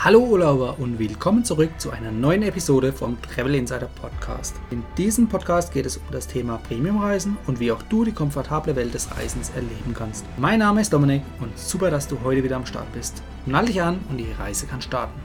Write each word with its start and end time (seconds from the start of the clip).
Hallo 0.00 0.20
Urlauber 0.20 0.78
und 0.78 1.00
willkommen 1.00 1.44
zurück 1.44 1.70
zu 1.78 1.90
einer 1.90 2.12
neuen 2.12 2.44
Episode 2.44 2.92
vom 2.92 3.20
Travel 3.20 3.56
Insider 3.56 3.90
Podcast. 4.00 4.54
In 4.70 4.84
diesem 4.96 5.28
Podcast 5.28 5.72
geht 5.72 5.86
es 5.86 5.96
um 5.96 6.04
das 6.12 6.28
Thema 6.28 6.58
Premiumreisen 6.58 7.36
und 7.48 7.58
wie 7.58 7.72
auch 7.72 7.82
du 7.82 8.04
die 8.04 8.12
komfortable 8.12 8.76
Welt 8.76 8.94
des 8.94 9.10
Reisens 9.10 9.50
erleben 9.56 9.94
kannst. 9.94 10.24
Mein 10.36 10.60
Name 10.60 10.82
ist 10.82 10.92
Dominik 10.92 11.22
und 11.40 11.58
super, 11.58 11.90
dass 11.90 12.06
du 12.06 12.16
heute 12.22 12.44
wieder 12.44 12.54
am 12.54 12.64
Start 12.64 12.92
bist. 12.92 13.24
Nall 13.44 13.66
dich 13.66 13.82
an 13.82 13.98
und 14.08 14.18
die 14.18 14.30
Reise 14.38 14.68
kann 14.68 14.80
starten. 14.80 15.20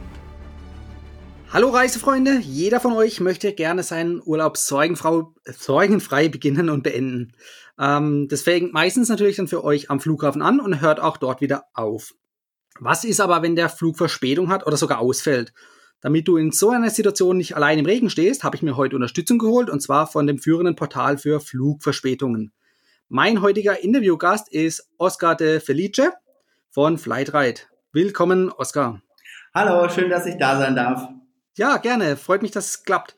Hallo 1.52 1.70
Reisefreunde, 1.70 2.40
jeder 2.40 2.80
von 2.80 2.94
euch 2.94 3.20
möchte 3.20 3.54
gerne 3.54 3.84
seinen 3.84 4.24
Urlaub 4.26 4.58
sorgenfrei 4.58 6.30
beginnen 6.30 6.71
und 6.71 6.82
beenden. 6.82 7.34
Ähm, 7.80 8.28
das 8.28 8.44
meistens 8.71 9.08
natürlich 9.08 9.36
dann 9.36 9.48
für 9.48 9.64
euch 9.64 9.92
am 9.92 10.00
Flughafen 10.00 10.42
an 10.42 10.60
und 10.60 10.82
hört 10.82 11.00
auch 11.00 11.18
dort 11.18 11.42
wieder 11.42 11.66
auf. 11.76 12.16
Was 12.80 13.04
ist 13.04 13.20
aber, 13.20 13.42
wenn 13.42 13.55
der 13.55 13.70
Flug 13.70 13.98
Verspätung 13.98 14.50
hat 14.50 14.66
oder 14.66 14.77
sogar 14.77 15.00
ausfällt? 15.00 15.54
Damit 16.02 16.27
du 16.27 16.38
in 16.38 16.52
so 16.52 16.70
einer 16.72 16.90
Situation 16.90 17.38
nicht 17.38 17.55
allein 17.55 17.80
im 17.80 17.86
Regen 17.86 18.09
stehst, 18.09 18.44
habe 18.44 18.55
ich 18.55 18.62
mir 18.62 18.76
heute 18.76 18.95
Unterstützung 18.95 19.40
geholt 19.40 19.70
und 19.70 19.81
zwar 19.81 20.08
von 20.08 20.27
dem 20.27 20.38
führenden 20.38 20.76
Portal 20.76 21.17
für 21.17 21.40
Flugverspätungen. 21.40 22.52
Mein 23.08 23.41
heutiger 23.41 23.84
Interviewgast 23.84 24.52
ist 24.52 24.90
Oscar 24.98 25.36
de 25.36 25.59
Felice 25.59 26.12
von 26.72 26.98
Flightride. 26.98 27.62
Willkommen, 27.91 28.52
Oscar. 28.52 29.02
Hallo, 29.53 29.88
schön, 29.88 30.09
dass 30.09 30.26
ich 30.26 30.38
da 30.38 30.58
sein 30.58 30.76
darf. 30.76 31.08
Ja, 31.55 31.78
gerne. 31.78 32.17
Freut 32.17 32.42
mich, 32.42 32.52
dass 32.52 32.70
es 32.70 32.84
klappt. 32.84 33.16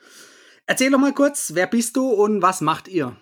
Erzähl 0.67 0.91
doch 0.91 0.99
mal 0.99 1.13
kurz, 1.13 1.53
wer 1.55 1.67
bist 1.67 1.95
du 1.95 2.09
und 2.09 2.41
was 2.41 2.59
macht 2.59 2.87
ihr? 2.87 3.15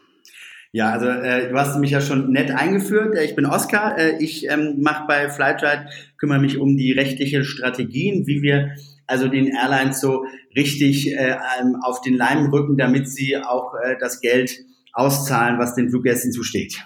Ja, 0.75 0.89
also 0.89 1.05
äh, 1.05 1.49
du 1.49 1.55
hast 1.55 1.77
mich 1.77 1.91
ja 1.91 2.01
schon 2.01 2.31
nett 2.31 2.49
eingeführt. 2.49 3.15
Äh, 3.15 3.25
ich 3.25 3.35
bin 3.35 3.45
Oskar. 3.45 3.95
Äh, 3.97 4.17
ich 4.17 4.49
ähm, 4.49 4.81
mache 4.81 5.05
bei 5.07 5.29
Flightride, 5.29 5.87
kümmere 6.17 6.39
mich 6.39 6.57
um 6.57 6.75
die 6.75 6.91
rechtliche 6.91 7.45
Strategien, 7.45 8.25
wie 8.25 8.41
wir 8.41 8.75
also 9.05 9.27
den 9.27 9.49
Airlines 9.49 10.01
so 10.01 10.25
richtig 10.55 11.11
äh, 11.11 11.37
ähm, 11.61 11.77
auf 11.83 12.01
den 12.01 12.15
Leim 12.15 12.49
rücken, 12.49 12.75
damit 12.75 13.07
sie 13.07 13.37
auch 13.37 13.75
äh, 13.75 13.97
das 13.99 14.19
Geld 14.19 14.51
auszahlen, 14.93 15.59
was 15.59 15.75
den 15.75 15.91
Fluggästen 15.91 16.31
zusteht. 16.31 16.83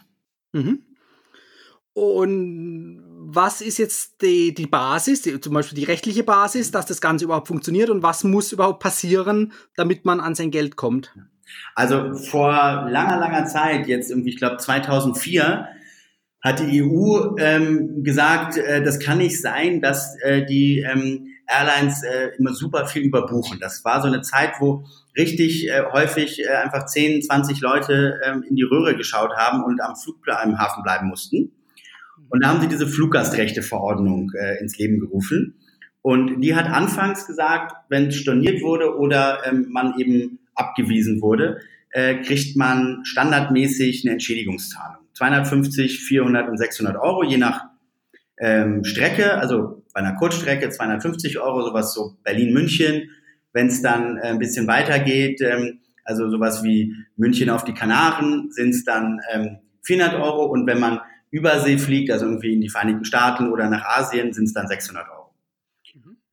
Mhm. 0.52 0.80
Und 1.94 3.04
was 3.30 3.62
ist 3.62 3.78
jetzt 3.78 4.22
die, 4.22 4.54
die 4.54 4.68
Basis, 4.68 5.22
die, 5.22 5.40
zum 5.40 5.54
Beispiel 5.54 5.78
die 5.78 5.86
rechtliche 5.86 6.24
Basis, 6.24 6.72
dass 6.72 6.86
das 6.86 7.00
Ganze 7.00 7.24
überhaupt 7.24 7.48
funktioniert 7.48 7.90
und 7.90 8.04
was 8.04 8.26
muss 8.26 8.52
überhaupt 8.52 8.82
passieren, 8.82 9.54
damit 9.78 10.04
man 10.04 10.20
an 10.20 10.36
sein 10.36 10.52
Geld 10.52 10.76
kommt? 10.76 11.14
Also 11.76 12.16
vor 12.16 12.52
langer, 12.90 13.18
langer 13.18 13.46
Zeit, 13.46 13.88
jetzt 13.88 14.10
irgendwie, 14.10 14.30
ich 14.30 14.38
glaube 14.38 14.58
2004, 14.58 15.68
hat 16.42 16.60
die 16.60 16.84
EU 16.84 17.36
ähm, 17.40 18.04
gesagt, 18.04 18.58
äh, 18.58 18.84
das 18.84 19.00
kann 19.00 19.18
nicht 19.18 19.42
sein, 19.42 19.82
dass 19.82 20.16
äh, 20.22 20.46
die 20.46 20.80
ähm, 20.80 21.28
Airlines 21.48 22.04
äh, 22.04 22.30
immer 22.38 22.54
super 22.54 22.86
viel 22.86 23.04
überbuchen. 23.04 23.58
Das 23.60 23.84
war 23.86 24.02
so 24.02 24.08
eine 24.08 24.22
Zeit, 24.22 24.54
wo 24.60 24.86
richtig 25.18 25.68
äh, 25.68 25.84
häufig 25.92 26.40
äh, 26.40 26.56
einfach 26.64 26.86
10, 26.86 27.24
20 27.24 27.62
Leute 27.62 28.20
ähm, 28.26 28.44
in 28.48 28.56
die 28.56 28.64
Röhre 28.64 28.96
geschaut 28.96 29.36
haben 29.36 29.64
und 29.64 29.82
am 29.82 29.96
Flugplan 29.96 30.52
im 30.52 30.60
Hafen 30.60 30.84
bleiben 30.84 31.08
mussten. 31.08 31.52
Und 32.30 32.44
da 32.44 32.50
haben 32.50 32.62
sie 32.62 32.68
diese 32.68 32.88
Fluggastrechteverordnung 32.88 34.32
äh, 34.38 34.60
ins 34.60 34.78
Leben 34.78 35.00
gerufen. 35.00 35.56
Und 36.02 36.42
die 36.42 36.56
hat 36.56 36.68
anfangs 36.68 37.26
gesagt, 37.26 37.74
wenn 37.90 38.12
storniert 38.12 38.62
wurde 38.62 38.98
oder 38.98 39.46
ähm, 39.46 39.68
man 39.70 39.98
eben 40.00 40.40
abgewiesen 40.58 41.22
wurde, 41.22 41.60
äh, 41.92 42.16
kriegt 42.22 42.56
man 42.58 43.02
standardmäßig 43.04 44.04
eine 44.04 44.14
Entschädigungszahlung. 44.14 45.08
250, 45.14 46.00
400 46.00 46.50
und 46.50 46.58
600 46.58 46.96
Euro, 46.98 47.24
je 47.24 47.38
nach 47.38 47.66
ähm, 48.40 48.84
Strecke. 48.84 49.38
Also 49.38 49.84
bei 49.94 50.02
einer 50.02 50.16
Kurzstrecke 50.16 50.70
250 50.70 51.40
Euro, 51.40 51.64
sowas 51.64 51.94
so 51.94 52.18
Berlin-München. 52.24 53.10
Wenn 53.54 53.68
es 53.68 53.82
dann 53.82 54.18
äh, 54.18 54.28
ein 54.28 54.40
bisschen 54.40 54.68
weitergeht, 54.68 55.42
ähm, 55.42 55.80
also 56.04 56.30
sowas 56.30 56.64
wie 56.64 56.94
München 57.16 57.50
auf 57.50 57.64
die 57.64 57.74
Kanaren, 57.74 58.52
sind 58.52 58.70
es 58.70 58.86
dann 58.86 59.20
ähm, 59.34 59.58
400 59.84 60.22
Euro. 60.22 60.46
Und 60.46 60.68
wenn 60.68 60.80
man 60.80 61.00
Übersee 61.32 61.78
fliegt, 61.78 62.12
also 62.12 62.26
irgendwie 62.26 62.54
in 62.54 62.62
die 62.62 62.70
Vereinigten 62.70 63.06
Staaten 63.06 63.52
oder 63.52 63.70
nach 63.70 63.84
Asien, 63.84 64.34
sind 64.34 64.46
es 64.46 64.54
dann 64.54 64.68
600 64.68 65.10
Euro. 65.10 65.17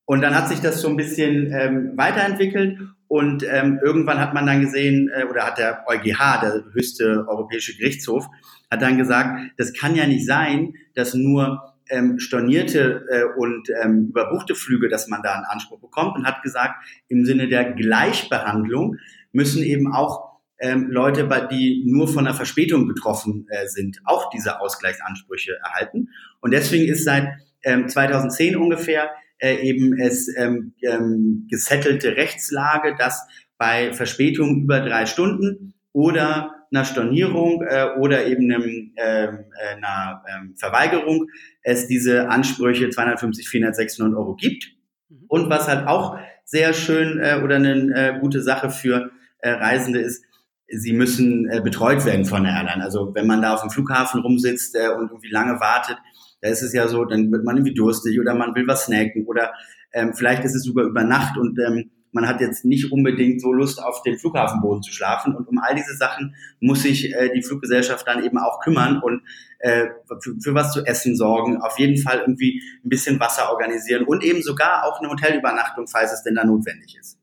Und 0.06 0.20
dann 0.20 0.34
hat 0.34 0.48
sich 0.48 0.60
das 0.60 0.80
so 0.80 0.88
ein 0.88 0.96
bisschen 0.96 1.50
ähm, 1.52 1.92
weiterentwickelt 1.96 2.78
und 3.08 3.44
ähm, 3.48 3.80
irgendwann 3.82 4.18
hat 4.18 4.34
man 4.34 4.46
dann 4.46 4.60
gesehen, 4.60 5.10
äh, 5.14 5.24
oder 5.24 5.46
hat 5.46 5.58
der 5.58 5.84
EuGH, 5.86 6.40
der 6.42 6.64
höchste 6.72 7.24
europäische 7.28 7.76
Gerichtshof, 7.76 8.26
hat 8.70 8.82
dann 8.82 8.98
gesagt, 8.98 9.52
das 9.56 9.72
kann 9.72 9.94
ja 9.94 10.06
nicht 10.06 10.26
sein, 10.26 10.74
dass 10.94 11.14
nur 11.14 11.74
ähm, 11.90 12.18
stornierte 12.18 13.04
äh, 13.10 13.24
und 13.38 13.68
ähm, 13.82 14.08
überbuchte 14.08 14.54
Flüge, 14.54 14.88
dass 14.88 15.08
man 15.08 15.22
da 15.22 15.34
einen 15.34 15.44
Anspruch 15.44 15.80
bekommt 15.80 16.16
und 16.16 16.26
hat 16.26 16.42
gesagt, 16.42 16.74
im 17.08 17.24
Sinne 17.24 17.48
der 17.48 17.72
Gleichbehandlung 17.72 18.96
müssen 19.32 19.62
eben 19.62 19.92
auch 19.92 20.34
ähm, 20.58 20.90
Leute, 20.90 21.28
die 21.50 21.84
nur 21.86 22.08
von 22.08 22.26
einer 22.26 22.36
Verspätung 22.36 22.86
betroffen 22.88 23.46
äh, 23.50 23.66
sind, 23.66 24.00
auch 24.04 24.30
diese 24.30 24.60
Ausgleichsansprüche 24.60 25.58
erhalten. 25.62 26.08
Und 26.40 26.52
deswegen 26.52 26.90
ist 26.90 27.04
seit 27.04 27.28
ähm, 27.62 27.88
2010 27.88 28.56
ungefähr 28.56 29.10
äh, 29.38 29.56
eben 29.56 29.98
es 29.98 30.28
ähm, 30.36 30.74
ähm, 30.82 31.46
gesettelte 31.50 32.16
Rechtslage, 32.16 32.96
dass 32.98 33.26
bei 33.58 33.92
Verspätungen 33.92 34.62
über 34.62 34.80
drei 34.80 35.06
Stunden 35.06 35.74
oder 35.92 36.54
einer 36.72 36.84
Stornierung 36.84 37.62
äh, 37.62 37.86
oder 37.98 38.26
eben 38.26 38.50
einem, 38.52 38.92
ähm, 38.96 39.44
äh, 39.56 39.76
einer 39.76 40.22
ähm, 40.28 40.54
Verweigerung 40.56 41.28
es 41.62 41.86
diese 41.86 42.28
Ansprüche 42.28 42.90
250, 42.90 43.48
400, 43.48 43.76
600 43.76 44.18
Euro 44.18 44.34
gibt. 44.34 44.72
Mhm. 45.08 45.24
Und 45.28 45.50
was 45.50 45.68
halt 45.68 45.86
auch 45.86 46.18
sehr 46.44 46.74
schön 46.74 47.20
äh, 47.20 47.40
oder 47.42 47.56
eine 47.56 47.94
äh, 47.94 48.18
gute 48.20 48.42
Sache 48.42 48.70
für 48.70 49.10
äh, 49.38 49.50
Reisende 49.50 50.00
ist, 50.00 50.24
sie 50.68 50.92
müssen 50.92 51.48
äh, 51.50 51.60
betreut 51.60 52.04
werden 52.04 52.24
von 52.24 52.44
der 52.44 52.54
Airline. 52.54 52.82
Also 52.82 53.14
wenn 53.14 53.26
man 53.26 53.42
da 53.42 53.54
auf 53.54 53.60
dem 53.60 53.70
Flughafen 53.70 54.20
rumsitzt 54.20 54.74
äh, 54.74 54.88
und 54.88 55.10
irgendwie 55.10 55.30
lange 55.30 55.60
wartet, 55.60 55.98
da 56.44 56.50
ist 56.50 56.62
es 56.62 56.74
ja 56.74 56.86
so, 56.88 57.06
dann 57.06 57.32
wird 57.32 57.42
man 57.42 57.56
irgendwie 57.56 57.72
durstig 57.72 58.20
oder 58.20 58.34
man 58.34 58.54
will 58.54 58.66
was 58.66 58.84
snacken 58.84 59.24
oder 59.24 59.54
ähm, 59.94 60.12
vielleicht 60.14 60.44
ist 60.44 60.54
es 60.54 60.64
sogar 60.64 60.84
über 60.84 61.02
Nacht 61.02 61.38
und 61.38 61.58
ähm, 61.58 61.90
man 62.12 62.28
hat 62.28 62.42
jetzt 62.42 62.66
nicht 62.66 62.92
unbedingt 62.92 63.40
so 63.40 63.50
Lust, 63.50 63.82
auf 63.82 64.02
dem 64.02 64.18
Flughafenboden 64.18 64.82
zu 64.82 64.92
schlafen. 64.92 65.34
Und 65.34 65.48
um 65.48 65.58
all 65.58 65.74
diese 65.74 65.96
Sachen 65.96 66.36
muss 66.60 66.82
sich 66.82 67.12
äh, 67.12 67.32
die 67.34 67.42
Fluggesellschaft 67.42 68.06
dann 68.06 68.22
eben 68.22 68.38
auch 68.38 68.60
kümmern 68.60 69.00
und 69.02 69.22
äh, 69.58 69.86
für, 70.20 70.36
für 70.38 70.54
was 70.54 70.72
zu 70.72 70.84
essen 70.84 71.16
sorgen, 71.16 71.62
auf 71.62 71.78
jeden 71.78 71.96
Fall 71.96 72.20
irgendwie 72.20 72.62
ein 72.84 72.90
bisschen 72.90 73.18
Wasser 73.18 73.50
organisieren 73.50 74.04
und 74.04 74.22
eben 74.22 74.42
sogar 74.42 74.84
auch 74.84 75.00
eine 75.00 75.08
Hotelübernachtung, 75.08 75.88
falls 75.88 76.12
es 76.12 76.22
denn 76.22 76.34
da 76.34 76.44
notwendig 76.44 76.96
ist. 77.00 77.18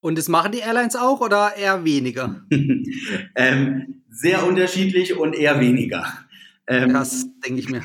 Und 0.00 0.16
das 0.16 0.28
machen 0.28 0.52
die 0.52 0.60
Airlines 0.60 0.96
auch 0.96 1.20
oder 1.20 1.52
eher 1.56 1.84
weniger? 1.84 2.46
ähm, 3.36 4.02
sehr 4.08 4.46
unterschiedlich 4.46 5.16
und 5.16 5.34
eher 5.34 5.60
weniger. 5.60 6.06
Ähm, 6.66 6.94
das 6.94 7.26
denke 7.44 7.60
ich 7.60 7.68
mir. 7.68 7.82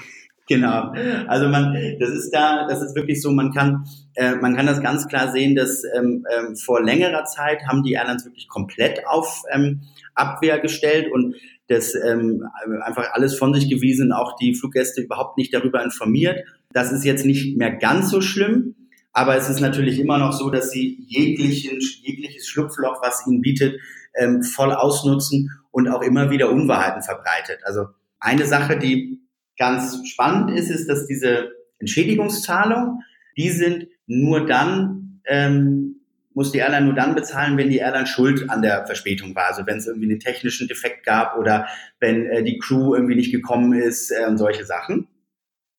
Genau. 0.49 0.91
Also 1.27 1.47
man, 1.47 1.77
das 1.99 2.09
ist 2.09 2.31
da, 2.31 2.65
das 2.67 2.81
ist 2.81 2.95
wirklich 2.95 3.21
so, 3.21 3.31
man 3.31 3.53
kann, 3.53 3.85
äh, 4.15 4.33
man 4.33 4.55
kann 4.55 4.65
das 4.65 4.81
ganz 4.81 5.07
klar 5.07 5.31
sehen, 5.31 5.55
dass 5.55 5.83
ähm, 5.95 6.25
ähm, 6.35 6.55
vor 6.55 6.83
längerer 6.83 7.23
Zeit 7.25 7.67
haben 7.67 7.83
die 7.83 7.93
Airlines 7.93 8.25
wirklich 8.25 8.47
komplett 8.47 9.05
auf 9.05 9.43
ähm, 9.53 9.81
Abwehr 10.15 10.59
gestellt 10.59 11.11
und 11.13 11.35
das 11.67 11.93
ähm, 11.93 12.43
einfach 12.81 13.13
alles 13.13 13.37
von 13.37 13.53
sich 13.53 13.69
gewiesen, 13.69 14.11
auch 14.11 14.35
die 14.37 14.55
Fluggäste 14.55 15.01
überhaupt 15.01 15.37
nicht 15.37 15.53
darüber 15.53 15.83
informiert. 15.83 16.43
Das 16.73 16.91
ist 16.91 17.05
jetzt 17.05 17.27
nicht 17.27 17.55
mehr 17.55 17.75
ganz 17.75 18.09
so 18.09 18.19
schlimm, 18.19 18.75
aber 19.13 19.35
es 19.37 19.49
ist 19.49 19.59
natürlich 19.59 19.99
immer 19.99 20.17
noch 20.17 20.33
so, 20.33 20.49
dass 20.49 20.71
sie 20.71 21.05
jeglichen, 21.07 21.77
jegliches 22.01 22.47
Schlupfloch, 22.47 23.03
was 23.03 23.27
ihnen 23.27 23.41
bietet, 23.41 23.79
ähm, 24.15 24.41
voll 24.41 24.71
ausnutzen 24.71 25.51
und 25.69 25.87
auch 25.89 26.01
immer 26.01 26.31
wieder 26.31 26.49
Unwahrheiten 26.49 27.03
verbreitet. 27.03 27.59
Also 27.65 27.85
eine 28.19 28.45
Sache, 28.45 28.79
die 28.79 29.19
ganz 29.59 29.99
spannend 30.07 30.57
ist, 30.57 30.69
ist, 30.69 30.89
dass 30.89 31.05
diese 31.05 31.51
Entschädigungszahlungen, 31.79 33.03
die 33.37 33.49
sind 33.49 33.87
nur 34.07 34.47
dann, 34.47 35.21
ähm, 35.25 35.97
muss 36.33 36.51
die 36.51 36.59
Airline 36.59 36.85
nur 36.85 36.95
dann 36.95 37.15
bezahlen, 37.15 37.57
wenn 37.57 37.69
die 37.69 37.77
Airline 37.77 38.07
schuld 38.07 38.49
an 38.49 38.61
der 38.61 38.85
Verspätung 38.85 39.35
war. 39.35 39.47
Also 39.47 39.67
wenn 39.67 39.77
es 39.77 39.87
irgendwie 39.87 40.09
einen 40.09 40.19
technischen 40.19 40.67
Defekt 40.67 41.05
gab 41.05 41.37
oder 41.37 41.67
wenn 41.99 42.25
äh, 42.25 42.43
die 42.43 42.57
Crew 42.57 42.95
irgendwie 42.95 43.15
nicht 43.15 43.31
gekommen 43.31 43.73
ist 43.73 44.11
äh, 44.11 44.25
und 44.25 44.37
solche 44.37 44.65
Sachen. 44.65 45.07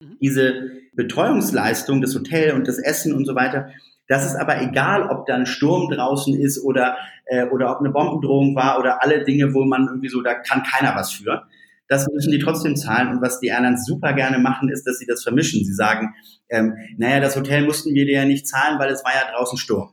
Mhm. 0.01 0.19
Diese 0.21 0.71
Betreuungsleistung, 0.95 2.03
das 2.03 2.15
Hotel 2.15 2.53
und 2.53 2.69
das 2.69 2.79
Essen 2.79 3.15
und 3.15 3.25
so 3.25 3.35
weiter, 3.35 3.71
das 4.09 4.27
ist 4.27 4.35
aber 4.35 4.61
egal, 4.61 5.09
ob 5.09 5.27
da 5.27 5.37
ein 5.37 5.47
Sturm 5.47 5.89
draußen 5.89 6.39
ist 6.39 6.63
oder, 6.65 6.99
äh, 7.27 7.47
oder 7.47 7.71
ob 7.71 7.79
eine 7.79 7.91
Bombendrohung 7.91 8.57
war 8.57 8.79
oder 8.79 9.03
alle 9.03 9.25
Dinge, 9.25 9.55
wo 9.55 9.65
man 9.65 9.87
irgendwie 9.87 10.09
so, 10.09 10.21
da 10.21 10.35
kann 10.35 10.65
keiner 10.65 10.97
was 10.97 11.13
für 11.13 11.47
das 11.91 12.07
müssen 12.07 12.31
die 12.31 12.39
trotzdem 12.39 12.77
zahlen. 12.77 13.09
Und 13.09 13.21
was 13.21 13.41
die 13.41 13.49
Airlines 13.49 13.85
super 13.85 14.13
gerne 14.13 14.39
machen, 14.39 14.69
ist, 14.71 14.87
dass 14.87 14.99
sie 14.99 15.07
das 15.07 15.25
vermischen. 15.25 15.65
Sie 15.65 15.75
sagen, 15.75 16.15
ähm, 16.49 16.75
naja, 16.97 17.19
das 17.19 17.37
Hotel 17.37 17.65
mussten 17.65 17.93
wir 17.95 18.07
dir 18.07 18.21
ja 18.21 18.25
nicht 18.25 18.47
zahlen, 18.47 18.79
weil 18.79 18.91
es 18.91 19.05
war 19.05 19.13
ja 19.13 19.37
draußen 19.37 19.59
Sturm. 19.59 19.91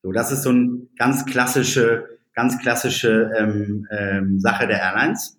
So, 0.00 0.12
das 0.12 0.30
ist 0.30 0.44
so 0.44 0.50
eine 0.50 0.86
ganz 0.96 1.26
klassische, 1.26 2.06
ganz 2.34 2.58
klassische 2.60 3.32
ähm, 3.36 3.86
ähm, 3.90 4.38
Sache 4.38 4.68
der 4.68 4.78
Airlines. 4.78 5.36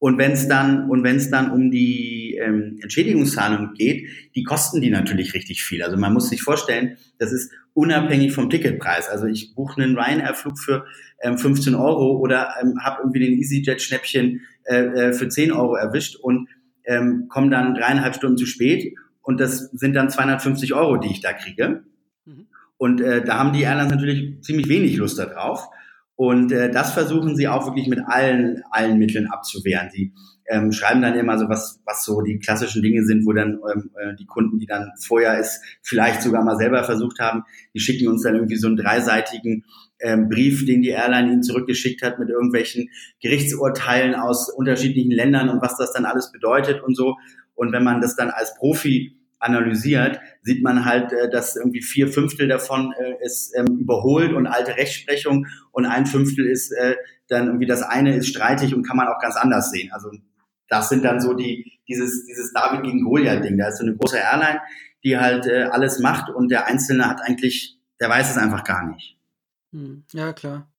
Und 0.00 0.18
wenn 0.18 0.32
es 0.32 0.46
dann 0.48 0.88
und 0.90 1.02
wenn 1.02 1.16
es 1.16 1.30
dann 1.30 1.50
um 1.50 1.70
die 1.70 2.36
ähm, 2.40 2.78
Entschädigungszahlung 2.82 3.72
geht, 3.74 4.06
die 4.36 4.44
kosten 4.44 4.80
die 4.80 4.90
natürlich 4.90 5.34
richtig 5.34 5.64
viel. 5.64 5.82
Also 5.82 5.96
man 5.96 6.12
muss 6.12 6.28
sich 6.28 6.42
vorstellen, 6.42 6.98
das 7.18 7.32
ist 7.32 7.50
unabhängig 7.72 8.32
vom 8.32 8.50
Ticketpreis. 8.50 9.08
Also 9.08 9.26
ich 9.26 9.54
buche 9.54 9.82
einen 9.82 9.98
Ryanair-Flug 9.98 10.58
für 10.58 10.84
ähm, 11.22 11.38
15 11.38 11.74
Euro 11.74 12.18
oder 12.18 12.54
ähm, 12.62 12.78
habe 12.82 12.98
irgendwie 13.02 13.20
den 13.20 13.38
EasyJet-Schnäppchen 13.38 14.42
äh, 14.68 15.08
äh, 15.08 15.12
für 15.12 15.28
10 15.28 15.52
Euro 15.52 15.76
erwischt 15.76 16.16
und 16.16 16.48
ähm, 16.84 17.26
komme 17.28 17.50
dann 17.50 17.74
dreieinhalb 17.74 18.14
Stunden 18.14 18.36
zu 18.36 18.46
spät 18.46 18.94
und 19.22 19.40
das 19.40 19.70
sind 19.72 19.94
dann 19.94 20.10
250 20.10 20.74
Euro, 20.74 20.96
die 20.96 21.10
ich 21.10 21.20
da 21.20 21.32
kriege. 21.32 21.84
Mhm. 22.24 22.46
Und 22.78 23.00
äh, 23.00 23.22
da 23.22 23.38
haben 23.38 23.52
die 23.52 23.62
Airlines 23.62 23.92
natürlich 23.92 24.42
ziemlich 24.42 24.68
wenig 24.68 24.96
Lust 24.96 25.18
darauf. 25.18 25.68
Und 26.16 26.50
äh, 26.50 26.70
das 26.70 26.92
versuchen 26.92 27.36
sie 27.36 27.46
auch 27.46 27.66
wirklich 27.66 27.88
mit 27.88 28.00
allen, 28.06 28.62
allen 28.70 28.98
Mitteln 28.98 29.28
abzuwehren. 29.28 29.90
Sie 29.90 30.12
ähm, 30.48 30.72
schreiben 30.72 31.02
dann 31.02 31.14
immer 31.14 31.38
so, 31.38 31.48
was, 31.48 31.80
was 31.84 32.04
so 32.04 32.22
die 32.22 32.38
klassischen 32.38 32.82
Dinge 32.82 33.04
sind, 33.04 33.26
wo 33.26 33.32
dann 33.32 33.60
ähm, 33.72 33.90
äh, 34.00 34.16
die 34.16 34.26
Kunden, 34.26 34.58
die 34.58 34.66
dann 34.66 34.92
vorher 34.98 35.38
es 35.38 35.60
vielleicht 35.82 36.22
sogar 36.22 36.42
mal 36.42 36.56
selber 36.56 36.82
versucht 36.84 37.20
haben, 37.20 37.44
die 37.74 37.80
schicken 37.80 38.08
uns 38.08 38.22
dann 38.22 38.34
irgendwie 38.34 38.56
so 38.56 38.66
einen 38.66 38.76
dreiseitigen 38.76 39.64
ähm, 40.00 40.28
Brief, 40.28 40.66
den 40.66 40.82
die 40.82 40.90
Airline 40.90 41.32
ihnen 41.32 41.42
zurückgeschickt 41.42 42.02
hat 42.02 42.18
mit 42.18 42.28
irgendwelchen 42.28 42.90
Gerichtsurteilen 43.20 44.14
aus 44.14 44.50
unterschiedlichen 44.50 45.10
Ländern 45.10 45.48
und 45.48 45.62
was 45.62 45.76
das 45.76 45.92
dann 45.92 46.04
alles 46.04 46.32
bedeutet 46.32 46.82
und 46.82 46.96
so. 46.96 47.16
Und 47.54 47.72
wenn 47.72 47.84
man 47.84 48.00
das 48.00 48.16
dann 48.16 48.30
als 48.30 48.54
Profi 48.54 49.16
analysiert, 49.40 50.20
sieht 50.42 50.62
man 50.62 50.84
halt, 50.84 51.12
äh, 51.12 51.30
dass 51.30 51.56
irgendwie 51.56 51.82
vier 51.82 52.08
Fünftel 52.08 52.48
davon 52.48 52.92
äh, 52.98 53.24
ist 53.24 53.54
ähm, 53.56 53.78
überholt 53.78 54.32
und 54.32 54.46
alte 54.46 54.76
Rechtsprechung 54.76 55.46
und 55.72 55.86
ein 55.86 56.06
Fünftel 56.06 56.46
ist 56.46 56.72
äh, 56.72 56.96
dann 57.28 57.46
irgendwie 57.46 57.66
das 57.66 57.82
eine 57.82 58.16
ist 58.16 58.28
streitig 58.28 58.74
und 58.74 58.86
kann 58.86 58.96
man 58.96 59.08
auch 59.08 59.20
ganz 59.20 59.36
anders 59.36 59.70
sehen. 59.70 59.90
Also 59.92 60.10
das 60.68 60.88
sind 60.88 61.04
dann 61.04 61.20
so 61.20 61.34
die 61.34 61.78
dieses 61.88 62.26
dieses 62.26 62.52
David 62.52 62.84
gegen 62.84 63.04
Goliath 63.04 63.44
Ding. 63.44 63.58
Da 63.58 63.68
ist 63.68 63.78
so 63.78 63.84
eine 63.84 63.96
große 63.96 64.18
Airline, 64.18 64.60
die 65.04 65.18
halt 65.18 65.46
äh, 65.46 65.64
alles 65.64 66.00
macht 66.00 66.30
und 66.30 66.50
der 66.50 66.66
Einzelne 66.66 67.08
hat 67.08 67.20
eigentlich, 67.22 67.78
der 68.00 68.08
weiß 68.08 68.30
es 68.30 68.38
einfach 68.38 68.64
gar 68.64 68.88
nicht. 68.88 69.17
Hm, 69.72 70.04
ja 70.12 70.32
klar. 70.32 70.70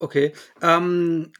Okay. 0.00 0.32
Ähm, 0.62 1.32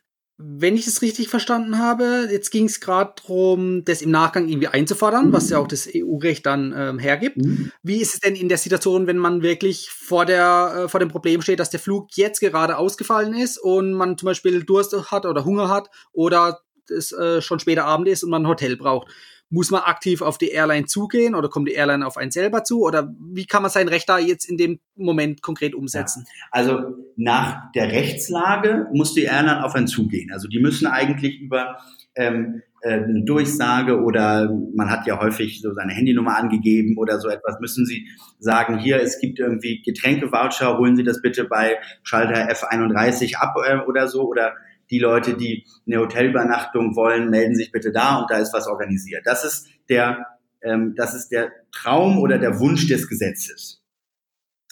wenn 0.42 0.74
ich 0.74 0.86
es 0.86 1.02
richtig 1.02 1.28
verstanden 1.28 1.78
habe, 1.78 2.28
jetzt 2.30 2.50
ging 2.50 2.64
es 2.64 2.80
gerade 2.80 3.12
darum, 3.20 3.84
das 3.84 4.00
im 4.00 4.10
Nachgang 4.10 4.48
irgendwie 4.48 4.68
einzufordern, 4.68 5.34
was 5.34 5.50
ja 5.50 5.58
auch 5.58 5.68
das 5.68 5.86
EU-Recht 5.86 6.46
dann 6.46 6.74
ähm, 6.74 6.98
hergibt. 6.98 7.36
Mhm. 7.36 7.70
Wie 7.82 8.00
ist 8.00 8.14
es 8.14 8.20
denn 8.20 8.34
in 8.36 8.48
der 8.48 8.56
Situation, 8.56 9.06
wenn 9.06 9.18
man 9.18 9.42
wirklich 9.42 9.90
vor, 9.90 10.24
der, 10.24 10.84
äh, 10.84 10.88
vor 10.88 10.98
dem 10.98 11.10
Problem 11.10 11.42
steht, 11.42 11.60
dass 11.60 11.68
der 11.68 11.80
Flug 11.80 12.08
jetzt 12.14 12.40
gerade 12.40 12.78
ausgefallen 12.78 13.34
ist 13.34 13.58
und 13.58 13.92
man 13.92 14.16
zum 14.16 14.26
Beispiel 14.26 14.64
Durst 14.64 14.94
hat 15.10 15.26
oder 15.26 15.44
Hunger 15.44 15.68
hat 15.68 15.90
oder 16.12 16.60
es 16.88 17.12
äh, 17.12 17.42
schon 17.42 17.60
später 17.60 17.84
Abend 17.84 18.08
ist 18.08 18.24
und 18.24 18.30
man 18.30 18.42
ein 18.42 18.48
Hotel 18.48 18.76
braucht? 18.78 19.08
Muss 19.50 19.70
man 19.70 19.82
aktiv 19.82 20.22
auf 20.22 20.38
die 20.38 20.48
Airline 20.48 20.86
zugehen 20.86 21.34
oder 21.34 21.48
kommt 21.48 21.68
die 21.68 21.72
Airline 21.72 22.06
auf 22.06 22.16
einen 22.16 22.30
selber 22.30 22.64
zu? 22.64 22.82
Oder 22.82 23.12
wie 23.18 23.46
kann 23.46 23.62
man 23.62 23.70
sein 23.70 23.88
Recht 23.88 24.08
da 24.08 24.18
jetzt 24.18 24.48
in 24.48 24.56
dem 24.56 24.78
Moment 24.94 25.42
konkret 25.42 25.74
umsetzen? 25.74 26.24
Ja, 26.26 26.46
also 26.52 26.80
nach 27.16 27.72
der 27.72 27.90
Rechtslage 27.90 28.86
muss 28.92 29.14
die 29.14 29.24
Airline 29.24 29.64
auf 29.64 29.74
einen 29.74 29.88
zugehen. 29.88 30.30
Also 30.32 30.48
die 30.48 30.60
müssen 30.60 30.86
eigentlich 30.86 31.40
über 31.40 31.78
ähm, 32.14 32.62
äh, 32.82 32.94
eine 32.94 33.24
Durchsage 33.24 34.00
oder 34.00 34.50
man 34.74 34.90
hat 34.90 35.06
ja 35.06 35.20
häufig 35.20 35.60
so 35.60 35.72
seine 35.74 35.92
Handynummer 35.92 36.36
angegeben 36.36 36.96
oder 36.96 37.20
so 37.20 37.28
etwas, 37.28 37.60
müssen 37.60 37.84
Sie 37.84 38.08
sagen, 38.38 38.78
hier, 38.78 39.02
es 39.02 39.20
gibt 39.20 39.38
irgendwie 39.38 39.82
Getränkevoucher, 39.82 40.78
holen 40.78 40.96
Sie 40.96 41.04
das 41.04 41.20
bitte 41.20 41.44
bei 41.44 41.78
Schalter 42.02 42.50
F31 42.50 43.36
ab 43.36 43.54
äh, 43.66 43.78
oder 43.86 44.08
so 44.08 44.22
oder 44.22 44.54
die 44.90 44.98
Leute, 44.98 45.36
die 45.36 45.66
eine 45.86 46.00
Hotelübernachtung 46.00 46.96
wollen, 46.96 47.30
melden 47.30 47.54
sich 47.54 47.72
bitte 47.72 47.92
da 47.92 48.18
und 48.18 48.30
da 48.30 48.38
ist 48.38 48.52
was 48.52 48.66
organisiert. 48.66 49.22
Das 49.24 49.44
ist 49.44 49.68
der, 49.88 50.26
ähm, 50.62 50.94
das 50.96 51.14
ist 51.14 51.28
der 51.28 51.52
Traum 51.72 52.18
oder 52.18 52.38
der 52.38 52.58
Wunsch 52.58 52.88
des 52.88 53.08
Gesetzes. 53.08 53.82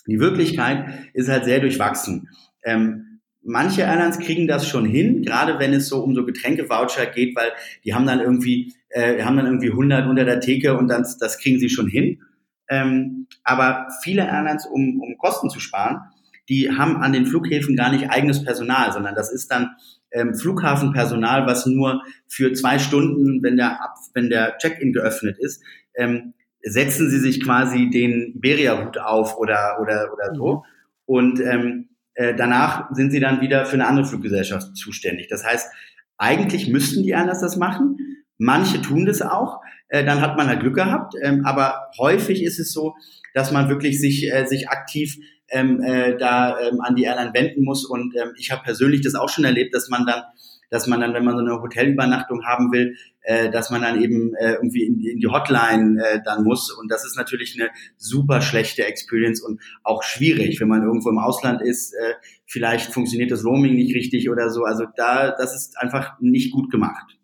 Die 0.06 0.20
Wirklichkeit 0.20 1.10
ist 1.12 1.28
halt 1.28 1.44
sehr 1.44 1.60
durchwachsen. 1.60 2.28
Ähm, 2.64 3.20
manche 3.42 3.82
Airlines 3.82 4.18
kriegen 4.18 4.48
das 4.48 4.66
schon 4.66 4.86
hin, 4.86 5.22
gerade 5.22 5.58
wenn 5.58 5.72
es 5.72 5.88
so 5.88 6.02
um 6.02 6.14
so 6.14 6.24
Getränkevoucher 6.24 7.06
geht, 7.06 7.36
weil 7.36 7.52
die 7.84 7.94
haben 7.94 8.06
dann 8.06 8.20
irgendwie, 8.20 8.74
äh, 8.88 9.22
haben 9.22 9.36
dann 9.36 9.46
irgendwie 9.46 9.70
100 9.70 10.08
unter 10.08 10.24
der 10.24 10.40
Theke 10.40 10.76
und 10.76 10.88
dann, 10.88 11.06
das 11.20 11.38
kriegen 11.38 11.58
sie 11.58 11.68
schon 11.68 11.88
hin. 11.88 12.22
Ähm, 12.68 13.26
aber 13.44 13.88
viele 14.02 14.26
Airlines, 14.26 14.66
um, 14.66 15.00
um 15.00 15.16
Kosten 15.18 15.50
zu 15.50 15.60
sparen, 15.60 16.00
die 16.48 16.70
haben 16.70 16.96
an 16.96 17.12
den 17.12 17.26
Flughäfen 17.26 17.76
gar 17.76 17.90
nicht 17.90 18.10
eigenes 18.10 18.42
Personal, 18.42 18.92
sondern 18.92 19.14
das 19.14 19.30
ist 19.30 19.50
dann 19.50 19.76
ähm, 20.12 20.34
Flughafenpersonal, 20.34 21.46
was 21.46 21.66
nur 21.66 22.02
für 22.26 22.52
zwei 22.52 22.78
Stunden, 22.78 23.42
wenn 23.42 23.56
der, 23.56 23.78
wenn 24.14 24.30
der 24.30 24.56
Check-in 24.58 24.92
geöffnet 24.92 25.36
ist, 25.38 25.62
ähm, 25.94 26.34
setzen 26.62 27.10
sie 27.10 27.18
sich 27.18 27.42
quasi 27.42 27.90
den 27.90 28.34
Iberia-Hut 28.36 28.98
auf 28.98 29.36
oder, 29.38 29.78
oder, 29.80 30.12
oder 30.12 30.34
so. 30.34 30.54
Mhm. 30.54 30.62
Und 31.06 31.40
ähm, 31.40 31.88
äh, 32.14 32.34
danach 32.34 32.88
sind 32.92 33.10
sie 33.10 33.20
dann 33.20 33.40
wieder 33.40 33.64
für 33.64 33.74
eine 33.74 33.86
andere 33.86 34.06
Fluggesellschaft 34.06 34.76
zuständig. 34.76 35.28
Das 35.28 35.46
heißt, 35.46 35.70
eigentlich 36.16 36.68
müssten 36.68 37.02
die 37.02 37.14
anders 37.14 37.40
das 37.40 37.56
machen. 37.56 37.96
Manche 38.38 38.82
tun 38.82 39.06
das 39.06 39.22
auch. 39.22 39.60
Äh, 39.88 40.04
dann 40.04 40.20
hat 40.20 40.36
man 40.36 40.48
halt 40.48 40.60
Glück 40.60 40.74
gehabt. 40.74 41.14
Ähm, 41.22 41.46
aber 41.46 41.90
häufig 41.98 42.42
ist 42.42 42.58
es 42.58 42.72
so, 42.72 42.94
dass 43.34 43.52
man 43.52 43.68
wirklich 43.68 44.00
sich, 44.00 44.32
äh, 44.32 44.46
sich 44.46 44.68
aktiv 44.68 45.16
ähm, 45.50 45.80
äh, 45.82 46.16
da 46.16 46.58
ähm, 46.60 46.80
an 46.80 46.94
die 46.94 47.04
Airline 47.04 47.32
wenden 47.34 47.64
muss. 47.64 47.84
Und 47.84 48.14
ähm, 48.16 48.32
ich 48.36 48.50
habe 48.50 48.62
persönlich 48.62 49.02
das 49.02 49.14
auch 49.14 49.28
schon 49.28 49.44
erlebt, 49.44 49.74
dass 49.74 49.88
man 49.88 50.06
dann 50.06 50.22
dass 50.70 50.86
man 50.86 51.00
dann, 51.00 51.14
wenn 51.14 51.24
man 51.24 51.34
so 51.36 51.40
eine 51.40 51.60
Hotelübernachtung 51.60 52.44
haben 52.44 52.72
will, 52.72 52.96
äh, 53.22 53.50
dass 53.50 53.70
man 53.70 53.82
dann 53.82 54.02
eben 54.02 54.34
äh, 54.34 54.54
irgendwie 54.54 54.84
in 54.84 54.98
die, 54.98 55.08
in 55.08 55.18
die 55.18 55.26
Hotline 55.26 56.02
äh, 56.02 56.20
dann 56.24 56.44
muss. 56.44 56.70
Und 56.70 56.90
das 56.90 57.04
ist 57.04 57.16
natürlich 57.16 57.58
eine 57.58 57.70
super 57.96 58.40
schlechte 58.40 58.84
Experience 58.84 59.42
und 59.42 59.60
auch 59.82 60.02
schwierig, 60.02 60.60
wenn 60.60 60.68
man 60.68 60.82
irgendwo 60.82 61.10
im 61.10 61.18
Ausland 61.18 61.62
ist. 61.62 61.94
Äh, 61.94 62.14
vielleicht 62.46 62.92
funktioniert 62.92 63.30
das 63.30 63.44
Roaming 63.44 63.74
nicht 63.74 63.94
richtig 63.94 64.28
oder 64.30 64.50
so. 64.50 64.64
Also 64.64 64.84
da, 64.96 65.30
das 65.30 65.54
ist 65.54 65.78
einfach 65.78 66.18
nicht 66.20 66.52
gut 66.52 66.70
gemacht. 66.70 67.16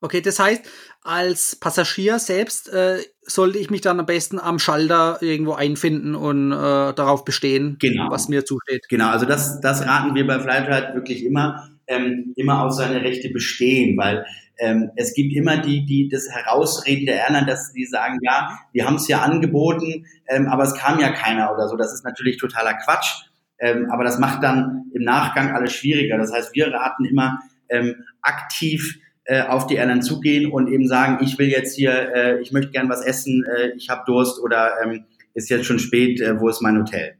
Okay, 0.00 0.20
das 0.20 0.38
heißt, 0.38 0.62
als 1.02 1.56
Passagier 1.56 2.18
selbst 2.20 2.68
äh, 2.72 3.00
sollte 3.28 3.58
ich 3.58 3.70
mich 3.70 3.80
dann 3.80 4.00
am 4.00 4.06
besten 4.06 4.38
am 4.38 4.58
Schalter 4.58 5.18
irgendwo 5.20 5.52
einfinden 5.52 6.14
und 6.14 6.52
äh, 6.52 6.54
darauf 6.54 7.24
bestehen, 7.24 7.76
genau. 7.80 8.10
was 8.10 8.28
mir 8.28 8.44
zusteht. 8.44 8.88
Genau, 8.88 9.10
also 9.10 9.26
das, 9.26 9.60
das 9.60 9.86
raten 9.86 10.14
wir 10.14 10.26
bei 10.26 10.40
Flightride 10.40 10.94
wirklich 10.94 11.24
immer, 11.24 11.68
ähm, 11.86 12.32
immer 12.36 12.64
auf 12.64 12.72
seine 12.72 13.02
Rechte 13.02 13.30
bestehen, 13.30 13.96
weil 13.96 14.24
ähm, 14.58 14.90
es 14.96 15.14
gibt 15.14 15.34
immer 15.34 15.58
die, 15.58 15.84
die 15.84 16.08
das 16.08 16.28
Herausreden 16.28 17.06
der 17.06 17.16
Airline, 17.16 17.46
dass 17.46 17.72
sie 17.72 17.84
sagen, 17.84 18.18
ja, 18.22 18.58
wir 18.72 18.86
haben 18.86 18.96
es 18.96 19.06
ja 19.08 19.22
angeboten, 19.22 20.06
ähm, 20.26 20.48
aber 20.48 20.64
es 20.64 20.74
kam 20.74 20.98
ja 20.98 21.10
keiner 21.10 21.52
oder 21.52 21.68
so. 21.68 21.76
Das 21.76 21.92
ist 21.92 22.04
natürlich 22.04 22.38
totaler 22.38 22.74
Quatsch. 22.74 23.28
Ähm, 23.60 23.88
aber 23.90 24.04
das 24.04 24.18
macht 24.18 24.42
dann 24.42 24.90
im 24.94 25.02
Nachgang 25.02 25.54
alles 25.54 25.72
schwieriger. 25.72 26.16
Das 26.18 26.32
heißt, 26.32 26.54
wir 26.54 26.72
raten 26.72 27.04
immer 27.04 27.40
ähm, 27.68 28.04
aktiv 28.22 28.98
äh, 29.28 29.42
auf 29.42 29.66
die 29.66 29.74
Airline 29.74 30.00
zugehen 30.00 30.50
und 30.50 30.68
eben 30.68 30.88
sagen, 30.88 31.22
ich 31.22 31.38
will 31.38 31.48
jetzt 31.48 31.76
hier, 31.76 31.92
äh, 32.14 32.40
ich 32.40 32.50
möchte 32.50 32.70
gern 32.70 32.88
was 32.88 33.04
essen, 33.04 33.44
äh, 33.44 33.72
ich 33.76 33.90
habe 33.90 34.02
Durst 34.06 34.40
oder 34.40 34.72
ähm, 34.82 35.04
ist 35.34 35.50
jetzt 35.50 35.66
schon 35.66 35.78
spät, 35.78 36.20
äh, 36.20 36.40
wo 36.40 36.48
ist 36.48 36.62
mein 36.62 36.78
Hotel? 36.78 37.14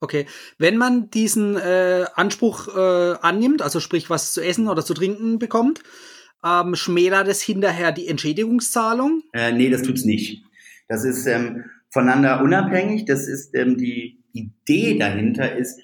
Okay, 0.00 0.26
wenn 0.58 0.76
man 0.76 1.08
diesen 1.08 1.56
äh, 1.56 2.04
Anspruch 2.14 2.68
äh, 2.76 3.16
annimmt, 3.22 3.62
also 3.62 3.80
sprich 3.80 4.10
was 4.10 4.34
zu 4.34 4.42
essen 4.42 4.68
oder 4.68 4.84
zu 4.84 4.92
trinken 4.92 5.38
bekommt, 5.38 5.82
ähm, 6.44 6.76
schmälert 6.76 7.28
es 7.28 7.40
hinterher 7.40 7.92
die 7.92 8.08
Entschädigungszahlung? 8.08 9.22
Äh, 9.32 9.52
nee, 9.52 9.70
das 9.70 9.80
tut's 9.80 10.04
nicht. 10.04 10.44
Das 10.88 11.06
ist 11.06 11.26
ähm, 11.26 11.64
voneinander 11.90 12.42
unabhängig. 12.42 13.06
Das 13.06 13.26
ist 13.26 13.54
ähm, 13.54 13.78
die 13.78 14.22
Idee 14.32 14.98
dahinter 14.98 15.56
ist, 15.56 15.80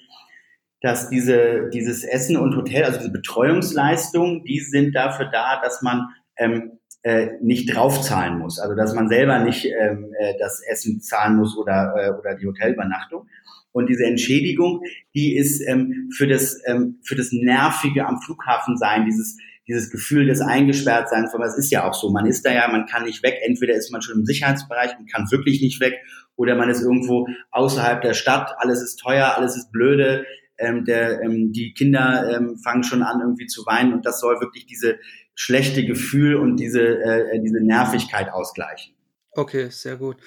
dass 0.81 1.09
diese, 1.09 1.69
dieses 1.71 2.03
Essen 2.03 2.37
und 2.37 2.55
Hotel, 2.55 2.83
also 2.83 2.97
diese 2.97 3.11
Betreuungsleistungen, 3.11 4.43
die 4.43 4.59
sind 4.59 4.95
dafür 4.95 5.29
da, 5.31 5.61
dass 5.61 5.81
man 5.81 6.07
ähm, 6.37 6.79
äh, 7.03 7.29
nicht 7.41 7.73
draufzahlen 7.73 8.39
muss. 8.39 8.59
Also 8.59 8.75
dass 8.75 8.93
man 8.93 9.07
selber 9.07 9.39
nicht 9.39 9.65
ähm, 9.65 10.11
äh, 10.19 10.33
das 10.39 10.61
Essen 10.67 11.01
zahlen 11.01 11.37
muss 11.37 11.57
oder, 11.57 11.93
äh, 11.97 12.19
oder 12.19 12.35
die 12.35 12.47
Hotelübernachtung. 12.47 13.27
Und 13.71 13.89
diese 13.89 14.05
Entschädigung, 14.05 14.81
die 15.15 15.37
ist 15.37 15.61
ähm, 15.67 16.09
für, 16.15 16.27
das, 16.27 16.59
ähm, 16.65 16.99
für 17.03 17.15
das 17.15 17.31
Nervige 17.31 18.05
am 18.05 18.19
Flughafen 18.21 18.77
sein, 18.77 19.05
dieses, 19.05 19.37
dieses 19.67 19.89
Gefühl 19.89 20.25
des 20.25 20.41
Eingesperrtseins, 20.41 21.31
weil 21.33 21.47
es 21.47 21.57
ist 21.57 21.71
ja 21.71 21.87
auch 21.87 21.93
so, 21.93 22.11
man 22.11 22.25
ist 22.25 22.45
da 22.45 22.51
ja, 22.51 22.67
man 22.67 22.85
kann 22.87 23.05
nicht 23.05 23.23
weg, 23.23 23.35
entweder 23.43 23.75
ist 23.75 23.91
man 23.91 24.01
schon 24.01 24.19
im 24.19 24.25
Sicherheitsbereich 24.25 24.97
und 24.99 25.09
kann 25.09 25.31
wirklich 25.31 25.61
nicht 25.61 25.79
weg, 25.79 25.93
oder 26.35 26.55
man 26.55 26.69
ist 26.69 26.81
irgendwo 26.81 27.27
außerhalb 27.51 28.01
der 28.01 28.13
Stadt, 28.13 28.55
alles 28.57 28.81
ist 28.81 28.97
teuer, 28.97 29.35
alles 29.37 29.55
ist 29.55 29.71
blöde, 29.71 30.25
ähm, 30.61 30.85
der, 30.85 31.21
ähm, 31.21 31.51
die 31.51 31.73
Kinder 31.73 32.29
ähm, 32.35 32.57
fangen 32.63 32.83
schon 32.83 33.03
an 33.03 33.19
irgendwie 33.21 33.47
zu 33.47 33.65
weinen 33.65 33.93
und 33.93 34.05
das 34.05 34.19
soll 34.19 34.39
wirklich 34.39 34.65
diese 34.65 34.97
schlechte 35.35 35.85
Gefühl 35.85 36.35
und 36.35 36.57
diese, 36.57 36.81
äh, 36.81 37.41
diese 37.41 37.63
Nervigkeit 37.63 38.31
ausgleichen. 38.31 38.93
Okay, 39.33 39.67
sehr 39.69 39.95
gut. 39.97 40.17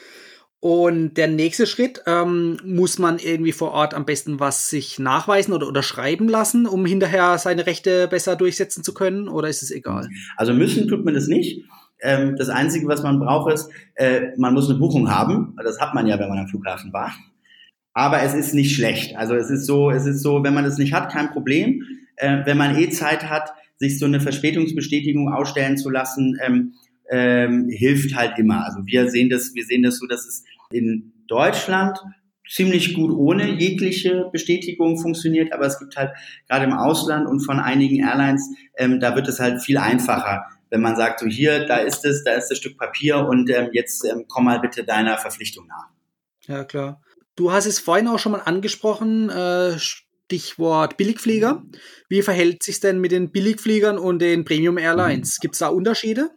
Und 0.61 1.19
der 1.19 1.29
nächste 1.29 1.67
Schritt, 1.67 2.03
ähm, 2.07 2.57
muss 2.65 2.99
man 2.99 3.19
irgendwie 3.19 3.53
vor 3.53 3.73
Ort 3.73 3.93
am 3.93 4.07
besten 4.07 4.41
was 4.41 4.71
sich 4.71 4.99
nachweisen 4.99 5.53
oder 5.53 5.69
unterschreiben 5.69 6.27
lassen, 6.27 6.67
um 6.67 6.87
hinterher 6.87 7.37
seine 7.37 7.67
Rechte 7.67 8.09
besser 8.09 8.35
durchsetzen 8.35 8.83
zu 8.83 8.95
können, 8.95 9.29
oder 9.29 9.49
ist 9.49 9.63
es 9.63 9.71
egal? 9.71 10.09
Also 10.39 10.55
müssen 10.55 10.89
tut 10.89 11.05
man 11.05 11.13
das 11.13 11.27
nicht. 11.27 11.63
Ähm, 12.01 12.37
das 12.37 12.49
Einzige, 12.49 12.89
was 12.89 13.03
man 13.03 13.21
braucht, 13.21 13.53
ist, 13.53 13.71
äh, 13.95 14.29
man 14.39 14.55
muss 14.55 14.71
eine 14.71 14.79
Buchung 14.79 15.11
haben. 15.11 15.55
Das 15.63 15.79
hat 15.81 15.95
man 15.95 16.07
ja, 16.07 16.19
wenn 16.19 16.31
man 16.31 16.39
am 16.39 16.49
Flughafen 16.49 16.95
war. 16.95 17.13
Aber 17.95 18.23
es 18.23 18.35
ist 18.35 18.55
nicht 18.55 18.75
schlecht. 18.75 19.17
Also 19.17 19.35
es 19.35 19.51
ist 19.51 19.67
so, 19.67 19.91
es 19.91 20.05
ist 20.05 20.23
so, 20.23 20.43
wenn 20.43 20.53
man 20.53 20.65
das 20.65 20.79
nicht 20.79 20.93
hat, 20.93 21.13
kein 21.13 21.31
Problem. 21.31 21.83
Äh, 22.17 22.45
wenn 22.45 22.59
man 22.59 22.77
eh 22.77 22.91
Zeit 22.91 23.31
hat, 23.31 23.51
sich 23.77 23.99
so 23.99 24.07
eine 24.07 24.21
Verspätungsbestätigung 24.21 25.33
ausstellen 25.33 25.77
zu 25.77 25.91
lassen, 25.91 26.39
ähm, 26.45 26.75
ähm, 27.11 27.69
hilft 27.71 28.15
halt 28.17 28.39
immer. 28.39 28.65
Also 28.65 28.81
wir 28.85 29.11
sehen 29.11 29.31
das, 29.31 29.55
wir 29.55 29.65
sehen 29.65 29.83
das 29.83 29.99
so, 29.99 30.07
dass 30.07 30.27
es 30.27 30.45
in 30.71 31.13
Deutschland 31.29 31.99
ziemlich 32.49 32.95
gut 32.95 33.11
ohne 33.11 33.51
jegliche 33.59 34.29
Bestätigung 34.33 34.99
funktioniert, 34.99 35.53
aber 35.53 35.67
es 35.67 35.79
gibt 35.79 35.97
halt 35.97 36.13
gerade 36.49 36.65
im 36.65 36.73
Ausland 36.73 37.27
und 37.27 37.41
von 37.41 37.59
einigen 37.59 38.01
Airlines, 38.01 38.49
ähm, 38.77 39.01
da 39.01 39.17
wird 39.17 39.29
es 39.29 39.41
halt 39.41 39.63
viel 39.63 39.79
einfacher, 39.79 40.45
wenn 40.71 40.83
man 40.83 40.97
sagt, 40.97 41.21
so 41.21 41.27
hier, 41.27 41.67
da 41.67 41.77
ist 41.77 42.05
es, 42.05 42.25
da 42.25 42.33
ist 42.33 42.49
das 42.49 42.59
Stück 42.59 42.79
Papier 42.79 43.27
und 43.27 43.49
ähm, 43.51 43.71
jetzt 43.73 44.05
ähm, 44.05 44.25
komm 44.29 44.45
mal 44.45 44.61
bitte 44.61 44.85
deiner 44.85 45.17
Verpflichtung 45.17 45.67
nach. 45.67 45.89
Ja, 46.47 46.65
klar. 46.65 47.01
Du 47.37 47.53
hast 47.53 47.67
es 47.67 47.79
vorhin 47.81 48.09
auch 48.09 48.19
schon 48.19 48.33
mal 48.33 48.43
angesprochen, 48.45 49.29
äh, 49.29 49.77
Stichwort 49.79 50.97
Billigflieger. 50.97 51.65
Wie 52.09 52.23
verhält 52.23 52.63
sich 52.63 52.81
denn 52.81 53.01
mit 53.01 53.13
den 53.13 53.31
Billigfliegern 53.33 53.99
und 53.99 54.21
den 54.21 54.45
Premium 54.45 54.79
Airlines? 54.79 55.39
Gibt 55.41 55.55
es 55.55 55.59
da 55.59 55.69
Unterschiede? 55.69 56.31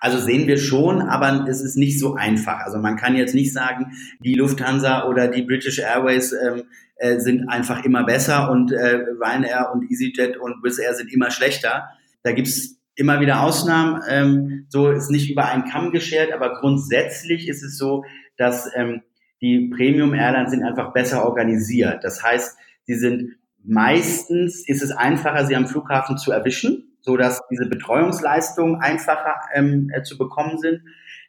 Also 0.00 0.18
sehen 0.18 0.46
wir 0.46 0.56
schon, 0.56 1.02
aber 1.02 1.46
es 1.48 1.60
ist 1.60 1.76
nicht 1.76 1.98
so 1.98 2.14
einfach. 2.14 2.60
Also 2.60 2.78
man 2.78 2.96
kann 2.96 3.16
jetzt 3.16 3.34
nicht 3.34 3.52
sagen, 3.52 3.92
die 4.20 4.34
Lufthansa 4.34 5.08
oder 5.08 5.28
die 5.28 5.42
British 5.42 5.80
Airways 5.80 6.32
ähm, 6.32 6.62
äh, 6.96 7.18
sind 7.18 7.48
einfach 7.48 7.84
immer 7.84 8.04
besser 8.04 8.50
und 8.50 8.72
äh, 8.72 9.04
Ryanair 9.20 9.70
und 9.72 9.90
EasyJet 9.90 10.36
und 10.36 10.62
Wizz 10.62 10.78
Air 10.78 10.94
sind 10.94 11.12
immer 11.12 11.30
schlechter. 11.30 11.88
Da 12.22 12.32
gibt's 12.32 12.76
immer 12.94 13.20
wieder 13.20 13.42
Ausnahmen. 13.42 14.02
Ähm, 14.08 14.66
so 14.68 14.90
ist 14.90 15.10
nicht 15.10 15.30
über 15.30 15.46
einen 15.46 15.64
Kamm 15.64 15.90
geschert, 15.90 16.32
aber 16.32 16.60
grundsätzlich 16.60 17.48
ist 17.48 17.62
es 17.62 17.76
so, 17.76 18.04
dass 18.36 18.70
ähm, 18.74 19.02
die 19.40 19.70
Premium 19.74 20.14
Airlines 20.14 20.50
sind 20.50 20.64
einfach 20.64 20.92
besser 20.92 21.24
organisiert. 21.24 22.02
Das 22.02 22.22
heißt, 22.22 22.56
Sie 22.88 22.94
sind 22.94 23.36
meistens 23.62 24.66
ist 24.66 24.82
es 24.82 24.92
einfacher, 24.92 25.44
sie 25.46 25.54
am 25.54 25.68
Flughafen 25.68 26.16
zu 26.16 26.32
erwischen, 26.32 26.96
so 27.02 27.18
dass 27.18 27.42
diese 27.50 27.66
Betreuungsleistungen 27.66 28.76
einfacher 28.76 29.34
ähm, 29.52 29.90
äh, 29.92 30.02
zu 30.02 30.16
bekommen 30.16 30.58
sind. 30.58 30.80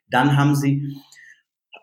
Dann 0.10 0.38
haben 0.38 0.56
sie 0.56 0.98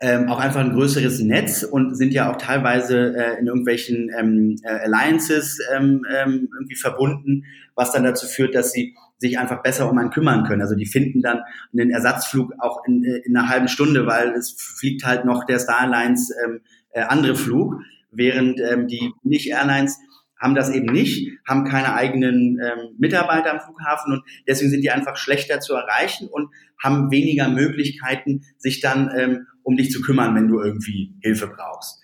ähm, 0.00 0.30
auch 0.30 0.38
einfach 0.38 0.60
ein 0.60 0.72
größeres 0.72 1.20
Netz 1.20 1.62
und 1.62 1.94
sind 1.94 2.14
ja 2.14 2.32
auch 2.32 2.36
teilweise 2.36 3.14
äh, 3.16 3.38
in 3.38 3.48
irgendwelchen 3.48 4.10
ähm, 4.18 4.56
äh, 4.62 4.68
Alliances 4.68 5.58
ähm, 5.74 6.06
ähm, 6.10 6.48
irgendwie 6.54 6.76
verbunden, 6.76 7.44
was 7.74 7.92
dann 7.92 8.04
dazu 8.04 8.26
führt, 8.26 8.54
dass 8.54 8.72
sie 8.72 8.96
sich 9.18 9.38
einfach 9.38 9.62
besser 9.62 9.90
um 9.90 9.98
einen 9.98 10.10
kümmern 10.10 10.44
können. 10.44 10.62
Also 10.62 10.74
die 10.74 10.86
finden 10.86 11.22
dann 11.22 11.40
einen 11.72 11.90
Ersatzflug 11.90 12.52
auch 12.58 12.84
in, 12.86 13.04
äh, 13.04 13.18
in 13.24 13.36
einer 13.36 13.48
halben 13.48 13.68
Stunde, 13.68 14.06
weil 14.06 14.30
es 14.30 14.52
fliegt 14.52 15.04
halt 15.04 15.24
noch 15.24 15.44
der 15.44 15.58
Star 15.58 15.80
Alliance 15.80 16.34
ähm, 16.44 16.60
äh, 16.90 17.02
andere 17.02 17.34
Flug 17.34 17.76
während 18.16 18.60
ähm, 18.60 18.88
die 18.88 19.12
Nicht-Airlines 19.22 19.98
haben 20.38 20.54
das 20.54 20.70
eben 20.70 20.92
nicht, 20.92 21.30
haben 21.48 21.64
keine 21.64 21.94
eigenen 21.94 22.60
ähm, 22.60 22.94
Mitarbeiter 22.98 23.52
am 23.52 23.60
Flughafen 23.60 24.12
und 24.12 24.22
deswegen 24.46 24.70
sind 24.70 24.82
die 24.82 24.90
einfach 24.90 25.16
schlechter 25.16 25.60
zu 25.60 25.74
erreichen 25.74 26.28
und 26.28 26.50
haben 26.82 27.10
weniger 27.10 27.48
Möglichkeiten, 27.48 28.42
sich 28.58 28.80
dann 28.80 29.10
ähm, 29.16 29.46
um 29.62 29.76
dich 29.76 29.90
zu 29.90 30.02
kümmern, 30.02 30.34
wenn 30.34 30.48
du 30.48 30.60
irgendwie 30.60 31.14
Hilfe 31.22 31.46
brauchst. 31.46 32.02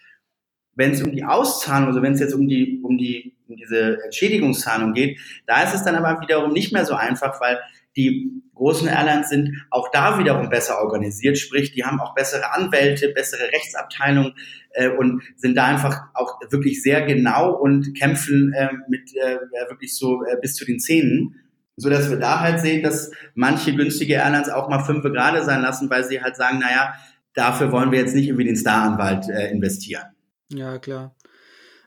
Wenn 0.75 0.93
es 0.93 1.03
um 1.03 1.13
die 1.13 1.25
Auszahlung, 1.25 1.89
also 1.89 2.01
wenn 2.01 2.15
es 2.15 2.21
jetzt 2.21 2.35
um 2.35 2.49
die 2.49 2.81
um 2.83 2.97
die 2.97 3.32
um 3.53 3.57
diese 3.57 4.03
Entschädigungszahlung 4.05 4.93
geht, 4.93 5.21
da 5.47 5.63
ist 5.63 5.75
es 5.75 5.85
dann 5.85 5.95
aber 5.95 6.21
wiederum 6.21 6.53
nicht 6.53 6.73
mehr 6.73 6.85
so 6.85 6.95
einfach, 6.95 7.41
weil 7.41 7.59
die 7.97 8.43
großen 8.55 8.89
Airlines 8.89 9.29
sind 9.29 9.67
auch 9.71 9.91
da 9.91 10.19
wiederum 10.19 10.49
besser 10.49 10.81
organisiert, 10.81 11.39
sprich, 11.39 11.73
die 11.73 11.85
haben 11.85 12.01
auch 12.01 12.15
bessere 12.15 12.53
Anwälte, 12.53 13.11
bessere 13.11 13.53
Rechtsabteilungen 13.53 14.35
äh, 14.71 14.89
und 14.89 15.23
sind 15.37 15.57
da 15.57 15.67
einfach 15.67 16.01
auch 16.15 16.41
wirklich 16.51 16.83
sehr 16.83 17.03
genau 17.03 17.53
und 17.53 17.95
kämpfen 17.99 18.53
äh, 18.55 18.71
mit 18.89 19.15
äh, 19.15 19.39
wirklich 19.69 19.97
so 19.97 20.25
äh, 20.25 20.37
bis 20.41 20.55
zu 20.55 20.65
den 20.65 20.81
Zähnen, 20.81 21.37
so 21.77 21.91
dass 21.91 22.09
wir 22.09 22.19
da 22.19 22.41
halt 22.41 22.61
sehen, 22.61 22.83
dass 22.83 23.11
manche 23.35 23.75
günstige 23.75 24.15
Airlines 24.15 24.49
auch 24.49 24.69
mal 24.69 24.85
fünf 24.85 25.03
gerade 25.03 25.45
sein 25.45 25.61
lassen, 25.61 25.91
weil 25.91 26.05
sie 26.05 26.23
halt 26.23 26.37
sagen, 26.37 26.61
naja, 26.61 26.95
dafür 27.35 27.73
wollen 27.73 27.93
wir 27.93 27.99
jetzt 27.99 28.15
nicht 28.15 28.29
irgendwie 28.29 28.47
den 28.47 28.57
Staranwalt 28.57 29.29
äh, 29.29 29.51
investieren. 29.51 30.05
Ja, 30.51 30.79
klar 30.79 31.15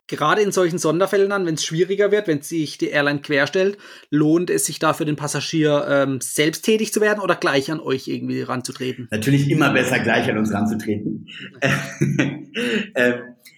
gerade 0.08 0.42
in 0.42 0.52
solchen 0.52 0.78
Sonderfällen 0.78 1.30
dann, 1.30 1.46
wenn 1.46 1.56
es 1.56 1.66
schwieriger 1.66 2.12
wird, 2.12 2.28
wenn 2.28 2.42
sich 2.42 2.78
die 2.78 2.90
Airline 2.90 3.22
querstellt, 3.22 3.78
lohnt 4.10 4.50
es 4.50 4.66
sich 4.66 4.80
da 4.80 4.94
für 4.94 5.06
den 5.06 5.16
Passagier 5.16 5.86
ähm, 5.90 6.20
selbst 6.22 6.64
tätig 6.64 6.94
zu 6.94 7.02
werden 7.02 7.20
oder 7.22 7.36
gleich 7.36 7.72
an 7.72 7.80
euch 7.80 8.08
irgendwie 8.08 8.42
ranzutreten? 8.42 9.08
Natürlich 9.12 9.50
immer 9.50 9.72
besser 9.72 10.00
gleich 10.00 10.30
an 10.30 10.38
uns 10.38 10.54
ranzutreten. 10.54 11.28
ähm, 11.62 13.14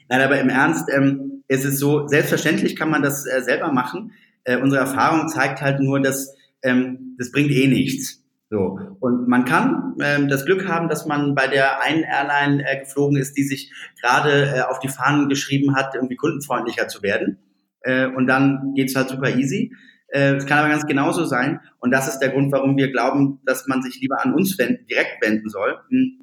nein, 0.10 0.22
aber 0.22 0.40
im 0.40 0.50
Ernst 0.50 0.90
ähm, 0.96 1.44
ist 1.48 1.66
es 1.66 1.80
so, 1.80 2.08
selbstverständlich 2.08 2.76
kann 2.76 2.90
man 2.90 3.02
das 3.02 3.26
äh, 3.26 3.42
selber 3.42 3.72
machen. 3.72 4.12
Äh, 4.44 4.58
unsere 4.58 4.82
Erfahrung 4.82 5.28
zeigt 5.28 5.62
halt 5.62 5.80
nur, 5.80 6.00
dass 6.00 6.34
ähm, 6.64 7.16
das 7.18 7.32
bringt 7.32 7.52
eh 7.52 7.68
nichts. 7.68 8.24
So. 8.50 8.80
Und 9.00 9.28
man 9.28 9.44
kann 9.44 9.96
ähm, 10.02 10.30
das 10.30 10.46
Glück 10.46 10.68
haben, 10.68 10.88
dass 10.88 11.06
man 11.06 11.36
bei 11.36 11.48
der 11.48 11.82
einen 11.82 12.04
Airline 12.04 12.64
äh, 12.66 12.80
geflogen 12.80 13.18
ist, 13.18 13.36
die 13.38 13.44
sich 13.44 13.74
gerade 14.02 14.56
äh, 14.56 14.62
auf 14.62 14.80
die 14.80 14.88
Fahnen 14.88 15.28
geschrieben 15.28 15.76
hat, 15.76 15.96
irgendwie 15.96 16.16
kundenfreundlicher 16.16 16.88
zu 16.88 17.02
werden. 17.02 17.40
Äh, 17.82 18.08
und 18.08 18.28
dann 18.28 18.74
geht's 18.74 18.96
halt 18.96 19.10
super 19.10 19.36
easy. 19.36 19.74
Äh, 20.08 20.36
es 20.36 20.46
kann 20.46 20.60
aber 20.60 20.70
ganz 20.70 20.86
genauso 20.86 21.26
sein. 21.26 21.60
Und 21.80 21.92
das 21.92 22.08
ist 22.08 22.20
der 22.20 22.30
Grund, 22.30 22.52
warum 22.54 22.78
wir 22.78 22.92
glauben, 22.92 23.42
dass 23.46 23.68
man 23.68 23.82
sich 23.84 24.00
lieber 24.00 24.24
an 24.24 24.34
uns 24.34 24.58
wenden, 24.58 24.88
direkt 24.88 25.22
wenden 25.22 25.50
soll. 25.50 25.78
Hm. 25.90 26.22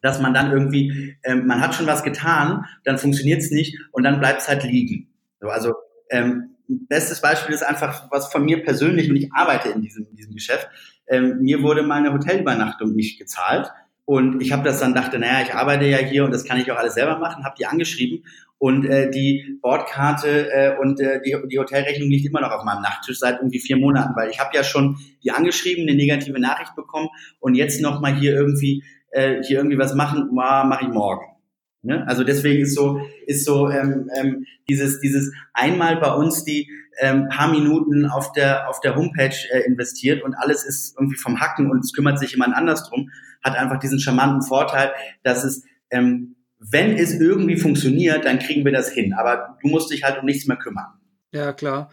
Dass 0.00 0.20
man 0.20 0.32
dann 0.32 0.52
irgendwie, 0.52 1.16
ähm, 1.24 1.46
man 1.46 1.60
hat 1.60 1.74
schon 1.74 1.86
was 1.86 2.02
getan, 2.02 2.64
dann 2.84 2.98
funktioniert's 2.98 3.50
nicht 3.50 3.78
und 3.92 4.04
dann 4.04 4.20
bleibt's 4.20 4.48
halt 4.48 4.62
liegen. 4.62 5.12
So, 5.40 5.48
also 5.48 5.74
ähm, 6.10 6.54
bestes 6.66 7.20
Beispiel 7.20 7.54
ist 7.54 7.66
einfach 7.66 8.08
was 8.10 8.30
von 8.30 8.44
mir 8.44 8.62
persönlich 8.62 9.10
und 9.10 9.16
ich 9.16 9.32
arbeite 9.32 9.70
in 9.70 9.82
diesem, 9.82 10.06
in 10.08 10.16
diesem 10.16 10.34
Geschäft 10.34 10.68
ähm, 11.08 11.38
mir 11.40 11.62
wurde 11.62 11.82
meine 11.82 12.12
Hotelübernachtung 12.12 12.94
nicht 12.94 13.18
gezahlt. 13.18 13.70
Und 14.04 14.40
ich 14.40 14.52
habe 14.52 14.62
das 14.62 14.80
dann 14.80 14.94
dachte, 14.94 15.18
naja, 15.18 15.42
ich 15.42 15.52
arbeite 15.52 15.84
ja 15.84 15.98
hier 15.98 16.24
und 16.24 16.30
das 16.32 16.44
kann 16.44 16.58
ich 16.58 16.72
auch 16.72 16.78
alles 16.78 16.94
selber 16.94 17.18
machen, 17.18 17.44
habe 17.44 17.56
die 17.58 17.66
angeschrieben 17.66 18.24
und 18.58 18.84
äh, 18.86 19.10
die 19.10 19.58
Bordkarte 19.62 20.50
äh, 20.50 20.76
und 20.78 20.98
äh, 21.00 21.20
die, 21.22 21.36
die 21.48 21.58
Hotelrechnung 21.58 22.08
liegt 22.08 22.26
immer 22.26 22.40
noch 22.40 22.50
auf 22.50 22.64
meinem 22.64 22.82
Nachttisch 22.82 23.18
seit 23.18 23.36
irgendwie 23.36 23.60
vier 23.60 23.76
Monaten, 23.76 24.14
weil 24.16 24.30
ich 24.30 24.40
habe 24.40 24.50
ja 24.54 24.64
schon 24.64 24.98
die 25.22 25.30
angeschrieben, 25.30 25.86
eine 25.86 25.96
negative 25.96 26.40
Nachricht 26.40 26.74
bekommen 26.74 27.08
und 27.38 27.54
jetzt 27.54 27.80
noch 27.80 28.00
mal 28.00 28.14
hier 28.14 28.34
irgendwie 28.34 28.82
äh, 29.10 29.42
hier 29.42 29.58
irgendwie 29.58 29.78
was 29.78 29.94
machen, 29.94 30.30
mache 30.32 30.84
ich 30.84 30.88
morgen. 30.88 31.24
Ne? 31.82 32.04
Also 32.08 32.24
deswegen 32.24 32.62
ist 32.62 32.74
so 32.74 33.00
ist 33.26 33.44
so 33.44 33.70
ähm, 33.70 34.10
ähm, 34.18 34.44
dieses 34.68 35.00
dieses 35.00 35.32
einmal 35.52 35.96
bei 35.96 36.12
uns 36.12 36.44
die 36.44 36.68
ähm, 37.00 37.28
paar 37.28 37.50
Minuten 37.50 38.06
auf 38.06 38.32
der 38.32 38.68
auf 38.68 38.80
der 38.80 38.96
Homepage 38.96 39.34
äh, 39.50 39.60
investiert 39.66 40.22
und 40.22 40.34
alles 40.34 40.64
ist 40.64 40.96
irgendwie 40.96 41.18
vom 41.18 41.40
Hacken 41.40 41.70
und 41.70 41.84
es 41.84 41.92
kümmert 41.92 42.18
sich 42.18 42.32
jemand 42.32 42.54
anders 42.54 42.88
drum, 42.88 43.10
hat 43.42 43.56
einfach 43.56 43.78
diesen 43.78 44.00
charmanten 44.00 44.42
Vorteil, 44.42 44.92
dass 45.22 45.44
es 45.44 45.64
ähm, 45.90 46.36
wenn 46.58 46.96
es 46.96 47.14
irgendwie 47.14 47.56
funktioniert, 47.56 48.24
dann 48.24 48.38
kriegen 48.38 48.64
wir 48.64 48.72
das 48.72 48.90
hin. 48.90 49.14
Aber 49.14 49.58
du 49.62 49.68
musst 49.68 49.90
dich 49.90 50.02
halt 50.02 50.18
um 50.18 50.24
nichts 50.24 50.46
mehr 50.46 50.56
kümmern. 50.56 50.86
Ja 51.32 51.52
klar. 51.52 51.90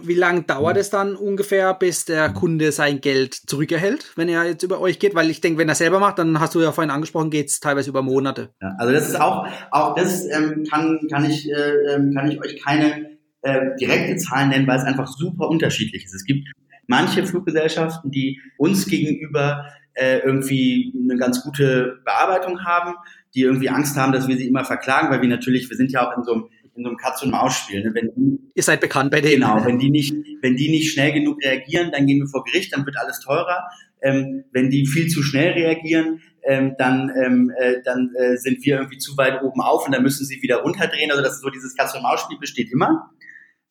Wie 0.00 0.14
lange 0.14 0.42
dauert 0.42 0.76
es 0.76 0.90
dann 0.90 1.16
ungefähr, 1.16 1.74
bis 1.74 2.04
der 2.04 2.28
Kunde 2.28 2.70
sein 2.70 3.00
Geld 3.00 3.34
zurückerhält, 3.34 4.12
wenn 4.14 4.28
er 4.28 4.44
jetzt 4.44 4.62
über 4.62 4.80
euch 4.80 5.00
geht? 5.00 5.16
Weil 5.16 5.28
ich 5.28 5.40
denke, 5.40 5.58
wenn 5.58 5.68
er 5.68 5.74
selber 5.74 5.98
macht, 5.98 6.20
dann 6.20 6.38
hast 6.38 6.54
du 6.54 6.60
ja 6.60 6.70
vorhin 6.70 6.92
angesprochen, 6.92 7.30
geht 7.30 7.48
es 7.48 7.58
teilweise 7.58 7.90
über 7.90 8.02
Monate. 8.02 8.50
Ja, 8.62 8.76
also 8.78 8.92
das 8.92 9.08
ist 9.08 9.20
auch, 9.20 9.48
auch 9.72 9.96
das 9.96 10.24
ähm, 10.26 10.64
kann, 10.70 11.00
kann, 11.10 11.24
ich, 11.24 11.50
äh, 11.50 11.94
ähm, 11.94 12.14
kann 12.14 12.30
ich 12.30 12.40
euch 12.40 12.62
keine 12.62 13.17
äh, 13.48 13.76
direkte 13.76 14.16
Zahlen 14.16 14.50
nennen, 14.50 14.66
weil 14.66 14.78
es 14.78 14.84
einfach 14.84 15.06
super 15.06 15.48
unterschiedlich 15.48 16.04
ist. 16.04 16.14
Es 16.14 16.24
gibt 16.24 16.48
manche 16.86 17.24
Fluggesellschaften, 17.24 18.10
die 18.10 18.40
uns 18.56 18.86
gegenüber 18.86 19.66
äh, 19.94 20.18
irgendwie 20.18 20.94
eine 21.02 21.16
ganz 21.16 21.42
gute 21.42 21.98
Bearbeitung 22.04 22.64
haben, 22.64 22.94
die 23.34 23.42
irgendwie 23.42 23.68
Angst 23.68 23.96
haben, 23.96 24.12
dass 24.12 24.28
wir 24.28 24.36
sie 24.36 24.46
immer 24.46 24.64
verklagen, 24.64 25.10
weil 25.10 25.22
wir 25.22 25.28
natürlich, 25.28 25.68
wir 25.68 25.76
sind 25.76 25.92
ja 25.92 26.08
auch 26.08 26.16
in 26.16 26.24
so 26.24 26.32
einem 26.32 26.44
in 26.78 26.84
so 26.84 26.90
einem 26.90 26.96
Katz- 26.96 27.22
und 27.22 27.30
Maus-Spiel. 27.30 27.82
Ne? 27.82 27.90
Wenn 27.92 28.12
die, 28.14 28.38
Ihr 28.54 28.62
seid 28.62 28.80
bekannt 28.80 29.10
bei 29.10 29.20
denen. 29.20 29.42
Genau, 29.42 29.64
wenn 29.66 29.78
die 29.78 29.90
nicht, 29.90 30.14
wenn 30.40 30.56
die 30.56 30.70
nicht 30.70 30.92
schnell 30.92 31.12
genug 31.12 31.42
reagieren, 31.42 31.90
dann 31.90 32.06
gehen 32.06 32.20
wir 32.20 32.28
vor 32.28 32.44
Gericht, 32.44 32.72
dann 32.72 32.86
wird 32.86 32.96
alles 32.96 33.20
teurer. 33.20 33.68
Ähm, 34.00 34.44
wenn 34.52 34.70
die 34.70 34.86
viel 34.86 35.08
zu 35.08 35.22
schnell 35.22 35.52
reagieren, 35.52 36.20
ähm, 36.44 36.76
dann, 36.78 37.10
ähm, 37.20 37.52
äh, 37.58 37.82
dann 37.84 38.14
äh, 38.14 38.36
sind 38.36 38.64
wir 38.64 38.76
irgendwie 38.76 38.98
zu 38.98 39.16
weit 39.16 39.42
oben 39.42 39.60
auf 39.60 39.86
und 39.86 39.92
dann 39.92 40.04
müssen 40.04 40.24
sie 40.24 40.40
wieder 40.40 40.62
runterdrehen. 40.62 41.10
Also 41.10 41.22
das 41.22 41.34
ist 41.34 41.42
so 41.42 41.50
dieses 41.50 41.74
Katz- 41.74 41.94
und 41.94 42.02
Maus-Spiel 42.02 42.38
besteht 42.38 42.70
immer. 42.72 43.10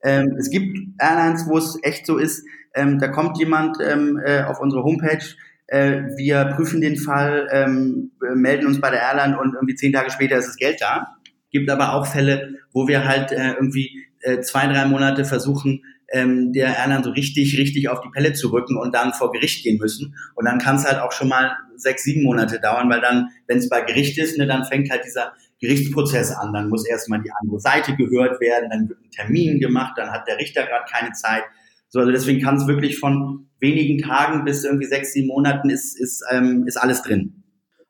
Ähm, 0.08 0.38
es 0.40 0.50
gibt 0.50 0.78
Airlines, 1.00 1.46
wo 1.48 1.58
es 1.58 1.78
echt 1.84 2.06
so 2.06 2.18
ist, 2.18 2.46
ähm, 2.74 2.98
da 2.98 3.10
kommt 3.10 3.38
jemand 3.38 3.78
ähm, 3.86 4.20
äh, 4.24 4.44
auf 4.44 4.62
unsere 4.62 4.84
Homepage, 4.84 5.24
äh, 5.68 6.04
wir 6.16 6.46
prüfen 6.56 6.80
den 6.80 6.96
Fall, 6.96 7.50
ähm, 7.52 8.12
melden 8.36 8.68
uns 8.68 8.80
bei 8.80 8.90
der 8.90 9.02
Airline 9.02 9.38
und 9.38 9.54
irgendwie 9.54 9.76
zehn 9.76 9.92
Tage 9.92 10.10
später 10.10 10.38
ist 10.38 10.48
das 10.48 10.56
Geld 10.56 10.80
da. 10.80 11.18
Gibt 11.52 11.70
aber 11.70 11.94
auch 11.94 12.08
Fälle, 12.08 12.56
wo 12.72 12.88
wir 12.88 13.06
halt 13.06 13.34
äh, 13.34 13.54
irgendwie 13.54 14.06
äh, 14.22 14.40
zwei, 14.40 14.68
drei 14.68 14.86
Monate 14.86 15.26
versuchen, 15.26 15.84
ähm, 16.10 16.54
der 16.54 16.78
Airline 16.78 17.04
so 17.04 17.10
richtig, 17.10 17.58
richtig 17.58 17.90
auf 17.90 18.00
die 18.00 18.10
Pelle 18.10 18.32
zu 18.32 18.50
rücken 18.54 18.78
und 18.78 18.96
dann 18.96 19.12
vor 19.12 19.34
Gericht 19.34 19.64
gehen 19.64 19.78
müssen. 19.78 20.16
Und 20.36 20.46
dann 20.46 20.58
kann 20.60 20.78
es 20.78 20.86
halt 20.86 21.00
auch 21.02 21.12
schon 21.12 21.28
mal 21.28 21.52
sechs, 21.76 22.04
sieben 22.04 22.24
Monate 22.24 22.62
dauern, 22.62 22.90
weil 22.90 23.02
dann, 23.02 23.28
wenn 23.48 23.58
es 23.58 23.68
bei 23.68 23.82
Gericht 23.82 24.18
ist, 24.18 24.38
ne, 24.38 24.48
dann 24.48 24.64
fängt 24.64 24.90
halt 24.90 25.04
dieser 25.04 25.34
Gerichtsprozess 25.60 26.32
an. 26.32 26.54
Dann 26.54 26.70
muss 26.70 26.88
erstmal 26.88 27.22
die 27.22 27.32
andere 27.42 27.60
Seite 27.60 27.96
gehört 27.96 28.40
werden, 28.40 28.70
dann 28.70 28.90
wird 28.90 29.00
ein 29.00 29.12
Termin 29.12 29.60
gemacht, 29.60 29.94
dann 29.98 30.12
hat 30.12 30.28
der 30.28 30.38
Richter 30.38 30.66
gerade 30.66 30.86
keine 30.90 31.14
Zeit. 31.14 31.44
So, 31.90 32.00
also 32.00 32.12
deswegen 32.12 32.42
kann 32.42 32.58
es 32.58 32.68
wirklich 32.68 33.00
von 33.00 33.50
wenigen 33.60 33.98
Tagen 34.00 34.44
bis 34.44 34.64
irgendwie 34.64 34.86
sechs, 34.86 35.14
sieben 35.14 35.28
Monaten 35.28 35.70
ist, 35.70 36.00
ist, 36.00 36.24
ähm, 36.32 36.66
ist 36.68 36.78
alles 36.78 37.02
drin. 37.02 37.44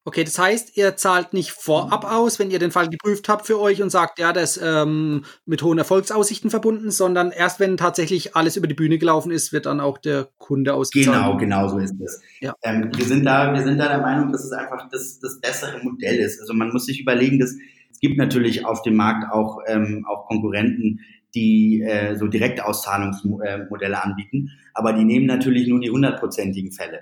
Okay, 0.08 0.24
das 0.24 0.40
heißt, 0.40 0.78
ihr 0.78 0.96
zahlt 0.96 1.34
nicht 1.34 1.52
vorab 1.52 2.10
aus, 2.10 2.40
wenn 2.40 2.50
ihr 2.50 2.60
den 2.60 2.72
Fall 2.72 2.88
geprüft 2.88 3.28
habt 3.28 3.46
für 3.46 3.60
euch 3.60 3.82
und 3.82 3.90
sagt, 3.90 4.20
ja, 4.20 4.32
das 4.32 4.56
ist 4.56 4.64
ähm, 4.66 5.26
mit 5.46 5.62
hohen 5.64 5.78
Erfolgsaussichten 5.78 6.50
verbunden, 6.50 6.92
sondern 6.92 7.32
erst 7.32 7.60
wenn 7.60 7.76
tatsächlich 7.76 8.34
alles 8.34 8.56
über 8.56 8.68
die 8.68 8.74
Bühne 8.74 9.00
gelaufen 9.00 9.34
ist, 9.34 9.52
wird 9.52 9.66
dann 9.66 9.82
auch 9.82 9.98
der 9.98 10.30
Kunde 10.38 10.76
ausgezahlt. 10.76 11.18
Genau, 11.18 11.36
genau 11.36 11.68
so 11.68 11.80
ist 11.80 12.00
es. 12.00 12.22
Ja. 12.40 12.54
Ähm, 12.64 12.90
wir, 12.96 13.04
sind 13.04 13.26
da, 13.26 13.54
wir 13.54 13.62
sind 13.64 13.80
da 13.80 13.90
der 13.90 14.00
Meinung, 14.00 14.32
dass 14.32 14.46
es 14.46 14.54
einfach 14.54 14.88
das, 14.90 15.20
das 15.20 15.42
bessere 15.42 15.84
Modell 15.84 16.20
ist. 16.20 16.40
Also 16.40 16.54
man 16.54 16.70
muss 16.72 16.86
sich 16.86 17.02
überlegen, 17.02 17.38
dass 17.38 17.54
es 17.92 18.00
gibt 18.00 18.18
natürlich 18.18 18.66
auf 18.66 18.84
dem 18.84 18.96
Markt 18.96 19.30
auch, 19.30 19.60
ähm, 19.68 20.06
auch 20.08 20.26
Konkurrenten, 20.28 21.02
die 21.36 21.82
äh, 21.82 22.16
so 22.16 22.28
Direktauszahlungsmodelle 22.28 24.02
anbieten, 24.02 24.52
aber 24.74 24.94
die 24.94 25.04
nehmen 25.04 25.26
natürlich 25.26 25.68
nur 25.68 25.82
die 25.82 25.92
hundertprozentigen 25.92 26.72
Fälle. 26.72 27.02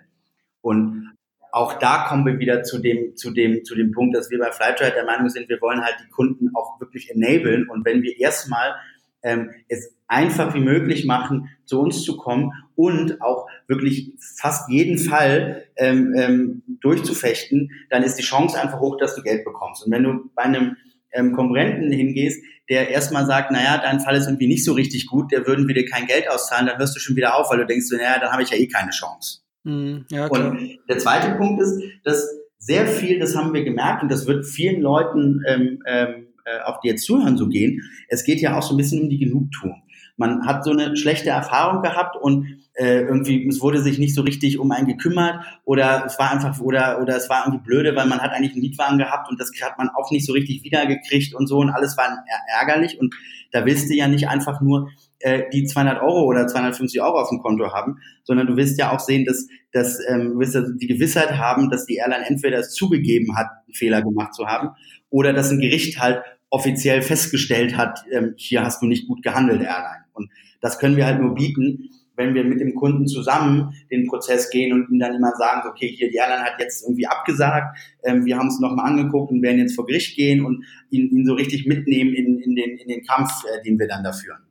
Und 0.62 1.15
auch 1.56 1.80
da 1.80 2.06
kommen 2.10 2.26
wir 2.26 2.38
wieder 2.38 2.64
zu 2.64 2.80
dem, 2.80 3.16
zu 3.16 3.32
dem, 3.32 3.64
zu 3.64 3.76
dem 3.76 3.94
Punkt, 3.94 4.14
dass 4.14 4.30
wir 4.30 4.40
bei 4.40 4.52
Flightride 4.52 4.92
der 4.92 5.06
Meinung 5.06 5.30
sind, 5.30 5.48
wir 5.48 5.62
wollen 5.62 5.82
halt 5.82 5.96
die 6.06 6.10
Kunden 6.10 6.50
auch 6.54 6.82
wirklich 6.82 7.10
enablen. 7.10 7.70
Und 7.70 7.86
wenn 7.86 8.04
wir 8.04 8.20
erstmal 8.20 8.76
ähm, 9.24 9.52
es 9.70 9.96
einfach 10.06 10.54
wie 10.54 10.60
möglich 10.60 11.06
machen, 11.06 11.50
zu 11.64 11.80
uns 11.80 12.04
zu 12.04 12.18
kommen 12.18 12.52
und 12.76 13.22
auch 13.22 13.48
wirklich 13.68 14.12
fast 14.36 14.70
jeden 14.70 14.98
Fall 14.98 15.64
ähm, 15.78 16.14
ähm, 16.18 16.64
durchzufechten, 16.82 17.72
dann 17.90 18.04
ist 18.04 18.16
die 18.16 18.24
Chance 18.24 18.60
einfach 18.60 18.82
hoch, 18.82 18.98
dass 18.98 19.16
du 19.16 19.22
Geld 19.24 19.46
bekommst. 19.46 19.86
Und 19.86 19.94
wenn 19.94 20.04
du 20.04 20.30
bei 20.36 20.44
einem 20.44 20.76
ähm, 21.14 21.32
Konkurrenten 21.32 21.90
hingehst, 21.90 22.44
der 22.68 22.90
erstmal 22.90 23.26
sagt, 23.26 23.52
naja, 23.52 23.78
dein 23.78 24.02
Fall 24.02 24.18
ist 24.18 24.28
irgendwie 24.28 24.48
nicht 24.48 24.66
so 24.66 24.74
richtig 24.74 25.06
gut, 25.06 25.32
der 25.32 25.48
würden 25.48 25.70
wir 25.70 25.76
dir 25.76 25.86
kein 25.86 26.06
Geld 26.06 26.30
auszahlen, 26.30 26.68
dann 26.68 26.80
hörst 26.80 26.98
du 26.98 27.00
schon 27.00 27.16
wieder 27.16 27.40
auf, 27.40 27.50
weil 27.50 27.60
du 27.60 27.66
denkst, 27.66 27.86
naja, 27.92 28.20
dann 28.20 28.34
habe 28.34 28.44
ich 28.44 28.50
ja 28.50 28.58
eh 28.58 28.68
keine 28.68 28.92
Chance. 28.92 29.45
Mhm, 29.66 30.06
ja, 30.10 30.28
und 30.28 30.80
der 30.88 31.00
zweite 31.00 31.36
Punkt 31.36 31.62
ist, 31.62 31.82
dass 32.04 32.26
sehr 32.60 32.88
viel, 32.88 33.20
das 33.20 33.36
haben 33.36 33.54
wir 33.54 33.64
gemerkt 33.64 34.04
und 34.04 34.12
das 34.12 34.28
wird 34.28 34.46
vielen 34.46 34.82
Leuten, 34.82 35.42
ähm, 35.48 35.84
ähm, 35.88 36.28
äh, 36.46 36.62
auch 36.66 36.80
die 36.80 36.90
jetzt 36.90 37.04
zuhören, 37.04 37.38
so 37.38 37.48
gehen. 37.48 37.82
Es 38.08 38.24
geht 38.24 38.40
ja 38.42 38.58
auch 38.58 38.62
so 38.62 38.76
ein 38.76 38.78
bisschen 38.78 39.02
um 39.02 39.10
die 39.10 39.18
Genugtuung. 39.18 39.82
Man 40.18 40.46
hat 40.46 40.64
so 40.64 40.72
eine 40.72 40.96
schlechte 40.96 41.32
Erfahrung 41.32 41.82
gehabt 41.82 42.16
und 42.16 42.60
äh, 42.76 43.02
irgendwie 43.02 43.48
es 43.48 43.60
wurde 43.60 43.82
sich 43.82 43.98
nicht 43.98 44.16
so 44.16 44.22
richtig 44.22 44.60
um 44.60 44.72
einen 44.72 44.88
gekümmert 44.88 45.44
oder 45.66 46.06
es 46.06 46.18
war 46.20 46.32
einfach 46.32 46.60
oder 46.62 47.02
oder 47.02 47.18
es 47.18 47.30
war 47.30 47.46
irgendwie 47.46 47.66
blöde, 47.66 47.96
weil 47.96 48.08
man 48.08 48.20
hat 48.20 48.32
eigentlich 48.32 48.54
einen 48.54 48.62
Mietwagen 48.62 48.98
gehabt 48.98 49.30
und 49.30 49.40
das 49.40 49.52
hat 49.62 49.78
man 49.78 49.90
auch 49.90 50.12
nicht 50.12 50.26
so 50.26 50.34
richtig 50.34 50.64
wiedergekriegt 50.64 51.34
und 51.34 51.48
so 51.48 51.58
und 51.58 51.70
alles 51.70 51.98
war 51.98 52.24
ärgerlich 52.60 53.00
und 53.00 53.14
da 53.52 53.66
willst 53.66 53.90
du 53.90 53.96
ja 53.96 54.08
nicht 54.08 54.28
einfach 54.28 54.62
nur 54.62 54.90
äh, 55.26 55.50
die 55.52 55.66
200 55.66 56.04
Euro 56.04 56.24
oder 56.26 56.46
250 56.46 57.02
Euro 57.02 57.20
auf 57.20 57.30
dem 57.30 57.40
Konto 57.40 57.74
haben, 57.74 57.98
sondern 58.24 58.46
du 58.46 58.58
willst 58.58 58.78
ja 58.78 58.92
auch 58.92 59.00
sehen, 59.00 59.26
dass, 59.26 59.48
dass 59.72 60.00
ähm, 60.08 60.34
du 60.34 60.40
willst 60.40 60.54
ja 60.54 60.62
die 60.62 60.86
Gewissheit 60.86 61.32
haben, 61.32 61.72
dass 61.72 61.88
die 61.88 61.96
Airline 61.96 62.28
entweder 62.28 62.60
es 62.60 62.74
zugegeben 62.74 63.36
hat, 63.36 63.48
einen 63.66 63.74
Fehler 63.74 64.04
gemacht 64.04 64.36
zu 64.36 64.46
haben, 64.46 64.70
oder 65.10 65.34
dass 65.34 65.50
ein 65.50 65.60
Gericht 65.60 66.00
halt 66.00 66.22
offiziell 66.52 67.02
festgestellt 67.02 67.76
hat, 67.76 68.06
ähm, 68.12 68.36
hier 68.38 68.64
hast 68.64 68.84
du 68.84 68.86
nicht 68.86 69.08
gut 69.08 69.24
gehandelt, 69.24 69.62
Airline. 69.62 70.06
Und 70.14 70.30
das 70.62 70.78
können 70.78 70.96
wir 70.96 71.08
halt 71.08 71.20
nur 71.20 71.34
bieten, 71.34 71.90
wenn 72.16 72.36
wir 72.36 72.44
mit 72.44 72.60
dem 72.60 72.76
Kunden 72.76 73.08
zusammen 73.08 73.74
den 73.90 74.06
Prozess 74.06 74.52
gehen 74.52 74.74
und 74.74 74.92
ihm 74.92 75.00
dann 75.00 75.16
immer 75.16 75.32
sagen, 75.40 75.68
okay, 75.68 75.88
hier 75.88 76.12
die 76.12 76.18
Airline 76.18 76.44
hat 76.44 76.60
jetzt 76.60 76.84
irgendwie 76.84 77.08
abgesagt, 77.08 77.80
ähm, 78.04 78.26
wir 78.26 78.38
haben 78.38 78.50
es 78.50 78.60
nochmal 78.60 78.92
angeguckt 78.92 79.32
und 79.32 79.42
werden 79.42 79.58
jetzt 79.58 79.74
vor 79.74 79.88
Gericht 79.88 80.16
gehen 80.16 80.46
und 80.46 80.64
ihn, 80.92 81.10
ihn 81.10 81.26
so 81.26 81.34
richtig 81.34 81.66
mitnehmen 81.66 82.14
in, 82.14 82.40
in, 82.40 82.56
den, 82.56 82.78
in 82.78 82.88
den 82.88 83.04
Kampf, 83.04 83.32
äh, 83.46 83.64
den 83.64 83.80
wir 83.80 83.88
dann 83.88 84.04
da 84.04 84.14
führen. 84.14 84.46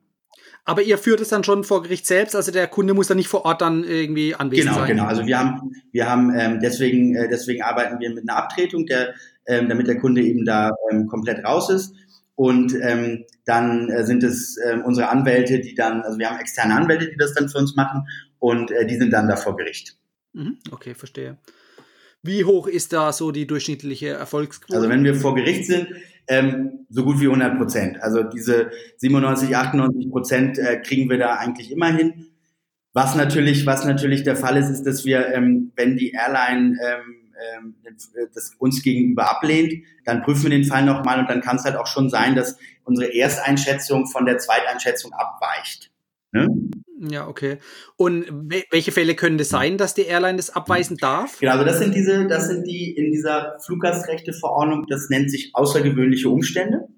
Aber 0.67 0.83
ihr 0.83 0.97
führt 0.97 1.21
es 1.21 1.29
dann 1.29 1.45
schon 1.45 1.63
vor 1.63 1.83
Gericht 1.83 2.07
selbst, 2.07 2.35
also 2.35 2.51
der 2.51 2.67
Kunde 2.67 2.95
muss 2.95 3.09
dann 3.09 3.19
nicht 3.19 3.29
vor 3.29 3.45
Ort 3.45 3.61
dann 3.61 3.85
irgendwie 3.85 4.35
anwesend 4.35 4.71
genau, 4.71 4.79
sein. 4.79 4.89
Genau, 4.89 5.03
genau. 5.03 5.09
Also 5.11 5.27
wir 5.27 5.39
haben, 5.39 5.73
wir 5.93 6.09
haben 6.09 6.35
ähm, 6.35 6.61
deswegen, 6.61 7.15
äh, 7.17 7.29
deswegen 7.29 7.63
arbeiten 7.63 8.01
wir 8.01 8.11
mit 8.11 8.29
einer 8.29 8.39
Abtretung, 8.39 8.87
der, 8.87 9.15
ähm, 9.47 9.69
damit 9.69 9.89
der 9.89 9.99
Kunde 9.99 10.23
eben 10.23 10.47
da 10.47 10.71
ähm, 10.91 11.07
komplett 11.07 11.45
raus 11.45 11.69
ist. 11.69 11.95
Und 12.37 12.75
ähm, 12.81 13.25
dann 13.45 13.91
äh, 13.91 14.05
sind 14.05 14.23
es 14.25 14.57
äh, 14.57 14.79
unsere 14.85 15.09
Anwälte, 15.09 15.61
die 15.61 15.75
dann, 15.75 16.03
also 16.03 16.19
wir 16.19 16.31
haben 16.31 16.41
externe 16.41 16.75
Anwälte, 16.75 17.11
die 17.11 17.17
das 17.17 17.35
dann 17.35 17.49
für 17.49 17.59
uns 17.59 17.77
machen 17.77 18.09
und 18.39 18.71
äh, 18.71 18.87
die 18.87 18.97
sind 18.97 19.13
dann 19.13 19.29
da 19.29 19.37
vor 19.37 19.57
Gericht. 19.57 19.97
Mhm, 20.33 20.59
okay, 20.73 20.95
verstehe. 20.95 21.37
Wie 22.23 22.45
hoch 22.45 22.67
ist 22.67 22.95
da 22.95 23.13
so 23.13 23.33
die 23.33 23.47
durchschnittliche 23.47 24.09
Erfolgsquote? 24.09 24.75
Also 24.75 24.89
wenn 24.89 25.05
wir 25.05 25.15
vor 25.15 25.35
Gericht 25.35 25.67
sind, 25.67 25.89
ähm, 26.29 26.87
so 26.91 27.05
gut 27.05 27.21
wie 27.21 27.27
100 27.27 27.57
Prozent. 27.59 28.03
Also 28.03 28.23
diese 28.23 28.71
97, 28.99 29.57
98 29.57 30.11
Prozent 30.11 30.59
äh, 30.59 30.81
kriegen 30.81 31.09
wir 31.11 31.19
da 31.19 31.37
eigentlich 31.37 31.71
immer 31.71 31.89
hin. 31.89 32.27
Was 32.93 33.17
natürlich, 33.17 33.67
was 33.67 33.85
natürlich 33.85 34.23
der 34.23 34.37
Fall 34.37 34.57
ist, 34.57 34.69
ist, 34.69 34.85
dass 34.85 35.05
wir, 35.05 35.35
ähm, 35.35 35.73
wenn 35.75 35.97
die 35.97 36.13
Airline 36.13 36.79
ähm, 36.83 37.25
ähm, 37.57 37.75
das 38.35 38.53
uns 38.59 38.83
gegenüber 38.83 39.29
ablehnt, 39.31 39.73
dann 40.05 40.23
prüfen 40.23 40.45
wir 40.45 40.51
den 40.51 40.65
Fall 40.65 40.85
nochmal 40.85 41.19
und 41.19 41.29
dann 41.29 41.41
kann 41.41 41.57
es 41.57 41.65
halt 41.65 41.77
auch 41.77 41.87
schon 41.87 42.09
sein, 42.09 42.35
dass 42.35 42.57
unsere 42.85 43.13
Ersteinschätzung 43.15 44.07
von 44.07 44.27
der 44.27 44.39
Zweiteinschätzung 44.39 45.13
abweicht. 45.13 45.91
Ne? 46.35 46.49
Ja, 46.99 47.29
okay. 47.29 47.59
Und 47.97 48.27
welche 48.71 48.91
Fälle 48.91 49.15
können 49.15 49.39
das 49.39 49.49
sein, 49.49 49.79
dass 49.79 49.95
die 49.95 50.03
Airline 50.03 50.37
das 50.37 50.51
abweisen 50.51 50.97
darf? 50.97 51.39
Genau, 51.39 51.53
also 51.53 51.65
das 51.65 51.79
sind 51.79 51.95
diese, 51.95 52.27
das 52.27 52.49
sind 52.49 52.67
die 52.67 52.91
in 52.91 53.13
dieser 53.13 53.57
Fluggastrechteverordnung, 53.65 54.87
das 54.89 55.09
nennt 55.11 55.31
sich 55.31 55.51
außergewöhnliche 55.55 56.29
Umstände. 56.29 56.89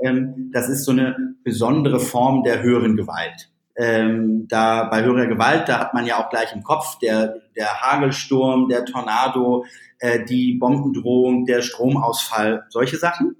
Ähm, 0.00 0.50
das 0.52 0.68
ist 0.68 0.84
so 0.84 0.92
eine 0.92 1.16
besondere 1.42 1.98
Form 1.98 2.44
der 2.44 2.62
höheren 2.62 2.96
Gewalt. 2.96 3.50
Ähm, 3.76 4.46
da 4.48 4.84
bei 4.84 5.02
höherer 5.02 5.26
Gewalt, 5.26 5.68
da 5.68 5.80
hat 5.80 5.94
man 5.94 6.06
ja 6.06 6.18
auch 6.18 6.30
gleich 6.30 6.54
im 6.54 6.62
Kopf 6.62 6.98
der, 7.00 7.36
der 7.56 7.80
Hagelsturm, 7.80 8.68
der 8.68 8.84
Tornado, 8.84 9.64
äh, 9.98 10.24
die 10.24 10.54
Bombendrohung, 10.54 11.44
der 11.44 11.62
Stromausfall, 11.62 12.66
solche 12.68 12.98
Sachen. 12.98 13.36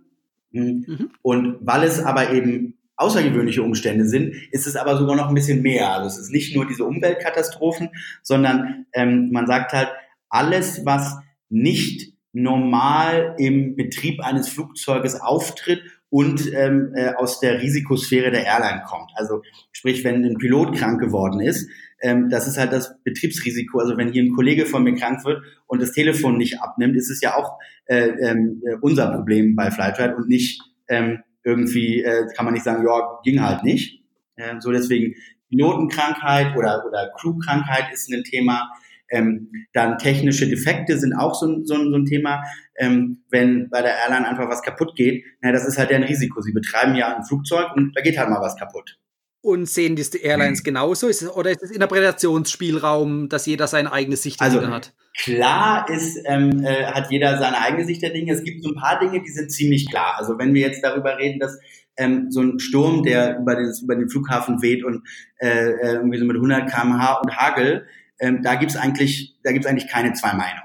Mhm. 0.50 0.85
mhm. 0.87 1.11
Und 1.22 1.59
weil 1.61 1.85
es 1.85 2.02
aber 2.02 2.32
eben 2.32 2.76
außergewöhnliche 2.96 3.62
Umstände 3.62 4.06
sind, 4.06 4.35
ist 4.50 4.66
es 4.66 4.76
aber 4.76 4.96
sogar 4.96 5.16
noch 5.16 5.28
ein 5.28 5.35
bisschen 5.35 5.62
mehr. 5.62 5.92
Also 5.92 6.09
es 6.09 6.18
ist 6.18 6.32
nicht 6.32 6.54
nur 6.56 6.66
diese 6.66 6.85
Umweltkatastrophen, 6.85 7.90
sondern 8.22 8.87
ähm, 8.92 9.30
man 9.32 9.46
sagt 9.46 9.72
halt, 9.72 9.90
alles, 10.28 10.85
was 10.85 11.16
nicht 11.48 12.12
normal 12.32 13.35
im 13.38 13.76
Betrieb 13.76 14.20
eines 14.20 14.48
Flugzeuges 14.48 15.20
auftritt 15.20 15.82
und 16.11 16.52
ähm, 16.54 16.92
äh, 16.94 17.14
aus 17.14 17.40
der 17.40 17.61
Risikosphäre 17.61 18.30
der 18.30 18.44
Airline 18.44 18.82
kommt. 18.87 19.11
Also 19.14 19.42
sprich, 19.72 20.04
wenn 20.04 20.24
ein 20.24 20.37
Pilot 20.37 20.76
krank 20.76 21.00
geworden 21.00 21.40
ist, 21.40 21.68
ähm, 22.00 22.28
das 22.30 22.46
ist 22.46 22.59
halt 22.59 22.72
das 22.72 23.02
Betriebsrisiko. 23.02 23.78
Also 23.78 23.96
wenn 23.96 24.12
hier 24.12 24.22
ein 24.22 24.35
Kollege 24.35 24.66
von 24.66 24.85
mir 24.85 24.94
krank 24.94 25.24
wird 25.24 25.42
und 25.66 25.80
das 25.80 25.92
Telefon 25.92 26.37
nicht 26.37 26.61
abnimmt, 26.61 26.96
ist 26.96 27.11
es 27.11 27.20
ja 27.20 27.37
auch 27.37 27.59
äh, 27.87 28.09
ähm, 28.09 28.62
äh, 28.66 28.76
unser 28.80 29.11
Problem 29.11 29.56
bei 29.56 29.70
Flightride 29.70 30.16
und 30.16 30.28
nicht 30.28 30.62
ähm, 30.88 31.20
irgendwie 31.46 32.02
äh, 32.02 32.26
kann 32.35 32.44
man 32.44 32.54
nicht 32.54 32.64
sagen, 32.64 32.85
ja, 32.85 33.20
ging 33.22 33.40
halt 33.40 33.62
nicht. 33.62 34.02
Äh, 34.35 34.56
so 34.59 34.72
deswegen 34.72 35.14
Pilotenkrankheit 35.48 36.56
oder, 36.56 36.85
oder 36.87 37.12
Crewkrankheit 37.16 37.92
ist 37.92 38.12
ein 38.12 38.24
Thema. 38.24 38.68
Ähm, 39.09 39.52
dann 39.72 39.98
technische 39.98 40.48
Defekte 40.48 40.98
sind 40.98 41.14
auch 41.14 41.35
so, 41.35 41.62
so, 41.62 41.76
so 41.76 41.96
ein 41.96 42.04
Thema. 42.04 42.42
Ähm, 42.76 43.22
wenn 43.30 43.70
bei 43.70 43.80
der 43.80 43.96
Airline 43.96 44.28
einfach 44.28 44.48
was 44.48 44.62
kaputt 44.62 44.96
geht, 44.96 45.24
na, 45.40 45.52
das 45.52 45.64
ist 45.64 45.78
halt 45.78 45.90
deren 45.90 46.02
Risiko. 46.02 46.40
Sie 46.40 46.52
betreiben 46.52 46.96
ja 46.96 47.16
ein 47.16 47.24
Flugzeug 47.24 47.68
und 47.76 47.96
da 47.96 48.02
geht 48.02 48.18
halt 48.18 48.28
mal 48.28 48.40
was 48.40 48.56
kaputt. 48.56 48.98
Und 49.40 49.68
sehen 49.68 49.94
die 49.94 50.22
Airlines 50.22 50.61
mhm. 50.62 50.64
genauso? 50.64 51.06
Ist 51.06 51.22
es, 51.22 51.30
oder 51.30 51.52
ist 51.52 51.62
es 51.62 51.70
Interpretationsspielraum, 51.70 53.28
dass 53.28 53.46
jeder 53.46 53.68
seine 53.68 53.92
eigene 53.92 54.16
Sicht 54.16 54.42
also, 54.42 54.66
hat? 54.66 54.92
Klar 55.18 55.88
ist, 55.88 56.18
ähm, 56.26 56.62
äh, 56.64 56.85
hat 56.87 57.11
jeder 57.11 57.38
seine 57.38 57.59
eigene 57.59 57.85
Sicht 57.85 58.02
der 58.02 58.11
Dinge. 58.11 58.33
Es 58.33 58.44
gibt 58.44 58.62
so 58.62 58.70
ein 58.70 58.76
paar 58.76 58.98
Dinge, 58.98 59.22
die 59.22 59.31
sind 59.31 59.50
ziemlich 59.50 59.88
klar. 59.88 60.14
Also 60.18 60.38
wenn 60.38 60.52
wir 60.52 60.61
jetzt 60.61 60.85
darüber 60.85 61.18
reden, 61.18 61.40
dass 61.40 61.59
ähm, 61.96 62.31
so 62.31 62.42
ein 62.42 62.59
Sturm, 62.59 63.02
der 63.02 63.38
über 63.38 63.57
den, 63.57 63.72
über 63.83 63.96
den 63.96 64.11
Flughafen 64.11 64.61
weht 64.61 64.85
und 64.85 65.02
äh, 65.38 65.70
äh 65.70 65.94
irgendwie 65.94 66.18
so 66.18 66.26
mit 66.26 66.37
100 66.37 66.70
km/h 66.70 67.20
und 67.22 67.35
Hagel, 67.35 67.87
ähm, 68.20 68.42
da 68.42 68.57
gibt's 68.57 68.76
eigentlich, 68.76 69.37
da 69.42 69.52
gibt's 69.52 69.66
eigentlich 69.66 69.88
keine 69.88 70.12
zwei 70.12 70.35
Meinungen. 70.35 70.62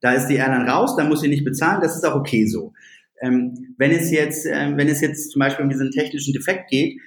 Da 0.00 0.12
ist 0.12 0.28
die 0.28 0.36
Airline 0.36 0.68
raus, 0.68 0.94
da 0.96 1.04
muss 1.04 1.22
sie 1.22 1.28
nicht 1.28 1.44
bezahlen, 1.44 1.80
das 1.80 1.96
ist 1.96 2.04
auch 2.04 2.14
okay 2.14 2.46
so. 2.46 2.72
Ähm, 3.20 3.74
wenn 3.78 3.90
es 3.90 4.10
jetzt, 4.10 4.46
äh, 4.46 4.76
wenn 4.76 4.88
es 4.88 5.00
jetzt 5.00 5.32
zum 5.32 5.40
Beispiel 5.40 5.64
um 5.64 5.70
diesen 5.70 5.90
technischen 5.90 6.32
Defekt 6.32 6.70
geht, 6.70 7.00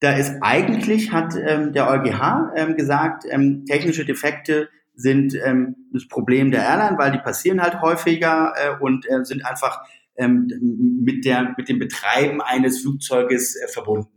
da 0.00 0.16
ist 0.16 0.34
eigentlich, 0.40 1.12
hat 1.12 1.34
ähm, 1.36 1.72
der 1.72 1.88
EuGH 1.88 2.52
ähm, 2.56 2.76
gesagt, 2.76 3.24
ähm, 3.30 3.64
technische 3.66 4.04
Defekte 4.04 4.68
sind 5.00 5.34
ähm, 5.44 5.76
das 5.92 6.06
Problem 6.08 6.50
der 6.50 6.62
Airline, 6.62 6.98
weil 6.98 7.12
die 7.12 7.18
passieren 7.18 7.60
halt 7.60 7.80
häufiger 7.80 8.52
äh, 8.56 8.82
und 8.82 9.06
äh, 9.08 9.24
sind 9.24 9.44
einfach 9.44 9.82
ähm, 10.16 10.48
mit, 11.02 11.24
der, 11.24 11.54
mit 11.56 11.68
dem 11.68 11.78
Betreiben 11.78 12.40
eines 12.42 12.82
Flugzeuges 12.82 13.56
äh, 13.56 13.68
verbunden. 13.68 14.08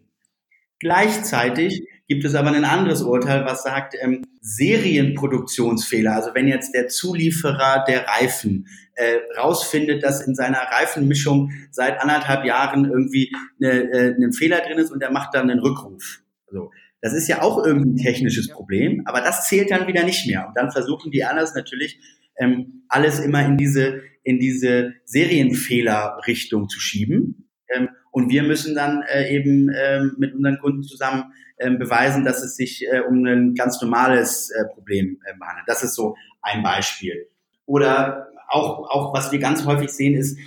Gleichzeitig 0.80 1.88
gibt 2.08 2.26
es 2.26 2.36
aber 2.36 2.50
ein 2.50 2.66
anderes 2.66 3.02
Urteil, 3.02 3.46
was 3.46 3.64
sagt, 3.64 3.96
ähm, 4.02 4.26
Serienproduktionsfehler, 4.42 6.14
also 6.14 6.32
wenn 6.34 6.50
jetzt 6.50 6.74
der 6.74 6.90
Zulieferer 6.90 7.86
der 7.88 8.06
Reifen 8.06 8.68
äh, 8.96 9.20
rausfindet, 9.38 10.04
dass 10.04 10.28
in 10.28 10.36
seiner 10.36 10.60
Reifenmischung 10.60 11.52
seit 11.72 12.02
anderthalb 12.02 12.44
Jahren 12.44 12.84
irgendwie 12.84 13.32
eine, 13.62 13.90
äh, 13.92 14.16
ein 14.22 14.34
Fehler 14.34 14.60
drin 14.60 14.80
ist 14.80 14.92
und 14.92 15.02
er 15.02 15.12
macht 15.12 15.34
dann 15.34 15.50
einen 15.50 15.62
Rückruf. 15.62 16.20
Also, 16.48 16.72
das 17.04 17.14
ist 17.14 17.28
ja 17.28 17.42
auch 17.42 17.64
irgendwie 17.64 17.92
ein 17.92 17.98
technisches 17.98 18.48
Problem, 18.48 19.02
aber 19.06 19.20
das 19.20 19.46
zählt 19.48 19.70
dann 19.72 19.88
wieder 19.88 20.06
nicht 20.06 20.26
mehr. 20.26 20.48
Und 20.48 20.56
dann 20.56 20.72
versuchen 20.72 21.12
die 21.12 21.26
anders 21.26 21.54
natürlich 21.54 22.00
ähm, 22.38 22.86
alles 22.88 23.20
immer 23.20 23.46
in 23.46 23.58
diese 23.58 24.02
in 24.24 24.40
diese 24.40 24.94
Serienfehlerrichtung 25.04 26.70
zu 26.70 26.80
schieben. 26.80 27.50
Ähm, 27.68 27.90
und 28.12 28.30
wir 28.30 28.44
müssen 28.44 28.74
dann 28.74 29.04
äh, 29.04 29.36
eben 29.36 29.68
äh, 29.68 30.02
mit 30.18 30.34
unseren 30.34 30.60
Kunden 30.60 30.84
zusammen 30.84 31.34
äh, 31.58 31.70
beweisen, 31.72 32.24
dass 32.24 32.42
es 32.42 32.56
sich 32.56 32.88
äh, 32.90 33.02
um 33.02 33.26
ein 33.26 33.54
ganz 33.54 33.82
normales 33.82 34.50
äh, 34.52 34.66
Problem 34.74 35.20
äh, 35.26 35.34
handelt. 35.46 35.68
Das 35.68 35.84
ist 35.84 35.96
so 35.96 36.16
ein 36.42 36.64
Beispiel. 36.64 37.28
Oder 37.66 38.30
auch, 38.48 38.90
auch 38.90 39.14
was 39.14 39.34
wir 39.34 39.40
ganz 39.40 39.66
häufig 39.66 39.90
sehen, 39.90 40.16
ist, 40.16 40.38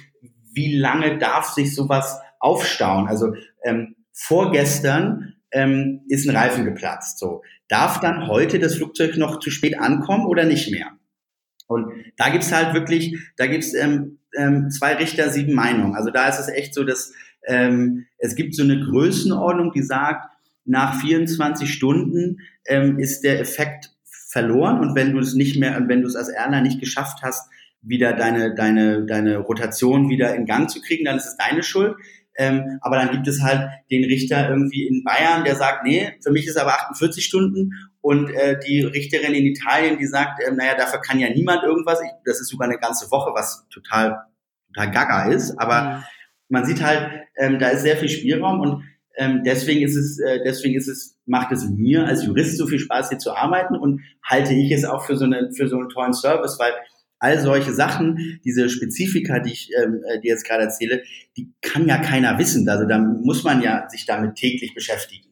wie 0.54 0.74
lange 0.78 1.18
darf 1.18 1.50
sich 1.50 1.74
sowas 1.74 2.18
aufstauen? 2.38 3.08
Also 3.08 3.34
ähm, 3.62 3.96
vorgestern 4.12 5.35
ähm, 5.56 6.02
ist 6.08 6.28
ein 6.28 6.36
Reifen 6.36 6.66
geplatzt. 6.66 7.18
So 7.18 7.42
darf 7.68 8.00
dann 8.00 8.28
heute 8.28 8.58
das 8.58 8.76
Flugzeug 8.76 9.16
noch 9.16 9.40
zu 9.40 9.50
spät 9.50 9.78
ankommen 9.80 10.26
oder 10.26 10.44
nicht 10.44 10.70
mehr? 10.70 10.92
Und 11.66 11.86
da 12.18 12.28
gibt's 12.28 12.52
halt 12.52 12.74
wirklich, 12.74 13.18
da 13.36 13.46
gibt's 13.46 13.72
ähm, 13.74 14.18
ähm, 14.36 14.70
zwei 14.70 14.94
Richter, 14.94 15.30
sieben 15.30 15.54
Meinungen. 15.54 15.96
Also 15.96 16.10
da 16.10 16.28
ist 16.28 16.38
es 16.38 16.48
echt 16.48 16.74
so, 16.74 16.84
dass 16.84 17.12
ähm, 17.46 18.06
es 18.18 18.34
gibt 18.34 18.54
so 18.54 18.62
eine 18.62 18.78
Größenordnung, 18.78 19.72
die 19.72 19.82
sagt, 19.82 20.30
nach 20.66 21.00
24 21.00 21.72
Stunden 21.72 22.40
ähm, 22.66 22.98
ist 22.98 23.22
der 23.22 23.40
Effekt 23.40 23.90
verloren 24.28 24.80
und 24.80 24.94
wenn 24.94 25.12
du 25.12 25.20
es 25.20 25.34
nicht 25.34 25.58
mehr, 25.58 25.82
wenn 25.88 26.02
du 26.02 26.08
es 26.08 26.16
als 26.16 26.28
Airline 26.28 26.62
nicht 26.62 26.80
geschafft 26.80 27.20
hast, 27.22 27.48
wieder 27.80 28.12
deine, 28.12 28.54
deine, 28.54 29.06
deine 29.06 29.38
Rotation 29.38 30.10
wieder 30.10 30.34
in 30.34 30.44
Gang 30.44 30.68
zu 30.68 30.82
kriegen, 30.82 31.04
dann 31.04 31.16
ist 31.16 31.26
es 31.26 31.36
deine 31.36 31.62
Schuld. 31.62 31.96
Ähm, 32.38 32.78
aber 32.82 32.96
dann 32.96 33.10
gibt 33.10 33.26
es 33.28 33.42
halt 33.42 33.68
den 33.90 34.04
Richter 34.04 34.48
irgendwie 34.48 34.86
in 34.86 35.04
Bayern, 35.04 35.44
der 35.44 35.56
sagt, 35.56 35.84
nee, 35.84 36.12
für 36.22 36.30
mich 36.30 36.46
ist 36.46 36.56
aber 36.56 36.74
48 36.74 37.24
Stunden. 37.24 37.72
Und 38.00 38.30
äh, 38.30 38.58
die 38.66 38.82
Richterin 38.82 39.34
in 39.34 39.46
Italien, 39.46 39.98
die 39.98 40.06
sagt, 40.06 40.40
äh, 40.42 40.52
naja, 40.52 40.74
dafür 40.76 41.00
kann 41.00 41.18
ja 41.18 41.28
niemand 41.30 41.62
irgendwas. 41.64 42.00
Ich, 42.02 42.10
das 42.24 42.40
ist 42.40 42.48
sogar 42.48 42.68
eine 42.68 42.78
ganze 42.78 43.10
Woche, 43.10 43.30
was 43.34 43.66
total, 43.70 44.18
total 44.68 44.90
gaga 44.92 45.30
ist. 45.30 45.58
Aber 45.58 45.82
mhm 45.82 46.04
man 46.48 46.64
sieht 46.64 46.82
halt, 46.82 47.10
ähm, 47.36 47.58
da 47.58 47.68
ist 47.68 47.82
sehr 47.82 47.96
viel 47.96 48.08
Spielraum 48.08 48.60
und 48.60 48.84
ähm, 49.16 49.42
deswegen 49.44 49.82
ist 49.82 49.96
es, 49.96 50.18
äh, 50.20 50.40
deswegen 50.44 50.76
ist 50.76 50.88
es, 50.88 51.18
macht 51.24 51.50
es 51.52 51.68
mir 51.68 52.06
als 52.06 52.24
Jurist 52.24 52.58
so 52.58 52.66
viel 52.66 52.78
Spaß, 52.78 53.08
hier 53.08 53.18
zu 53.18 53.34
arbeiten 53.34 53.74
und 53.76 54.02
halte 54.22 54.52
ich 54.54 54.70
es 54.70 54.84
auch 54.84 55.04
für 55.04 55.16
so, 55.16 55.24
eine, 55.24 55.50
für 55.56 55.68
so 55.68 55.78
einen 55.78 55.88
tollen 55.88 56.12
Service, 56.12 56.58
weil 56.58 56.72
all 57.18 57.40
solche 57.40 57.72
Sachen, 57.72 58.40
diese 58.44 58.68
Spezifika, 58.68 59.40
die 59.40 59.52
ich 59.52 59.70
ähm, 59.82 60.02
äh, 60.06 60.20
dir 60.20 60.32
jetzt 60.32 60.46
gerade 60.46 60.64
erzähle, 60.64 61.02
die 61.36 61.52
kann 61.62 61.88
ja 61.88 61.98
keiner 61.98 62.38
wissen. 62.38 62.68
Also 62.68 62.86
da 62.86 62.98
muss 62.98 63.44
man 63.44 63.62
ja 63.62 63.88
sich 63.88 64.06
damit 64.06 64.36
täglich 64.36 64.74
beschäftigen. 64.74 65.26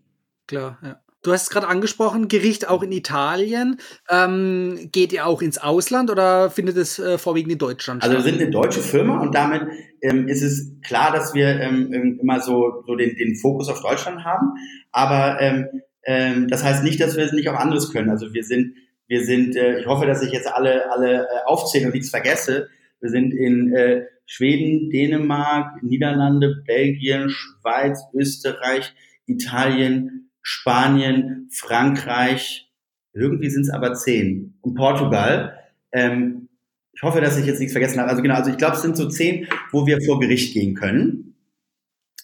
Klar, 0.46 0.78
ja. 0.82 1.00
Du 1.24 1.32
hast 1.32 1.44
es 1.44 1.50
gerade 1.50 1.68
angesprochen, 1.68 2.28
Gericht 2.28 2.68
auch 2.68 2.82
in 2.82 2.92
Italien. 2.92 3.78
Ähm, 4.10 4.90
geht 4.92 5.10
ihr 5.10 5.26
auch 5.26 5.40
ins 5.40 5.56
Ausland 5.56 6.10
oder 6.10 6.50
findet 6.50 6.76
es 6.76 6.98
äh, 6.98 7.16
vorwiegend 7.16 7.52
in 7.52 7.58
Deutschland 7.58 8.02
statt? 8.02 8.14
Also 8.14 8.24
wir 8.24 8.30
sind 8.30 8.42
eine 8.42 8.50
deutsche 8.50 8.80
Firma 8.80 9.22
und 9.22 9.34
damit 9.34 9.62
ähm, 10.02 10.28
ist 10.28 10.42
es 10.42 10.74
klar, 10.82 11.12
dass 11.12 11.32
wir 11.32 11.58
ähm, 11.60 12.18
immer 12.20 12.40
so, 12.40 12.84
so 12.86 12.94
den, 12.94 13.16
den 13.16 13.36
Fokus 13.36 13.70
auf 13.70 13.80
Deutschland 13.80 14.22
haben. 14.22 14.52
Aber 14.92 15.40
ähm, 15.40 15.66
ähm, 16.04 16.48
das 16.48 16.62
heißt 16.62 16.84
nicht, 16.84 17.00
dass 17.00 17.16
wir 17.16 17.24
es 17.24 17.32
nicht 17.32 17.48
auch 17.48 17.58
anderes 17.58 17.90
können. 17.90 18.10
Also 18.10 18.34
wir 18.34 18.44
sind, 18.44 18.74
wir 19.06 19.24
sind, 19.24 19.56
äh, 19.56 19.80
ich 19.80 19.86
hoffe, 19.86 20.06
dass 20.06 20.22
ich 20.22 20.32
jetzt 20.32 20.48
alle, 20.48 20.90
alle 20.90 21.22
äh, 21.22 21.26
aufzähle 21.46 21.86
und 21.86 21.94
nichts 21.94 22.10
vergesse. 22.10 22.68
Wir 23.00 23.10
sind 23.10 23.32
in 23.32 23.72
äh, 23.74 24.06
Schweden, 24.26 24.90
Dänemark, 24.90 25.82
Niederlande, 25.82 26.62
Belgien, 26.66 27.28
Schweiz, 27.28 28.00
Österreich, 28.14 28.94
Italien, 29.26 30.30
Spanien, 30.42 31.48
Frankreich, 31.50 32.70
irgendwie 33.14 33.48
sind 33.48 33.62
es 33.62 33.70
aber 33.70 33.94
zehn 33.94 34.54
und 34.60 34.74
Portugal. 34.74 35.58
Ähm, 35.92 36.48
ich 36.92 37.02
hoffe, 37.02 37.20
dass 37.20 37.38
ich 37.38 37.46
jetzt 37.46 37.60
nichts 37.60 37.72
vergessen 37.72 38.00
habe. 38.00 38.10
Also 38.10 38.22
genau, 38.22 38.34
also 38.34 38.50
ich 38.50 38.56
glaube, 38.56 38.76
es 38.76 38.82
sind 38.82 38.96
so 38.96 39.08
zehn, 39.08 39.46
wo 39.70 39.86
wir 39.86 40.00
vor 40.02 40.20
Gericht 40.20 40.52
gehen 40.52 40.74
können. 40.74 41.36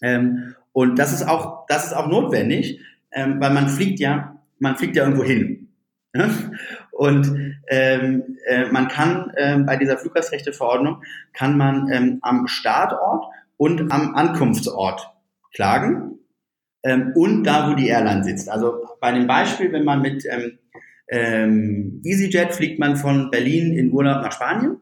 Ähm, 0.02 0.54
und 0.72 0.98
das 0.98 1.12
ist 1.12 1.26
auch, 1.26 1.66
das 1.68 1.86
ist 1.86 1.92
auch 1.92 2.08
notwendig, 2.08 2.80
ähm, 3.12 3.40
weil 3.40 3.52
man 3.52 3.68
fliegt 3.68 4.00
ja, 4.00 4.40
man 4.58 4.76
fliegt 4.76 4.96
ja 4.96 5.04
irgendwo 5.04 5.24
hin. 5.24 5.59
Ne? 6.12 6.52
Und 6.90 7.54
ähm, 7.68 8.36
äh, 8.46 8.66
man 8.70 8.88
kann 8.88 9.30
äh, 9.36 9.58
bei 9.58 9.76
dieser 9.76 9.96
Fluggastrechteverordnung 9.96 11.02
kann 11.32 11.56
man 11.56 11.88
ähm, 11.90 12.18
am 12.22 12.48
Startort 12.48 13.26
und 13.56 13.92
am 13.92 14.14
Ankunftsort 14.14 15.08
klagen 15.54 16.18
ähm, 16.82 17.12
und 17.14 17.44
da, 17.44 17.70
wo 17.70 17.74
die 17.74 17.88
Airline 17.88 18.24
sitzt. 18.24 18.48
Also 18.48 18.86
bei 19.00 19.12
dem 19.12 19.26
Beispiel, 19.26 19.72
wenn 19.72 19.84
man 19.84 20.02
mit 20.02 20.24
ähm, 20.28 20.58
ähm, 21.08 22.00
EasyJet 22.04 22.54
fliegt 22.54 22.78
man 22.78 22.96
von 22.96 23.30
Berlin 23.30 23.72
in 23.72 23.92
Urlaub 23.92 24.22
nach 24.22 24.32
Spanien, 24.32 24.78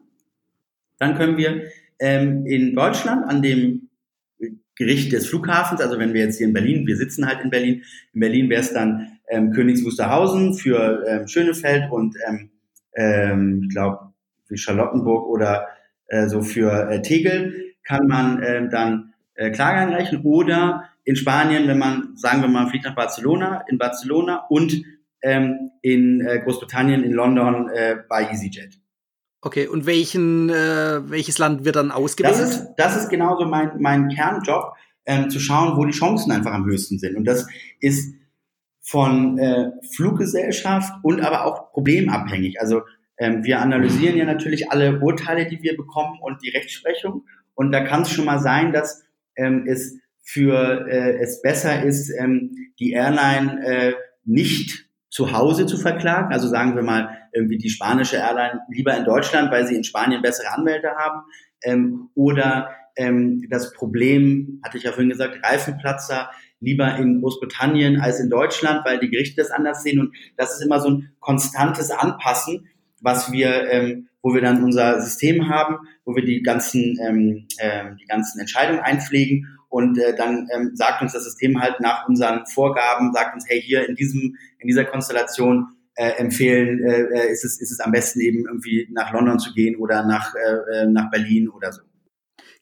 dann 0.97 1.15
können 1.15 1.37
wir 1.37 1.63
ähm, 1.99 2.45
in 2.45 2.75
Deutschland 2.75 3.25
an 3.25 3.41
dem 3.41 3.89
Gericht 4.75 5.11
des 5.11 5.27
Flughafens, 5.27 5.81
also 5.81 5.99
wenn 5.99 6.13
wir 6.13 6.21
jetzt 6.21 6.37
hier 6.37 6.47
in 6.47 6.53
Berlin, 6.53 6.87
wir 6.87 6.95
sitzen 6.95 7.27
halt 7.27 7.41
in 7.43 7.49
Berlin, 7.49 7.83
in 8.13 8.19
Berlin 8.21 8.49
wäre 8.49 8.61
es 8.61 8.71
dann 8.71 9.18
ähm, 9.29 9.51
Königs 9.51 9.83
Wusterhausen 9.85 10.55
für 10.55 11.05
ähm, 11.07 11.27
Schönefeld 11.27 11.91
und 11.91 12.15
ähm, 12.27 12.51
ähm, 12.95 13.61
ich 13.63 13.73
glaube 13.73 14.13
für 14.45 14.57
Charlottenburg 14.57 15.27
oder 15.27 15.67
äh, 16.07 16.27
so 16.27 16.41
für 16.41 16.89
äh, 16.89 17.01
Tegel 17.01 17.73
kann 17.83 18.07
man 18.07 18.41
äh, 18.41 18.67
dann 18.69 19.13
äh, 19.35 19.51
Klage 19.51 19.79
einreichen 19.79 20.21
oder 20.23 20.83
in 21.03 21.15
Spanien, 21.15 21.67
wenn 21.67 21.79
man, 21.79 22.15
sagen 22.15 22.41
wir 22.41 22.49
mal, 22.49 22.67
fliegt 22.67 22.85
nach 22.85 22.95
Barcelona, 22.95 23.63
in 23.67 23.77
Barcelona 23.77 24.45
und 24.49 24.83
ähm, 25.21 25.71
in 25.81 26.21
äh, 26.21 26.39
Großbritannien, 26.39 27.03
in 27.03 27.13
London 27.13 27.69
äh, 27.69 27.97
bei 28.07 28.29
EasyJet. 28.29 28.79
Okay, 29.41 29.67
und 29.67 29.85
welchen, 29.85 30.49
äh, 30.49 31.09
welches 31.09 31.37
Land 31.37 31.63
wird 31.63 31.77
dann 31.77 31.91
ausgewählt? 31.91 32.33
Das 32.33 32.41
ist, 32.41 32.67
das 32.77 32.97
ist 32.97 33.09
genauso 33.09 33.45
mein, 33.45 33.71
mein 33.79 34.09
Kernjob, 34.09 34.73
ähm, 35.05 35.29
zu 35.29 35.39
schauen, 35.39 35.77
wo 35.77 35.85
die 35.85 35.91
Chancen 35.91 36.31
einfach 36.31 36.53
am 36.53 36.65
höchsten 36.65 36.99
sind. 36.99 37.15
Und 37.15 37.25
das 37.25 37.47
ist 37.79 38.13
von 38.89 39.37
äh, 39.37 39.71
Fluggesellschaft 39.95 40.91
und 41.03 41.21
aber 41.21 41.45
auch 41.45 41.71
problemabhängig. 41.71 42.59
Also 42.59 42.81
ähm, 43.19 43.43
wir 43.43 43.59
analysieren 43.59 44.17
ja 44.17 44.25
natürlich 44.25 44.71
alle 44.71 44.99
Urteile, 44.99 45.47
die 45.47 45.61
wir 45.61 45.77
bekommen 45.77 46.17
und 46.21 46.41
die 46.41 46.49
Rechtsprechung. 46.49 47.25
Und 47.53 47.71
da 47.71 47.81
kann 47.81 48.01
es 48.01 48.09
schon 48.09 48.25
mal 48.25 48.39
sein, 48.39 48.73
dass 48.73 49.03
ähm, 49.35 49.65
es 49.67 49.99
für 50.23 50.87
äh, 50.87 51.19
es 51.19 51.41
besser 51.41 51.83
ist, 51.83 52.09
ähm, 52.17 52.55
die 52.79 52.93
Airline 52.93 53.63
äh, 53.63 53.93
nicht 54.25 54.87
zu 55.09 55.33
Hause 55.33 55.67
zu 55.67 55.77
verklagen. 55.77 56.33
Also 56.33 56.47
sagen 56.47 56.75
wir 56.75 56.83
mal 56.83 57.15
irgendwie 57.31 57.57
die 57.57 57.69
spanische 57.69 58.17
Airline 58.17 58.61
lieber 58.69 58.97
in 58.97 59.05
Deutschland, 59.05 59.51
weil 59.51 59.67
sie 59.67 59.75
in 59.75 59.83
Spanien 59.83 60.23
bessere 60.23 60.51
Anwälte 60.51 60.89
haben. 60.95 61.21
Ähm, 61.63 62.09
oder 62.15 62.71
ähm, 62.95 63.45
das 63.49 63.71
Problem, 63.73 64.61
hatte 64.63 64.77
ich 64.77 64.83
ja 64.83 64.91
vorhin 64.91 65.09
gesagt, 65.09 65.43
Reifenplatzer 65.43 66.31
lieber 66.59 66.95
in 66.97 67.21
Großbritannien 67.21 67.99
als 68.01 68.19
in 68.19 68.29
Deutschland, 68.29 68.85
weil 68.85 68.99
die 68.99 69.09
Gerichte 69.09 69.41
das 69.41 69.51
anders 69.51 69.83
sehen. 69.83 69.99
Und 69.99 70.15
das 70.37 70.53
ist 70.53 70.63
immer 70.63 70.79
so 70.79 70.89
ein 70.89 71.11
konstantes 71.19 71.91
Anpassen, 71.91 72.67
was 73.01 73.31
wir, 73.31 73.71
ähm, 73.71 74.09
wo 74.21 74.33
wir 74.33 74.41
dann 74.41 74.63
unser 74.63 75.01
System 75.01 75.49
haben, 75.49 75.77
wo 76.05 76.15
wir 76.15 76.23
die 76.23 76.41
ganzen, 76.41 76.97
ähm, 77.01 77.47
äh, 77.57 77.95
die 77.99 78.05
ganzen 78.05 78.39
Entscheidungen 78.39 78.81
einpflegen 78.81 79.47
und 79.69 79.97
äh, 79.99 80.15
dann 80.15 80.47
ähm, 80.53 80.71
sagt 80.73 81.01
uns 81.01 81.13
das 81.13 81.23
System 81.23 81.61
halt 81.61 81.79
nach 81.79 82.07
unseren 82.07 82.45
Vorgaben, 82.47 83.13
sagt 83.13 83.35
uns, 83.35 83.45
hey, 83.47 83.61
hier 83.61 83.87
in 83.87 83.95
diesem, 83.95 84.35
in 84.57 84.67
dieser 84.67 84.83
Konstellation 84.83 85.67
äh, 85.95 86.11
empfehlen, 86.17 86.83
äh, 86.83 87.01
äh, 87.01 87.31
ist, 87.31 87.45
es, 87.45 87.61
ist 87.61 87.71
es 87.71 87.79
am 87.79 87.91
besten 87.91 88.19
eben 88.19 88.45
irgendwie 88.45 88.87
nach 88.91 89.13
London 89.13 89.37
zu 89.37 89.53
gehen 89.53 89.75
oder 89.75 90.05
nach, 90.05 90.33
äh, 90.35 90.81
äh 90.81 90.85
nach 90.87 91.11
Berlin 91.11 91.49
oder 91.49 91.71
so. 91.71 91.81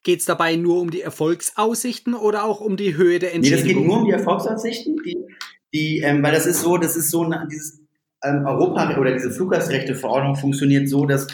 Geht 0.04 0.20
es 0.20 0.26
dabei 0.26 0.56
nur 0.56 0.80
um 0.80 0.90
die 0.90 1.02
Erfolgsaussichten 1.02 2.14
oder 2.14 2.46
auch 2.46 2.62
um 2.62 2.78
die 2.78 2.96
Höhe 2.96 3.20
der 3.20 3.34
Entschädigung? 3.34 3.66
Nee, 3.66 3.74
das 3.74 3.80
geht 3.80 3.88
nur 3.88 3.98
um 3.98 4.06
die 4.06 4.12
Erfolgsaussichten, 4.12 4.98
die, 5.04 5.18
die, 5.74 6.00
ähm, 6.00 6.24
weil 6.24 6.32
das 6.32 6.46
ist 6.46 6.62
so, 6.62 6.78
das 6.78 6.96
ist 6.96 7.12
so, 7.12 7.30
dieses 7.50 7.82
ähm, 8.24 8.46
Europa 8.46 8.98
oder 8.98 9.14
diese 9.14 9.32
Fluggastrechteverordnung 9.32 10.36
funktioniert 10.36 10.88
so, 10.88 11.06
dass 11.06 11.28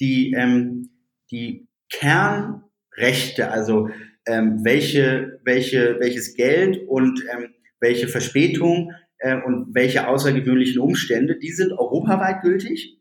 die, 0.00 0.32
ähm, 0.32 0.90
die 1.30 1.68
Kernrechte, 1.90 3.50
also 3.50 3.88
ähm, 4.26 4.60
welche, 4.62 5.40
welche, 5.44 5.96
welches 5.98 6.34
Geld 6.34 6.86
und 6.88 7.24
ähm, 7.32 7.54
welche 7.80 8.08
Verspätung 8.08 8.92
äh, 9.18 9.36
und 9.36 9.74
welche 9.74 10.08
außergewöhnlichen 10.08 10.80
Umstände, 10.80 11.38
die 11.38 11.52
sind 11.52 11.72
europaweit 11.72 12.42
gültig, 12.42 12.98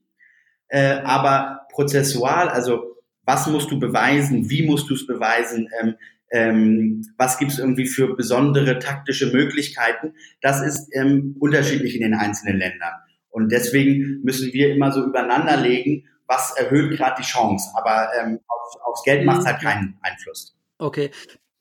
äh, 0.69 0.99
aber 1.03 1.67
prozessual, 1.71 2.49
also 2.49 2.88
was 3.29 3.45
musst 3.45 3.69
du 3.69 3.77
beweisen, 3.77 4.49
wie 4.49 4.65
musst 4.65 4.89
du 4.89 4.95
es 4.95 5.05
beweisen, 5.05 5.69
ähm, 5.79 5.95
ähm, 6.31 7.05
was 7.15 7.37
gibt 7.37 7.51
es 7.51 7.59
irgendwie 7.59 7.85
für 7.85 8.15
besondere 8.15 8.79
taktische 8.79 9.27
Möglichkeiten. 9.27 10.15
Das 10.41 10.63
ist 10.63 10.89
ähm, 10.95 11.35
unterschiedlich 11.39 11.93
in 11.93 12.01
den 12.01 12.15
einzelnen 12.15 12.57
Ländern. 12.57 12.93
Und 13.29 13.51
deswegen 13.51 14.21
müssen 14.23 14.51
wir 14.51 14.73
immer 14.73 14.91
so 14.91 15.05
übereinander 15.05 15.57
legen, 15.57 16.05
was 16.25 16.57
erhöht 16.57 16.97
gerade 16.97 17.21
die 17.21 17.27
Chance. 17.27 17.69
Aber 17.75 18.09
ähm, 18.19 18.39
auf, 18.47 18.81
aufs 18.81 19.03
Geld 19.03 19.23
macht 19.27 19.41
es 19.41 19.45
halt 19.45 19.61
keinen 19.61 19.99
Einfluss. 20.01 20.57
Okay. 20.79 21.11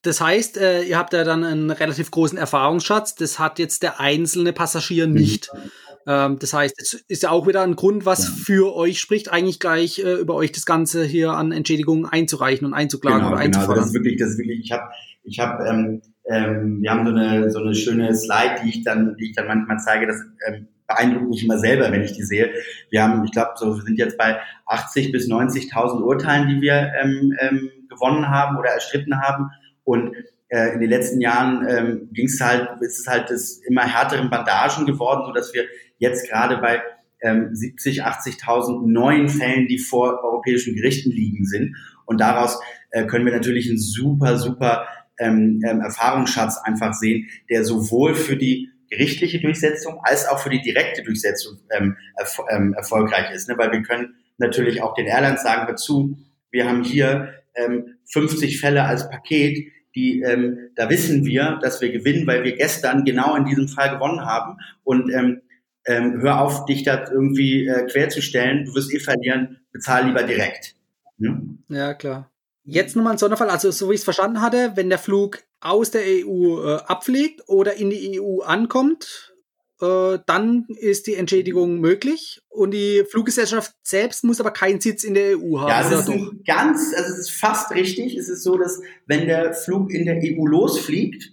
Das 0.01 0.23
heißt, 0.23 0.57
äh, 0.57 0.85
ihr 0.85 0.97
habt 0.97 1.13
ja 1.13 1.23
dann 1.23 1.45
einen 1.45 1.71
relativ 1.71 2.11
großen 2.11 2.39
Erfahrungsschatz. 2.39 3.15
Das 3.15 3.39
hat 3.39 3.59
jetzt 3.59 3.83
der 3.83 4.01
einzelne 4.01 4.55
Passagier 4.55 5.07
nicht. 5.07 5.53
Mhm. 5.53 5.71
Ähm, 6.09 6.39
das 6.39 6.55
heißt, 6.55 6.81
es 6.81 6.95
ist 7.07 7.23
ja 7.23 7.31
auch 7.31 7.47
wieder 7.47 7.63
ein 7.63 7.77
Grund, 7.77 8.07
was 8.07 8.29
ja. 8.29 8.35
für 8.35 8.75
euch 8.75 8.99
spricht, 8.99 9.31
eigentlich 9.31 9.61
gleich 9.61 9.99
äh, 9.99 10.15
über 10.15 10.35
euch 10.35 10.53
das 10.53 10.65
Ganze 10.65 11.05
hier 11.05 11.33
an 11.33 11.53
Entschädigungen 11.53 12.07
einzureichen 12.07 12.67
und 12.67 12.73
einzuklagen 12.73 13.21
genau, 13.21 13.33
oder 13.33 13.45
genau. 13.45 13.59
Also 13.59 13.75
das 13.75 13.87
ist 13.89 13.95
wirklich, 13.95 14.17
das 14.19 14.31
ist 14.31 14.39
wirklich, 14.39 14.61
ich 14.65 14.73
habe, 14.73 14.91
ich 15.23 15.39
habe, 15.39 15.69
ähm, 15.69 16.03
ähm, 16.25 16.79
wir 16.81 16.91
haben 16.91 17.07
so 17.07 17.13
eine, 17.13 17.51
so 17.51 17.59
eine 17.59 17.75
schöne 17.75 18.15
Slide, 18.15 18.63
die 18.65 18.71
ich 18.71 18.85
dann, 18.85 19.17
die 19.19 19.27
ich 19.27 19.37
dann 19.37 19.49
manchmal 19.49 19.79
zeige, 19.81 20.07
das 20.07 20.17
ähm, 20.47 20.69
beeindruckt 20.87 21.29
mich 21.29 21.45
immer 21.45 21.59
selber, 21.59 21.93
wenn 21.93 22.03
ich 22.03 22.15
die 22.15 22.23
sehe. 22.23 22.55
Wir 22.91 23.03
haben, 23.03 23.23
ich 23.25 23.33
glaube, 23.33 23.51
so 23.57 23.77
wir 23.77 23.83
sind 23.83 23.99
jetzt 23.99 24.17
bei 24.17 24.39
80 24.65 25.13
bis 25.13 25.29
90.000 25.29 26.01
Urteilen, 26.03 26.49
die 26.49 26.63
wir 26.63 26.91
ähm, 27.03 27.35
ähm, 27.39 27.71
gewonnen 27.91 28.31
haben 28.31 28.57
oder 28.57 28.71
erstritten 28.71 29.21
haben 29.21 29.51
und 29.85 30.15
äh, 30.49 30.73
in 30.73 30.81
den 30.81 30.89
letzten 30.89 31.21
Jahren 31.21 31.67
ähm, 31.69 32.09
ging 32.13 32.27
es 32.27 32.41
halt, 32.41 32.81
ist 32.81 33.01
es 33.01 33.07
halt 33.07 33.29
das 33.29 33.61
immer 33.69 33.83
härteren 33.83 34.31
Bandagen 34.31 34.87
geworden, 34.87 35.25
so 35.27 35.33
dass 35.33 35.53
wir 35.53 35.65
jetzt 35.99 36.29
gerade 36.29 36.59
bei 36.59 36.83
ähm, 37.21 37.55
70, 37.55 38.05
80.000 38.05 38.87
neuen 38.87 39.29
Fällen, 39.29 39.67
die 39.67 39.79
vor 39.79 40.23
europäischen 40.23 40.75
Gerichten 40.75 41.11
liegen 41.11 41.45
sind. 41.45 41.77
Und 42.07 42.21
daraus 42.21 42.61
äh, 42.91 43.07
können 43.07 43.25
wir 43.25 43.33
natürlich 43.33 43.69
einen 43.69 43.79
super, 43.79 44.39
super 44.39 44.87
ähm, 45.19 45.61
ähm, 45.67 45.81
Erfahrungsschatz 45.81 46.59
einfach 46.63 46.95
sehen, 46.95 47.29
der 47.51 47.65
sowohl 47.65 48.15
für 48.15 48.37
die 48.37 48.71
gerichtliche 48.89 49.41
Durchsetzung 49.41 50.01
als 50.03 50.27
auch 50.27 50.39
für 50.39 50.51
die 50.51 50.63
direkte 50.63 51.03
Durchsetzung 51.03 51.59
ähm, 51.71 51.97
erf 52.17 52.41
ähm, 52.51 52.73
erfolgreich 52.75 53.33
ist. 53.35 53.49
Ne? 53.49 53.59
Weil 53.59 53.73
wir 53.73 53.83
können 53.83 54.15
natürlich 54.39 54.83
auch 54.83 54.95
den 54.95 55.07
Airlines 55.07 55.43
sagen, 55.43 55.67
dazu, 55.69 56.17
wir 56.51 56.67
haben 56.67 56.85
hier 56.85 57.35
ähm, 57.55 57.97
50 58.07 58.61
Fälle 58.61 58.85
als 58.85 59.11
Paket, 59.11 59.73
die, 59.95 60.23
ähm, 60.23 60.71
da 60.77 60.89
wissen 60.89 61.25
wir, 61.25 61.59
dass 61.61 61.81
wir 61.81 61.91
gewinnen, 61.91 62.27
weil 62.27 62.45
wir 62.45 62.57
gestern 62.57 63.05
genau 63.05 63.35
in 63.35 63.45
diesem 63.45 63.69
Fall 63.69 63.91
gewonnen 63.91 64.25
haben. 64.25 64.59
Und 64.85 65.13
ähm, 65.13 65.43
ähm, 65.89 66.21
hör 66.21 66.43
auf, 66.43 66.67
dich 66.67 66.83
da 66.83 67.11
irgendwie 67.11 67.67
äh, 67.67 67.87
querzustellen, 67.87 68.67
du 68.67 68.75
wirst 68.75 68.93
eh 68.93 69.01
verlieren, 69.01 69.59
bezahl 69.73 70.07
lieber 70.07 70.23
direkt. 70.23 70.75
Hm? 71.19 71.59
Ja, 71.69 71.95
klar. 71.95 72.31
Jetzt 72.65 72.95
nochmal 72.95 73.15
ein 73.15 73.19
Sonderfall, 73.19 73.49
also 73.49 73.71
so 73.71 73.89
wie 73.89 73.95
ich 73.95 74.01
es 74.01 74.05
verstanden 74.05 74.43
hatte, 74.43 74.73
wenn 74.75 74.91
der 74.91 74.99
Flug 74.99 75.39
aus 75.61 75.91
der 75.91 76.03
EU 76.05 76.63
äh, 76.63 76.77
abfliegt 76.87 77.49
oder 77.49 77.75
in 77.75 77.89
die 77.89 78.21
EU 78.21 78.43
ankommt, 78.43 79.35
äh, 79.81 80.19
dann 80.27 80.67
ist 80.77 81.07
die 81.07 81.15
Entschädigung 81.15 81.81
möglich 81.81 82.43
und 82.51 82.73
die 82.73 83.05
Fluggesellschaft 83.11 83.73
selbst 83.83 84.25
muss 84.25 84.41
aber 84.41 84.51
keinen 84.51 84.81
Sitz 84.81 85.05
in 85.05 85.15
der 85.15 85.39
EU 85.39 85.61
haben. 85.61 85.69
Ja, 85.69 85.81
es 85.81 85.91
ist 85.91 86.09
doch? 86.09 86.33
ganz, 86.47 86.93
also 86.95 87.11
es 87.11 87.19
ist 87.21 87.31
fast 87.31 87.75
richtig. 87.75 88.15
Es 88.15 88.29
ist 88.29 88.43
so, 88.43 88.59
dass 88.59 88.83
wenn 89.07 89.27
der 89.27 89.55
Flug 89.55 89.91
in 89.91 90.05
der 90.05 90.21
EU 90.23 90.45
losfliegt, 90.47 91.33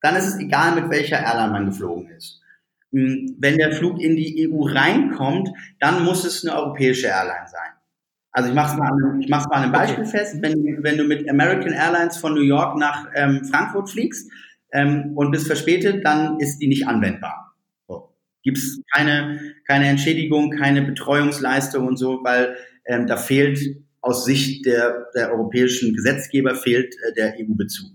dann 0.00 0.16
ist 0.16 0.28
es 0.28 0.38
egal, 0.38 0.80
mit 0.80 0.90
welcher 0.90 1.18
Airline 1.20 1.52
man 1.52 1.66
geflogen 1.66 2.08
ist. 2.16 2.39
Hm, 2.92 3.36
wenn 3.38 3.58
der 3.58 3.72
Flug 3.72 4.00
in 4.00 4.16
die 4.16 4.48
EU 4.48 4.62
reinkommt, 4.62 5.48
dann 5.78 6.04
muss 6.04 6.24
es 6.24 6.44
eine 6.44 6.56
europäische 6.56 7.06
Airline 7.06 7.46
sein. 7.46 7.70
Also 8.32 8.48
ich 8.48 8.54
mache 8.54 8.72
es 8.72 8.78
mal, 8.78 9.18
ich 9.20 9.28
mach's 9.28 9.46
mal 9.48 9.56
an 9.56 9.62
einem 9.64 9.72
Beispiel 9.72 10.04
okay. 10.04 10.18
fest. 10.18 10.36
Wenn, 10.40 10.82
wenn 10.82 10.98
du 10.98 11.04
mit 11.04 11.28
American 11.28 11.72
Airlines 11.72 12.16
von 12.16 12.34
New 12.34 12.42
York 12.42 12.78
nach 12.78 13.08
ähm, 13.14 13.44
Frankfurt 13.44 13.90
fliegst 13.90 14.30
ähm, 14.72 15.12
und 15.16 15.30
bist 15.30 15.46
verspätet, 15.46 16.04
dann 16.04 16.38
ist 16.38 16.58
die 16.58 16.68
nicht 16.68 16.86
anwendbar. 16.86 17.54
So. 17.88 18.14
Gibt 18.42 18.58
es 18.58 18.80
keine, 18.94 19.40
keine 19.66 19.88
Entschädigung, 19.88 20.50
keine 20.50 20.82
Betreuungsleistung 20.82 21.86
und 21.86 21.96
so, 21.96 22.20
weil 22.22 22.56
ähm, 22.86 23.06
da 23.06 23.16
fehlt 23.16 23.58
aus 24.00 24.24
Sicht 24.24 24.64
der, 24.64 25.06
der 25.14 25.32
europäischen 25.32 25.94
Gesetzgeber 25.94 26.54
fehlt 26.54 26.94
äh, 26.94 27.14
der 27.14 27.34
EU-Bezug. 27.38 27.90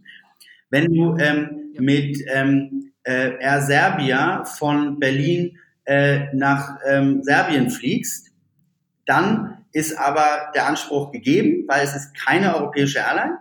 Wenn 0.69 0.93
du 0.93 1.15
ähm, 1.17 1.71
mit 1.79 2.17
ähm, 2.33 2.91
äh, 3.05 3.37
Air 3.39 3.61
Serbia 3.61 4.43
von 4.43 4.99
Berlin 4.99 5.57
äh, 5.85 6.33
nach 6.33 6.77
ähm, 6.85 7.23
Serbien 7.23 7.69
fliegst, 7.69 8.31
dann 9.05 9.65
ist 9.71 9.97
aber 9.97 10.51
der 10.55 10.67
Anspruch 10.67 11.11
gegeben, 11.11 11.65
weil 11.67 11.83
es 11.83 11.95
ist 11.95 12.15
keine 12.15 12.55
europäische 12.55 12.99
Airline, 12.99 13.37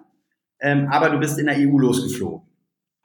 ähm, 0.60 0.88
aber 0.90 1.10
du 1.10 1.18
bist 1.18 1.38
in 1.38 1.46
der 1.46 1.56
EU 1.56 1.78
losgeflogen. 1.78 2.42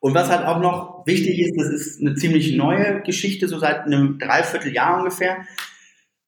Und 0.02 0.14
was 0.14 0.30
halt 0.30 0.46
auch 0.46 0.60
noch 0.60 1.06
wichtig 1.06 1.40
ist, 1.40 1.56
das 1.58 1.68
ist 1.70 2.02
eine 2.02 2.16
ziemlich 2.16 2.56
neue 2.56 3.02
Geschichte, 3.02 3.48
so 3.48 3.60
seit 3.60 3.82
einem 3.82 4.18
Dreivierteljahr 4.18 5.00
ungefähr, 5.00 5.46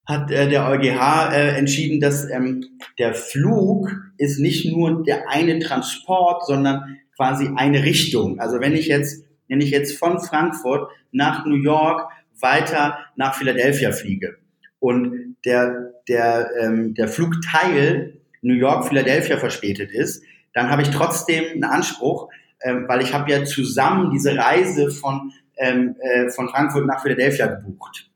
hat 0.05 0.31
äh, 0.31 0.49
der 0.49 0.67
EuGH 0.67 1.33
äh, 1.33 1.57
entschieden, 1.57 1.99
dass 1.99 2.29
ähm, 2.29 2.65
der 2.99 3.13
Flug 3.13 3.91
ist 4.17 4.39
nicht 4.39 4.65
nur 4.65 5.03
der 5.03 5.29
eine 5.29 5.59
Transport, 5.59 6.45
sondern 6.45 6.97
quasi 7.15 7.49
eine 7.55 7.83
Richtung. 7.83 8.39
Also 8.39 8.59
wenn 8.59 8.73
ich 8.73 8.87
jetzt 8.87 9.23
wenn 9.51 9.59
ich 9.59 9.69
jetzt 9.69 9.99
von 9.99 10.21
Frankfurt 10.21 10.89
nach 11.11 11.45
New 11.45 11.61
York 11.61 12.09
weiter 12.39 12.99
nach 13.17 13.35
Philadelphia 13.35 13.91
fliege 13.91 14.37
und 14.79 15.35
der, 15.45 15.91
der, 16.07 16.49
ähm, 16.57 16.93
der 16.93 17.09
Flugteil 17.09 18.17
New 18.41 18.53
York, 18.53 18.87
Philadelphia 18.87 19.37
verspätet 19.37 19.91
ist, 19.91 20.23
dann 20.53 20.69
habe 20.69 20.83
ich 20.83 20.89
trotzdem 20.89 21.43
einen 21.51 21.65
Anspruch, 21.65 22.29
ähm, 22.63 22.85
weil 22.87 23.01
ich 23.01 23.13
habe 23.13 23.29
ja 23.29 23.43
zusammen 23.43 24.09
diese 24.11 24.37
Reise 24.37 24.89
von, 24.89 25.33
ähm, 25.57 25.95
äh, 25.99 26.29
von 26.29 26.47
Frankfurt 26.47 26.85
nach 26.85 27.01
Philadelphia 27.01 27.47
gebucht. 27.47 28.09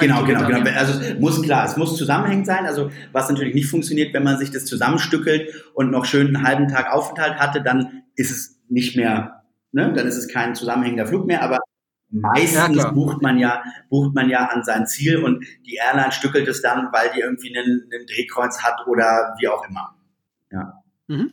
genau, 0.00 0.24
genau, 0.24 0.44
genau. 0.44 0.68
Also 0.76 1.00
es 1.00 1.20
muss 1.20 1.40
klar, 1.40 1.66
es 1.66 1.76
muss 1.76 1.96
zusammenhängend 1.96 2.46
sein. 2.46 2.66
Also 2.66 2.90
was 3.12 3.30
natürlich 3.30 3.54
nicht 3.54 3.70
funktioniert, 3.70 4.12
wenn 4.12 4.24
man 4.24 4.38
sich 4.38 4.50
das 4.50 4.64
zusammenstückelt 4.64 5.70
und 5.74 5.92
noch 5.92 6.04
schön 6.04 6.34
einen 6.34 6.44
halben 6.44 6.66
Tag 6.66 6.92
Aufenthalt 6.92 7.36
hatte, 7.36 7.62
dann 7.62 8.02
ist 8.16 8.32
es 8.32 8.58
nicht 8.68 8.96
mehr 8.96 9.39
ne? 9.72 9.92
dann 9.92 10.06
ist 10.06 10.16
es 10.16 10.28
kein 10.28 10.54
zusammenhängender 10.54 11.06
Flug 11.06 11.26
mehr, 11.26 11.42
aber 11.42 11.58
meistens 12.10 12.76
ja, 12.76 12.90
bucht 12.90 13.22
man 13.22 13.38
ja, 13.38 13.62
bucht 13.88 14.14
man 14.14 14.28
ja 14.28 14.46
an 14.46 14.64
sein 14.64 14.86
Ziel 14.86 15.22
und 15.22 15.44
die 15.66 15.76
Airline 15.76 16.12
stückelt 16.12 16.48
es 16.48 16.62
dann, 16.62 16.88
weil 16.92 17.10
die 17.14 17.20
irgendwie 17.20 17.56
einen, 17.56 17.88
einen 17.92 18.06
Drehkreuz 18.06 18.62
hat 18.62 18.86
oder 18.86 19.34
wie 19.38 19.48
auch 19.48 19.66
immer. 19.68 19.96
Ja. 20.50 20.82
Mhm. 21.06 21.32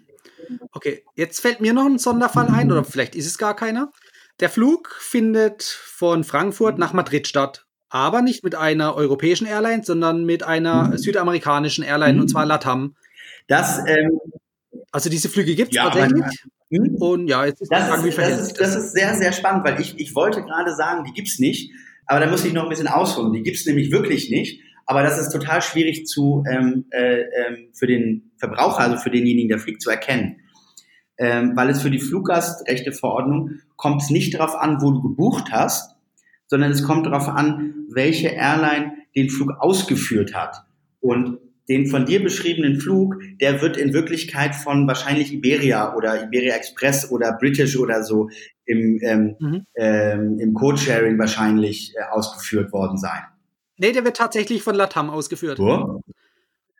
Okay, 0.71 1.03
jetzt 1.15 1.41
fällt 1.41 1.61
mir 1.61 1.73
noch 1.73 1.85
ein 1.85 1.97
Sonderfall 1.97 2.47
ein, 2.47 2.71
oder 2.71 2.83
vielleicht 2.83 3.15
ist 3.15 3.25
es 3.25 3.37
gar 3.37 3.55
keiner. 3.55 3.91
Der 4.39 4.49
Flug 4.49 4.95
findet 4.99 5.63
von 5.63 6.23
Frankfurt 6.23 6.77
nach 6.77 6.93
Madrid 6.93 7.27
statt, 7.27 7.65
aber 7.89 8.21
nicht 8.21 8.43
mit 8.43 8.55
einer 8.55 8.95
europäischen 8.95 9.47
Airline, 9.47 9.83
sondern 9.83 10.25
mit 10.25 10.43
einer 10.43 10.89
mhm. 10.89 10.97
südamerikanischen 10.97 11.83
Airline, 11.83 12.13
mhm. 12.13 12.21
und 12.21 12.27
zwar 12.29 12.45
LATAM. 12.45 12.95
Das, 13.47 13.79
ähm, 13.87 14.19
also 14.91 15.09
diese 15.09 15.29
Flüge 15.29 15.55
gibt 15.55 15.71
es 15.71 15.75
ja, 15.75 15.89
tatsächlich. 15.89 16.45
Hm? 16.69 16.95
Und 16.95 17.27
ja, 17.27 17.45
jetzt 17.45 17.61
ist 17.61 17.71
das, 17.71 18.03
ist, 18.03 18.17
das, 18.17 18.39
ist, 18.41 18.59
das 18.59 18.75
ist 18.75 18.91
sehr, 18.91 19.15
sehr 19.15 19.31
spannend, 19.31 19.63
weil 19.63 19.79
ich, 19.79 19.97
ich 19.99 20.15
wollte 20.15 20.43
gerade 20.43 20.75
sagen, 20.75 21.05
die 21.05 21.13
gibt's 21.13 21.39
nicht, 21.39 21.71
aber 22.05 22.19
da 22.19 22.29
muss 22.29 22.43
ich 22.43 22.53
noch 22.53 22.63
ein 22.63 22.69
bisschen 22.69 22.87
ausholen. 22.87 23.33
Die 23.33 23.43
gibt's 23.43 23.65
nämlich 23.65 23.91
wirklich 23.91 24.29
nicht, 24.29 24.61
aber 24.85 25.03
das 25.03 25.17
ist 25.17 25.31
total 25.31 25.61
schwierig 25.61 26.05
zu 26.05 26.43
ähm, 26.49 26.85
äh, 26.91 27.21
ähm, 27.21 27.69
für 27.73 27.87
den 27.87 28.31
Verbraucher, 28.37 28.79
also 28.79 28.97
für 28.97 29.09
denjenigen, 29.09 29.49
der 29.49 29.59
fliegt, 29.59 29.81
zu 29.81 29.89
erkennen. 29.89 30.41
Ähm, 31.17 31.53
weil 31.55 31.69
es 31.69 31.81
für 31.81 31.89
die 31.89 31.99
Fluggastrechteverordnung 31.99 33.59
kommt 33.75 34.01
es 34.01 34.09
nicht 34.09 34.35
darauf 34.35 34.55
an, 34.55 34.81
wo 34.81 34.91
du 34.91 35.01
gebucht 35.01 35.51
hast, 35.51 35.95
sondern 36.47 36.71
es 36.71 36.83
kommt 36.83 37.05
darauf 37.05 37.27
an, 37.27 37.87
welche 37.89 38.27
Airline 38.27 38.93
den 39.15 39.29
Flug 39.29 39.51
ausgeführt 39.59 40.33
hat. 40.35 40.63
Und 40.99 41.39
den 41.69 41.87
von 41.87 42.05
dir 42.05 42.23
beschriebenen 42.23 42.79
Flug, 42.79 43.15
der 43.41 43.61
wird 43.61 43.77
in 43.77 43.93
Wirklichkeit 43.93 44.55
von 44.55 44.87
wahrscheinlich 44.87 45.33
Iberia 45.33 45.95
oder 45.95 46.23
Iberia 46.23 46.55
Express 46.55 47.11
oder 47.11 47.33
British 47.33 47.77
oder 47.77 48.03
so 48.03 48.29
im, 48.65 48.99
ähm, 49.01 49.35
mhm. 49.39 49.65
ähm, 49.75 50.39
im 50.39 50.53
Codesharing 50.53 51.17
wahrscheinlich 51.17 51.93
äh, 51.95 52.03
ausgeführt 52.09 52.71
worden 52.71 52.97
sein. 52.97 53.21
Nee, 53.77 53.91
der 53.91 54.05
wird 54.05 54.17
tatsächlich 54.17 54.63
von 54.63 54.75
Latam 54.75 55.09
ausgeführt. 55.09 55.59
Oh. 55.59 56.01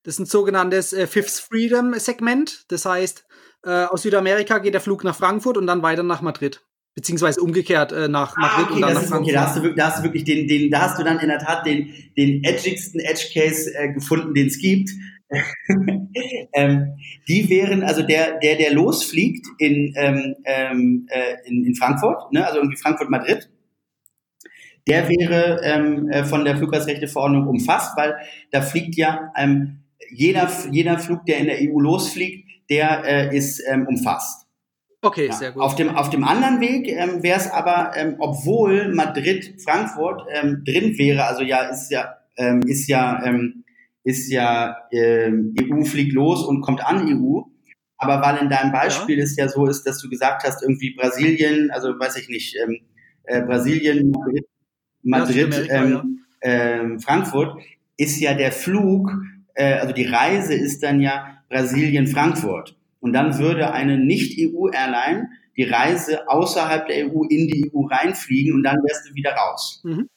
Das 0.04 0.16
ist 0.16 0.20
ein 0.20 0.26
sogenanntes 0.26 0.94
äh, 0.94 1.06
Fifth 1.06 1.40
Freedom 1.40 1.94
Segment. 1.96 2.66
Das 2.70 2.86
heißt, 2.86 3.26
äh, 3.64 3.86
aus 3.86 4.04
Südamerika 4.04 4.60
geht 4.60 4.74
der 4.74 4.82
Flug 4.82 5.04
nach 5.04 5.16
Frankfurt 5.16 5.58
und 5.58 5.68
dann 5.68 5.84
weiter 5.84 6.04
nach 6.04 6.22
Madrid 6.22 6.62
beziehungsweise 6.98 7.42
umgekehrt 7.42 7.92
äh, 7.92 8.08
nach 8.08 8.36
ah, 8.36 8.42
Madrid 8.42 8.66
okay, 8.66 8.74
und 8.74 8.82
dann 8.82 8.94
nach 8.96 9.04
Frankfurt. 9.04 9.22
Okay, 9.22 9.32
da 9.32 9.42
hast, 9.46 9.58
du, 9.58 9.74
da 9.76 9.86
hast 9.86 10.00
du 10.00 10.04
wirklich 10.04 10.24
den, 10.24 10.48
den, 10.48 10.72
da 10.72 10.82
hast 10.82 10.98
du 10.98 11.04
dann 11.04 11.20
in 11.20 11.28
der 11.28 11.38
Tat 11.38 11.64
den, 11.64 11.94
den 12.18 12.44
edgigsten 12.44 13.00
Edge 13.00 13.28
Case 13.32 13.72
äh, 13.76 13.94
gefunden, 13.94 14.34
den 14.34 14.48
es 14.48 14.58
gibt. 14.58 14.90
ähm, 16.54 16.98
die 17.28 17.48
wären, 17.50 17.84
also 17.84 18.02
der, 18.02 18.40
der, 18.40 18.56
der 18.56 18.74
losfliegt 18.74 19.46
in, 19.60 19.94
ähm, 19.96 20.36
ähm, 20.46 21.08
äh, 21.12 21.36
in, 21.46 21.66
in 21.66 21.76
Frankfurt, 21.76 22.34
ne, 22.34 22.44
also 22.44 22.58
irgendwie 22.58 22.78
Frankfurt-Madrid, 22.78 23.48
der 24.88 25.08
wäre 25.08 25.62
ähm, 25.64 26.10
äh, 26.10 26.24
von 26.24 26.46
der 26.46 26.58
Fluggastrechteverordnung 26.58 27.46
umfasst, 27.46 27.96
weil 27.96 28.16
da 28.50 28.62
fliegt 28.62 28.96
ja 28.96 29.32
ähm, 29.38 29.84
jeder, 30.10 30.50
jeder 30.72 30.98
Flug, 30.98 31.28
der 31.28 31.38
in 31.38 31.46
der 31.46 31.58
EU 31.62 31.80
losfliegt, 31.80 32.50
der 32.72 33.04
äh, 33.06 33.38
ist 33.38 33.62
ähm, 33.68 33.86
umfasst. 33.86 34.47
Okay, 35.02 35.28
ja. 35.28 35.34
sehr 35.34 35.52
gut. 35.52 35.62
Auf 35.62 35.76
dem, 35.76 35.90
auf 35.90 36.10
dem 36.10 36.24
anderen 36.24 36.60
Weg 36.60 36.88
ähm, 36.88 37.22
wäre 37.22 37.40
es 37.40 37.50
aber, 37.50 37.92
ähm, 37.96 38.16
obwohl 38.20 38.94
Madrid, 38.94 39.62
Frankfurt 39.64 40.24
ähm, 40.34 40.64
drin 40.66 40.98
wäre, 40.98 41.26
also 41.26 41.44
ja, 41.44 41.70
ist 41.70 41.92
ja, 41.92 42.18
ähm, 42.36 42.62
ist 42.62 42.88
ja, 42.88 43.24
ähm, 43.24 43.64
ist 44.04 44.32
ja, 44.32 44.78
ähm, 44.92 45.54
EU 45.62 45.84
fliegt 45.84 46.14
los 46.14 46.44
und 46.44 46.62
kommt 46.62 46.84
an 46.86 47.08
EU. 47.08 47.42
Aber 47.98 48.22
weil 48.22 48.38
in 48.38 48.50
deinem 48.50 48.72
Beispiel 48.72 49.18
ja. 49.18 49.24
es 49.24 49.36
ja 49.36 49.48
so 49.50 49.66
ist, 49.66 49.84
dass 49.84 50.00
du 50.00 50.10
gesagt 50.10 50.44
hast, 50.44 50.62
irgendwie 50.62 50.96
Brasilien, 50.96 51.72
also 51.72 51.90
weiß 51.90 52.18
ich 52.18 52.30
nicht, 52.30 52.56
ähm, 52.64 52.80
äh, 53.24 53.42
Brasilien, 53.42 54.12
Madrid, 54.12 54.46
Madrid 55.04 55.68
ähm, 55.70 56.20
ähm, 56.42 57.00
Frankfurt, 57.00 57.62
ist 57.98 58.20
ja 58.20 58.34
der 58.34 58.52
Flug, 58.52 59.12
äh, 59.56 59.74
also 59.74 59.94
die 59.94 60.06
Reise 60.06 60.54
ist 60.54 60.84
dann 60.84 61.02
ja 61.02 61.40
Brasilien-Frankfurt. 61.50 62.77
Und 63.00 63.14
dann 63.14 63.38
würde 63.38 63.72
eine 63.72 63.98
Nicht-EU-Airline 63.98 65.30
die 65.56 65.64
Reise 65.64 66.30
außerhalb 66.30 66.88
der 66.88 67.08
EU 67.08 67.24
in 67.30 67.48
die 67.48 67.72
EU 67.74 67.86
reinfliegen 67.88 68.54
und 68.54 68.64
dann 68.64 68.78
wärst 68.78 69.10
du 69.10 69.16
wieder 69.16 69.32
raus. 69.32 69.82
Mhm. 69.84 70.10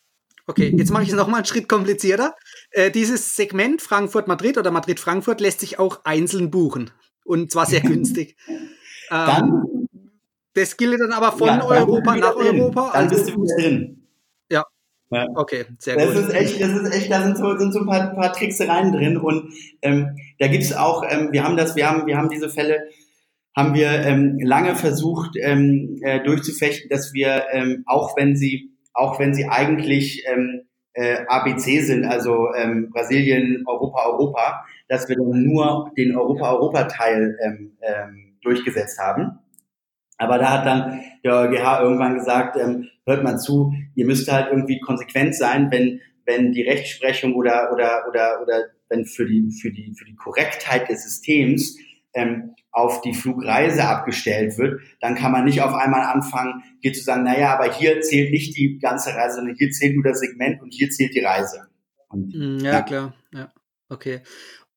Okay, 0.46 0.74
jetzt 0.76 0.90
mache 0.90 1.04
ich 1.04 1.10
es 1.10 1.14
nochmal 1.14 1.38
einen 1.38 1.46
Schritt 1.46 1.68
komplizierter. 1.68 2.34
Äh, 2.70 2.90
dieses 2.90 3.36
Segment 3.36 3.80
Frankfurt-Madrid 3.80 4.58
oder 4.58 4.70
Madrid-Frankfurt 4.70 5.40
lässt 5.40 5.60
sich 5.60 5.78
auch 5.78 6.00
einzeln 6.04 6.50
buchen. 6.50 6.90
Und 7.24 7.52
zwar 7.52 7.66
sehr 7.66 7.80
günstig. 7.80 8.36
dann, 9.08 9.48
ähm, 9.48 10.08
das 10.54 10.76
gilt 10.76 11.00
dann 11.00 11.12
aber 11.12 11.32
von 11.32 11.46
ja, 11.46 11.64
Europa 11.64 12.16
nach 12.16 12.34
Europa. 12.34 12.90
Dann 12.92 13.08
bist 13.08 13.28
du 13.28 13.34
wieder 13.34 13.56
drin. 13.56 13.99
Ja. 15.10 15.26
Okay, 15.34 15.64
sehr 15.78 15.96
das 15.96 16.14
gut. 16.14 16.24
Ist 16.24 16.34
echt, 16.34 16.60
das 16.62 16.70
ist 16.70 16.94
echt, 16.94 17.10
da 17.10 17.22
sind 17.22 17.36
so, 17.36 17.56
sind 17.58 17.72
so 17.72 17.80
ein 17.80 17.86
paar, 17.86 18.14
paar 18.14 18.32
Tricksereien 18.32 18.92
drin 18.92 19.16
und 19.16 19.52
ähm, 19.82 20.16
da 20.38 20.46
gibt's 20.46 20.72
auch, 20.72 21.02
ähm, 21.08 21.30
wir 21.32 21.42
haben 21.42 21.56
das, 21.56 21.74
wir 21.74 21.90
haben, 21.90 22.06
wir 22.06 22.16
haben 22.16 22.28
diese 22.28 22.48
Fälle, 22.48 22.84
haben 23.56 23.74
wir 23.74 23.90
ähm, 23.90 24.38
lange 24.40 24.76
versucht 24.76 25.32
ähm, 25.36 25.98
äh, 26.02 26.22
durchzufechten, 26.22 26.88
dass 26.88 27.12
wir 27.12 27.46
ähm, 27.52 27.82
auch 27.86 28.16
wenn 28.16 28.36
sie, 28.36 28.70
auch 28.94 29.18
wenn 29.18 29.34
sie 29.34 29.46
eigentlich 29.46 30.24
ähm, 30.32 30.62
äh, 30.92 31.24
ABC 31.26 31.80
sind, 31.80 32.04
also 32.04 32.54
ähm, 32.54 32.90
Brasilien, 32.90 33.64
Europa, 33.66 34.06
Europa, 34.06 34.64
dass 34.88 35.08
wir 35.08 35.16
dann 35.16 35.44
nur 35.44 35.90
den 35.96 36.16
Europa-Europa-Teil 36.16 37.36
ähm, 37.44 37.76
ähm, 37.82 38.36
durchgesetzt 38.42 38.98
haben. 38.98 39.38
Aber 40.20 40.36
da 40.36 40.50
hat 40.50 40.66
dann 40.66 41.00
der 41.24 41.34
EuGH 41.34 41.80
irgendwann 41.80 42.14
gesagt, 42.14 42.56
ähm, 42.56 42.88
hört 43.06 43.24
mal 43.24 43.38
zu, 43.38 43.72
ihr 43.94 44.04
müsst 44.04 44.30
halt 44.30 44.48
irgendwie 44.50 44.78
konsequent 44.78 45.34
sein, 45.34 45.70
wenn, 45.70 46.02
wenn 46.26 46.52
die 46.52 46.62
Rechtsprechung 46.62 47.34
oder, 47.34 47.72
oder, 47.72 48.06
oder, 48.06 48.42
oder 48.42 48.64
wenn 48.90 49.06
für 49.06 49.24
die, 49.24 49.50
für 49.50 49.72
die, 49.72 49.94
für 49.96 50.04
die 50.04 50.14
Korrektheit 50.14 50.90
des 50.90 51.04
Systems 51.04 51.78
ähm, 52.12 52.54
auf 52.70 53.00
die 53.00 53.14
Flugreise 53.14 53.84
abgestellt 53.84 54.58
wird, 54.58 54.82
dann 55.00 55.14
kann 55.14 55.32
man 55.32 55.46
nicht 55.46 55.62
auf 55.62 55.72
einmal 55.72 56.02
anfangen, 56.02 56.62
hier 56.80 56.92
zu 56.92 57.02
sagen, 57.02 57.24
naja, 57.24 57.54
aber 57.54 57.72
hier 57.72 58.02
zählt 58.02 58.30
nicht 58.30 58.56
die 58.58 58.78
ganze 58.78 59.14
Reise, 59.14 59.36
sondern 59.36 59.56
hier 59.56 59.70
zählt 59.70 59.94
nur 59.94 60.04
das 60.04 60.20
Segment 60.20 60.60
und 60.60 60.74
hier 60.74 60.90
zählt 60.90 61.14
die 61.14 61.24
Reise. 61.24 61.68
Und, 62.10 62.34
mm, 62.34 62.58
ja, 62.58 62.72
ja, 62.72 62.82
klar. 62.82 63.14
Ja, 63.32 63.50
okay. 63.88 64.20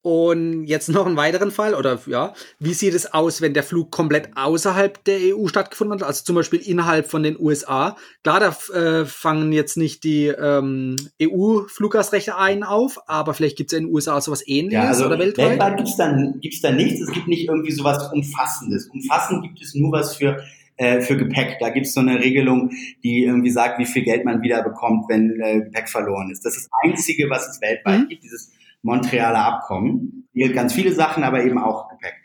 Und 0.03 0.65
jetzt 0.65 0.89
noch 0.89 1.05
einen 1.05 1.15
weiteren 1.15 1.49
Fall, 1.49 1.73
oder 1.73 1.97
ja, 2.07 2.33
wie 2.59 2.73
sieht 2.73 2.93
es 2.93 3.13
aus, 3.13 3.41
wenn 3.41 3.53
der 3.53 3.63
Flug 3.63 3.89
komplett 3.89 4.31
außerhalb 4.35 5.01
der 5.05 5.33
EU 5.33 5.47
stattgefunden 5.47 5.97
hat, 5.97 6.05
also 6.05 6.25
zum 6.25 6.35
Beispiel 6.35 6.59
innerhalb 6.59 7.09
von 7.09 7.23
den 7.23 7.39
USA? 7.39 7.95
Klar, 8.21 8.41
da 8.41 8.77
äh, 8.77 9.05
fangen 9.05 9.53
jetzt 9.53 9.77
nicht 9.77 10.03
die 10.03 10.25
ähm, 10.25 10.97
EU-Fluggastrechte 11.21 12.37
ein 12.37 12.63
auf, 12.63 12.99
aber 13.07 13.33
vielleicht 13.33 13.55
gibt 13.55 13.71
es 13.71 13.79
in 13.79 13.85
den 13.85 13.93
USA 13.93 14.19
sowas 14.19 14.45
ähnliches 14.45 14.83
ja, 14.83 14.89
also 14.89 15.05
oder 15.05 15.19
weltweit? 15.19 15.51
Weltweit 15.51 15.77
gibt 15.77 15.87
es 15.87 15.95
da, 15.95 16.13
gibt's 16.41 16.59
da 16.59 16.71
nichts, 16.71 16.99
es 16.99 17.11
gibt 17.13 17.29
nicht 17.29 17.47
irgendwie 17.47 17.71
sowas 17.71 18.11
Umfassendes. 18.11 18.89
Umfassend 18.89 19.41
gibt 19.43 19.61
es 19.61 19.73
nur 19.73 19.93
was 19.93 20.17
für 20.17 20.43
äh, 20.75 20.99
für 20.99 21.15
Gepäck. 21.15 21.59
Da 21.61 21.69
gibt 21.69 21.85
es 21.85 21.93
so 21.93 22.01
eine 22.01 22.19
Regelung, 22.19 22.71
die 23.03 23.23
irgendwie 23.23 23.51
sagt, 23.51 23.79
wie 23.79 23.85
viel 23.85 24.03
Geld 24.03 24.25
man 24.25 24.41
wieder 24.41 24.63
bekommt, 24.63 25.05
wenn 25.07 25.39
äh, 25.39 25.61
Gepäck 25.61 25.87
verloren 25.87 26.29
ist. 26.29 26.43
Das 26.43 26.57
ist 26.57 26.65
das 26.65 26.71
Einzige, 26.83 27.29
was 27.29 27.47
es 27.47 27.61
weltweit 27.61 28.01
mhm. 28.01 28.07
gibt, 28.09 28.23
dieses 28.23 28.51
Montrealer 28.83 29.43
Abkommen. 29.43 30.27
Hier 30.33 30.53
ganz 30.53 30.73
viele 30.73 30.91
Sachen, 30.91 31.23
aber 31.23 31.43
eben 31.43 31.57
auch 31.57 31.89
Gepäck. 31.89 32.15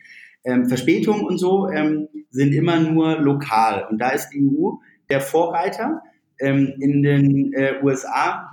Ähm, 0.45 0.67
Verspätungen 0.67 1.25
und 1.25 1.39
so 1.39 1.69
ähm, 1.69 2.09
sind 2.31 2.53
immer 2.53 2.79
nur 2.79 3.19
lokal. 3.19 3.87
Und 3.91 3.99
da 3.99 4.11
ist 4.11 4.31
die 4.31 4.47
EU 4.47 4.73
der 5.09 5.21
Vorreiter. 5.21 6.03
Ähm, 6.41 6.75
in 6.81 7.03
den 7.03 7.53
äh, 7.55 7.75
USA 7.83 8.51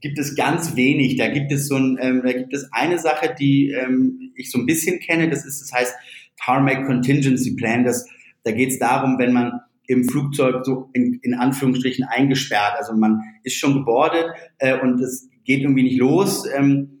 gibt 0.00 0.18
es 0.18 0.36
ganz 0.36 0.76
wenig. 0.76 1.16
Da 1.16 1.28
gibt 1.28 1.52
es 1.52 1.68
so 1.68 1.76
ein, 1.76 1.98
ähm, 2.00 2.22
da 2.24 2.32
gibt 2.32 2.54
es 2.54 2.68
eine 2.72 2.98
Sache, 2.98 3.34
die 3.38 3.70
ähm, 3.70 4.32
ich 4.36 4.50
so 4.50 4.58
ein 4.58 4.66
bisschen 4.66 5.00
kenne. 5.00 5.28
Das 5.28 5.44
ist, 5.44 5.60
das 5.60 5.72
heißt 5.72 5.94
Tarmac 6.42 6.86
Contingency 6.86 7.56
Plan. 7.56 7.84
Das, 7.84 8.06
da 8.44 8.52
geht 8.52 8.70
es 8.70 8.78
darum, 8.78 9.18
wenn 9.18 9.32
man 9.32 9.60
im 9.86 10.04
Flugzeug 10.04 10.64
so 10.64 10.90
in, 10.92 11.20
in 11.22 11.34
Anführungsstrichen 11.34 12.04
eingesperrt, 12.04 12.74
also 12.76 12.92
man 12.94 13.20
ist 13.44 13.56
schon 13.56 13.74
gebordet 13.74 14.26
äh, 14.58 14.78
und 14.78 15.00
es 15.00 15.28
geht 15.44 15.60
irgendwie 15.60 15.84
nicht 15.84 15.98
los. 15.98 16.44
Ähm, 16.56 16.90
äh, 16.92 16.95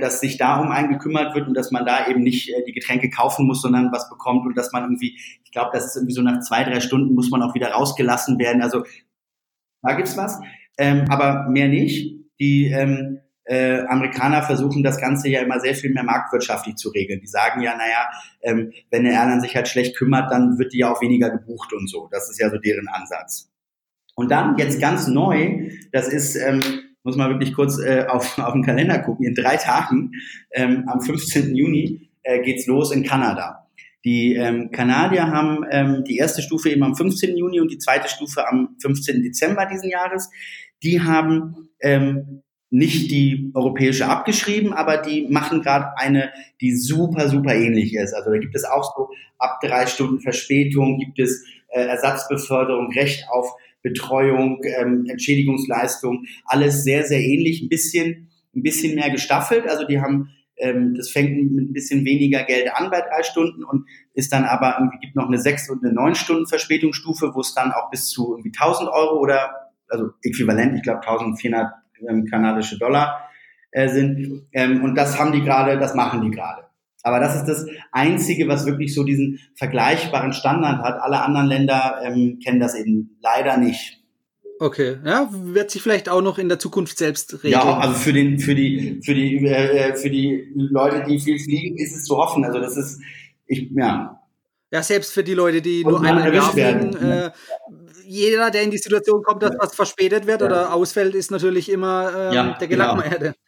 dass 0.00 0.20
sich 0.20 0.38
darum 0.38 0.70
einen 0.70 0.90
gekümmert 0.90 1.34
wird 1.34 1.48
und 1.48 1.54
dass 1.54 1.72
man 1.72 1.84
da 1.84 2.06
eben 2.06 2.22
nicht 2.22 2.48
äh, 2.50 2.62
die 2.64 2.72
Getränke 2.72 3.10
kaufen 3.10 3.46
muss, 3.46 3.60
sondern 3.60 3.90
was 3.92 4.08
bekommt 4.08 4.46
und 4.46 4.56
dass 4.56 4.72
man 4.72 4.84
irgendwie, 4.84 5.18
ich 5.44 5.50
glaube, 5.50 5.70
das 5.72 5.86
ist 5.86 5.96
irgendwie 5.96 6.14
so 6.14 6.22
nach 6.22 6.40
zwei, 6.40 6.62
drei 6.62 6.80
Stunden 6.80 7.14
muss 7.14 7.30
man 7.30 7.42
auch 7.42 7.54
wieder 7.54 7.72
rausgelassen 7.72 8.38
werden. 8.38 8.62
Also 8.62 8.84
da 9.82 9.94
gibt's 9.94 10.16
was, 10.16 10.38
ähm, 10.78 11.06
aber 11.08 11.48
mehr 11.48 11.68
nicht. 11.68 12.14
Die 12.38 12.66
ähm, 12.66 13.20
äh, 13.44 13.80
Amerikaner 13.86 14.42
versuchen 14.42 14.82
das 14.82 15.00
Ganze 15.00 15.28
ja 15.28 15.40
immer 15.40 15.60
sehr 15.60 15.74
viel 15.74 15.92
mehr 15.92 16.04
marktwirtschaftlich 16.04 16.76
zu 16.76 16.90
regeln. 16.90 17.20
Die 17.20 17.26
sagen 17.26 17.60
ja, 17.60 17.76
naja, 17.76 18.08
ähm, 18.42 18.72
wenn 18.90 19.06
eine 19.06 19.14
Airline 19.14 19.40
sich 19.40 19.56
halt 19.56 19.68
schlecht 19.68 19.96
kümmert, 19.96 20.30
dann 20.30 20.58
wird 20.58 20.72
die 20.72 20.78
ja 20.78 20.92
auch 20.92 21.02
weniger 21.02 21.30
gebucht 21.30 21.72
und 21.72 21.88
so. 21.88 22.08
Das 22.10 22.30
ist 22.30 22.40
ja 22.40 22.48
so 22.48 22.58
deren 22.58 22.88
Ansatz. 22.88 23.50
Und 24.14 24.30
dann 24.30 24.56
jetzt 24.56 24.80
ganz 24.80 25.08
neu, 25.08 25.68
das 25.92 26.08
ist 26.08 26.36
ähm, 26.36 26.62
muss 27.04 27.16
man 27.16 27.30
wirklich 27.30 27.54
kurz 27.54 27.78
äh, 27.78 28.06
auf, 28.08 28.38
auf 28.38 28.52
den 28.52 28.64
Kalender 28.64 28.98
gucken. 28.98 29.26
In 29.26 29.34
drei 29.34 29.56
Tagen, 29.56 30.12
ähm, 30.52 30.88
am 30.88 31.00
15. 31.00 31.54
Juni, 31.54 32.10
äh, 32.22 32.42
geht's 32.42 32.66
los 32.66 32.90
in 32.90 33.04
Kanada. 33.04 33.68
Die 34.04 34.34
ähm, 34.34 34.70
Kanadier 34.70 35.28
haben 35.28 35.64
ähm, 35.70 36.04
die 36.04 36.16
erste 36.16 36.42
Stufe 36.42 36.68
eben 36.68 36.82
am 36.82 36.94
15. 36.94 37.36
Juni 37.36 37.60
und 37.60 37.70
die 37.70 37.78
zweite 37.78 38.08
Stufe 38.08 38.46
am 38.46 38.76
15. 38.82 39.22
Dezember 39.22 39.66
diesen 39.66 39.88
Jahres. 39.88 40.30
Die 40.82 41.00
haben 41.00 41.70
ähm, 41.80 42.42
nicht 42.68 43.10
die 43.10 43.50
europäische 43.54 44.08
abgeschrieben, 44.08 44.74
aber 44.74 44.98
die 44.98 45.28
machen 45.28 45.62
gerade 45.62 45.96
eine, 45.96 46.32
die 46.60 46.76
super, 46.76 47.28
super 47.28 47.54
ähnlich 47.54 47.94
ist. 47.94 48.12
Also 48.12 48.30
da 48.30 48.38
gibt 48.38 48.54
es 48.54 48.64
auch 48.64 48.94
so 48.94 49.08
ab 49.38 49.60
drei 49.62 49.86
Stunden 49.86 50.20
Verspätung, 50.20 50.98
gibt 50.98 51.18
es 51.18 51.44
äh, 51.68 51.86
Ersatzbeförderung, 51.86 52.92
Recht 52.92 53.26
auf 53.30 53.54
Betreuung, 53.84 54.62
ähm, 54.64 55.06
Entschädigungsleistung, 55.08 56.24
alles 56.46 56.82
sehr, 56.82 57.04
sehr 57.04 57.20
ähnlich, 57.20 57.62
ein 57.62 57.68
bisschen, 57.68 58.30
ein 58.56 58.62
bisschen 58.62 58.96
mehr 58.96 59.10
gestaffelt. 59.10 59.68
Also 59.68 59.86
die 59.86 60.00
haben, 60.00 60.30
ähm, 60.56 60.94
das 60.96 61.10
fängt 61.10 61.52
mit 61.52 61.70
ein 61.70 61.72
bisschen 61.74 62.04
weniger 62.04 62.42
Geld 62.44 62.72
an 62.74 62.90
bei 62.90 63.02
drei 63.02 63.22
Stunden 63.22 63.62
und 63.62 63.86
ist 64.14 64.32
dann 64.32 64.44
aber 64.44 64.76
irgendwie 64.78 64.98
gibt 64.98 65.14
noch 65.14 65.28
eine 65.28 65.38
sechs 65.38 65.68
und 65.68 65.84
eine 65.84 65.92
neun 65.92 66.14
Stunden 66.14 66.46
Verspätungsstufe, 66.46 67.32
wo 67.34 67.40
es 67.40 67.54
dann 67.54 67.72
auch 67.72 67.90
bis 67.90 68.08
zu 68.08 68.32
irgendwie 68.32 68.52
1000 68.58 68.88
Euro 68.88 69.20
oder 69.20 69.70
also 69.88 70.10
äquivalent, 70.22 70.76
ich 70.76 70.82
glaube 70.82 71.00
1400 71.00 71.74
ähm, 72.08 72.24
kanadische 72.24 72.78
Dollar 72.78 73.28
äh, 73.70 73.88
sind. 73.88 74.46
Ähm, 74.52 74.82
und 74.82 74.94
das 74.94 75.18
haben 75.18 75.32
die 75.32 75.42
gerade, 75.42 75.78
das 75.78 75.94
machen 75.94 76.22
die 76.22 76.30
gerade. 76.30 76.63
Aber 77.04 77.20
das 77.20 77.36
ist 77.36 77.44
das 77.44 77.66
Einzige, 77.92 78.48
was 78.48 78.64
wirklich 78.64 78.94
so 78.94 79.04
diesen 79.04 79.38
vergleichbaren 79.54 80.32
Standard 80.32 80.82
hat. 80.82 81.00
Alle 81.00 81.20
anderen 81.20 81.46
Länder 81.46 82.00
ähm, 82.02 82.40
kennen 82.42 82.60
das 82.60 82.74
eben 82.74 83.18
leider 83.22 83.58
nicht. 83.58 84.00
Okay, 84.58 84.96
ja, 85.04 85.28
wird 85.30 85.70
sich 85.70 85.82
vielleicht 85.82 86.08
auch 86.08 86.22
noch 86.22 86.38
in 86.38 86.48
der 86.48 86.58
Zukunft 86.58 86.96
selbst 86.96 87.34
regeln. 87.44 87.52
Ja, 87.52 87.78
also 87.78 87.94
für 87.94 88.14
den, 88.14 88.38
für 88.38 88.54
die, 88.54 89.00
für 89.04 89.12
die, 89.12 89.44
äh, 89.46 89.94
für 89.96 90.08
die 90.08 90.50
Leute, 90.54 91.04
die 91.06 91.20
viel 91.20 91.38
fliegen, 91.38 91.76
ist 91.76 91.94
es 91.94 92.04
zu 92.04 92.16
hoffen. 92.16 92.42
Also 92.44 92.58
das 92.58 92.76
ist, 92.78 93.00
ich, 93.46 93.70
ja. 93.74 94.20
Ja, 94.72 94.82
selbst 94.82 95.12
für 95.12 95.22
die 95.22 95.34
Leute, 95.34 95.60
die 95.60 95.84
Und 95.84 95.92
nur 95.92 96.00
einmal 96.02 96.28
im 96.28 96.34
Jahr 96.34 96.52
fliegen, 96.52 96.96
äh, 96.96 97.30
jeder, 98.06 98.50
der 98.50 98.62
in 98.62 98.70
die 98.70 98.78
Situation 98.78 99.22
kommt, 99.22 99.42
dass 99.42 99.54
was 99.58 99.74
verspätet 99.74 100.26
wird 100.26 100.40
ja. 100.40 100.46
oder 100.46 100.74
ausfällt, 100.74 101.14
ist 101.14 101.30
natürlich 101.30 101.70
immer 101.70 102.30
äh, 102.30 102.34
ja, 102.34 102.56
der 102.58 102.68
Gelackmeierte. 102.68 103.34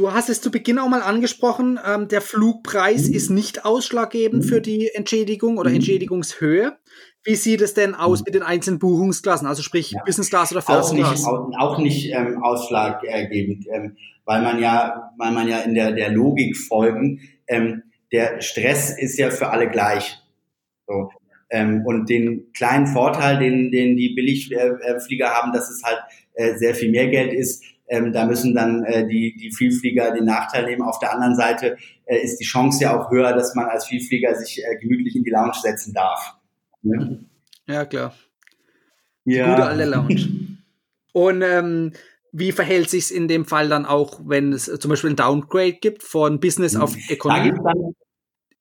Du 0.00 0.14
hast 0.14 0.30
es 0.30 0.40
zu 0.40 0.50
Beginn 0.50 0.78
auch 0.78 0.88
mal 0.88 1.02
angesprochen, 1.02 1.78
ähm, 1.86 2.08
der 2.08 2.22
Flugpreis 2.22 3.10
mhm. 3.10 3.14
ist 3.14 3.28
nicht 3.28 3.66
ausschlaggebend 3.66 4.46
für 4.46 4.62
die 4.62 4.88
Entschädigung 4.94 5.58
oder 5.58 5.68
mhm. 5.68 5.76
Entschädigungshöhe. 5.76 6.78
Wie 7.22 7.34
sieht 7.34 7.60
es 7.60 7.74
denn 7.74 7.94
aus 7.94 8.20
mhm. 8.20 8.24
mit 8.24 8.34
den 8.36 8.42
einzelnen 8.42 8.78
Buchungsklassen, 8.78 9.46
also 9.46 9.62
sprich 9.62 9.90
ja. 9.90 10.02
Business 10.06 10.30
Class 10.30 10.52
oder 10.52 10.62
First 10.62 10.92
auch 10.92 10.96
Class? 10.96 11.18
Nicht, 11.18 11.26
auch, 11.26 11.50
auch 11.58 11.78
nicht 11.78 12.14
ähm, 12.14 12.42
ausschlaggebend, 12.42 13.66
ähm, 13.70 13.98
weil 14.24 14.40
man 14.40 14.58
ja, 14.58 15.12
weil 15.18 15.32
man 15.32 15.46
ja 15.46 15.58
in 15.58 15.74
der, 15.74 15.92
der 15.92 16.08
Logik 16.08 16.56
folgen, 16.56 17.20
ähm, 17.46 17.82
der 18.10 18.40
Stress 18.40 18.98
ist 18.98 19.18
ja 19.18 19.28
für 19.28 19.50
alle 19.50 19.68
gleich. 19.68 20.16
So. 20.86 21.10
Ähm, 21.50 21.82
und 21.84 22.08
den 22.08 22.54
kleinen 22.54 22.86
Vorteil, 22.86 23.38
den, 23.38 23.70
den 23.70 23.98
die 23.98 24.14
Billigflieger 24.14 25.28
haben, 25.28 25.52
dass 25.52 25.68
es 25.68 25.82
halt 25.84 25.98
äh, 26.32 26.54
sehr 26.56 26.74
viel 26.74 26.90
mehr 26.90 27.08
Geld 27.08 27.34
ist, 27.34 27.62
ähm, 27.90 28.12
da 28.12 28.24
müssen 28.24 28.54
dann 28.54 28.84
äh, 28.84 29.06
die, 29.06 29.34
die 29.36 29.50
Vielflieger 29.52 30.12
den 30.12 30.24
Nachteil 30.24 30.64
nehmen. 30.64 30.82
Auf 30.82 31.00
der 31.00 31.12
anderen 31.12 31.34
Seite 31.34 31.76
äh, 32.06 32.18
ist 32.22 32.38
die 32.38 32.44
Chance 32.44 32.84
ja 32.84 32.96
auch 32.98 33.10
höher, 33.10 33.32
dass 33.32 33.54
man 33.56 33.66
als 33.66 33.86
Vielflieger 33.86 34.34
sich 34.36 34.62
äh, 34.64 34.76
gemütlich 34.76 35.16
in 35.16 35.24
die 35.24 35.30
Lounge 35.30 35.56
setzen 35.60 35.92
darf. 35.92 36.36
Ne? 36.82 37.24
Ja, 37.66 37.84
klar. 37.84 38.14
Die 39.24 39.34
ja. 39.34 39.50
gute 39.50 39.66
alte 39.66 39.84
Lounge. 39.84 40.56
Und 41.12 41.42
ähm, 41.42 41.92
wie 42.30 42.52
verhält 42.52 42.88
sich 42.88 43.12
in 43.12 43.26
dem 43.26 43.44
Fall 43.44 43.68
dann 43.68 43.86
auch, 43.86 44.20
wenn 44.24 44.52
es 44.52 44.66
zum 44.66 44.88
Beispiel 44.88 45.10
ein 45.10 45.16
Downgrade 45.16 45.72
gibt 45.72 46.04
von 46.04 46.38
Business 46.38 46.76
auf 46.76 46.96
Economy? 47.08 47.50
Da 47.50 47.72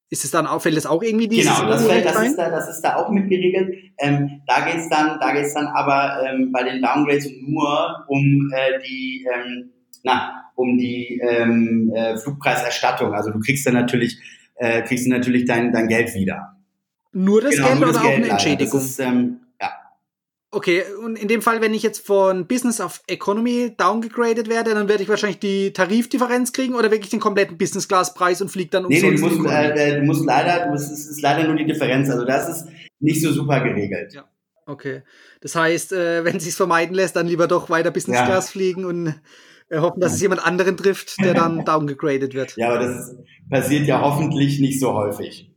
ist 0.09 0.25
es 0.25 0.31
dann 0.31 0.47
auch, 0.47 0.61
fällt 0.61 0.77
es 0.77 0.85
auch 0.85 1.03
irgendwie 1.03 1.27
dieses 1.27 1.55
Genau, 1.55 1.69
das, 1.69 1.85
fällt, 1.85 2.05
das, 2.05 2.23
ist 2.23 2.35
da, 2.37 2.49
das 2.49 2.69
ist 2.69 2.81
da 2.81 2.95
auch 2.95 3.09
mit 3.09 3.29
geregelt. 3.29 3.75
Ähm, 3.99 4.41
da 4.47 4.65
geht's 4.65 4.89
dann, 4.89 5.19
da 5.19 5.33
geht's 5.33 5.53
dann 5.53 5.67
aber 5.67 6.23
ähm, 6.25 6.51
bei 6.51 6.63
den 6.63 6.81
Downgrades 6.81 7.29
nur 7.41 8.05
um 8.07 8.51
äh, 8.55 8.79
die, 8.85 9.27
ähm, 9.31 9.69
na, 10.03 10.45
um 10.55 10.77
die 10.77 11.21
ähm, 11.21 11.91
äh, 11.95 12.17
Flugpreiserstattung. 12.17 13.13
Also 13.13 13.31
du 13.31 13.39
kriegst 13.39 13.67
dann 13.67 13.75
natürlich, 13.75 14.19
äh, 14.55 14.81
kriegst 14.81 15.05
du 15.05 15.09
natürlich 15.11 15.45
dein, 15.45 15.71
dein 15.71 15.87
Geld 15.87 16.13
wieder. 16.15 16.55
Nur 17.13 17.41
das 17.41 17.55
genau, 17.55 17.67
Geld 17.67 17.79
nur 17.79 17.87
das 17.87 17.97
oder 17.97 18.05
Geld 18.05 18.19
auch 18.19 18.23
eine 18.23 18.31
Entschädigung? 18.31 18.79
Ist, 18.79 18.99
ähm, 18.99 19.39
Okay, 20.51 20.83
und 21.03 21.15
in 21.15 21.27
dem 21.27 21.43
Fall, 21.43 21.61
wenn 21.61 21.75
ich 21.75 21.83
jetzt 21.83 22.05
von 22.05 22.47
Business 22.47 22.81
auf 22.81 23.03
Economy 23.05 23.75
downgegradet 23.77 24.49
werde, 24.49 24.73
dann 24.73 24.89
werde 24.89 25.03
ich 25.03 25.09
wahrscheinlich 25.09 25.37
die 25.37 25.73
Tarifdifferenz 25.73 26.53
kriegen 26.53 26.73
oder 26.73 26.89
wirklich 26.89 27.11
den 27.11 27.19
kompletten 27.19 27.59
Business 27.59 27.87
Class 27.87 28.15
Preis 28.15 28.41
und 28.41 28.49
fliege 28.49 28.71
dann 28.71 28.85
umsonst? 28.85 29.03
Nee, 29.03 29.11
nee, 29.11 29.29
du 29.29 29.43
musst, 29.43 29.51
äh, 29.51 29.99
du 29.99 30.05
musst 30.05 30.25
leider, 30.25 30.65
du 30.65 30.71
musst, 30.71 30.91
es 30.91 31.07
ist 31.07 31.21
leider 31.21 31.47
nur 31.47 31.55
die 31.55 31.65
Differenz. 31.65 32.09
Also 32.09 32.25
das 32.25 32.49
ist 32.49 32.67
nicht 32.99 33.21
so 33.21 33.31
super 33.31 33.61
geregelt. 33.61 34.13
Ja. 34.15 34.27
Okay. 34.65 35.03
Das 35.41 35.55
heißt, 35.55 35.93
äh, 35.93 36.25
wenn 36.25 36.37
es 36.37 36.45
sich 36.45 36.55
vermeiden 36.55 36.95
lässt, 36.95 37.15
dann 37.15 37.27
lieber 37.27 37.47
doch 37.47 37.69
weiter 37.69 37.91
Business 37.91 38.17
ja. 38.17 38.25
Class 38.25 38.49
fliegen 38.49 38.85
und 38.85 39.21
äh, 39.69 39.77
hoffen, 39.77 39.99
dass 39.99 40.13
es 40.13 40.21
jemand 40.21 40.43
anderen 40.43 40.77
trifft, 40.77 41.23
der 41.23 41.35
dann 41.35 41.63
downgegradet 41.65 42.33
wird. 42.33 42.55
Ja, 42.57 42.69
aber 42.69 42.79
das 42.79 43.15
passiert 43.51 43.85
ja 43.85 44.01
hoffentlich 44.01 44.59
nicht 44.59 44.79
so 44.79 44.93
häufig. 44.93 45.48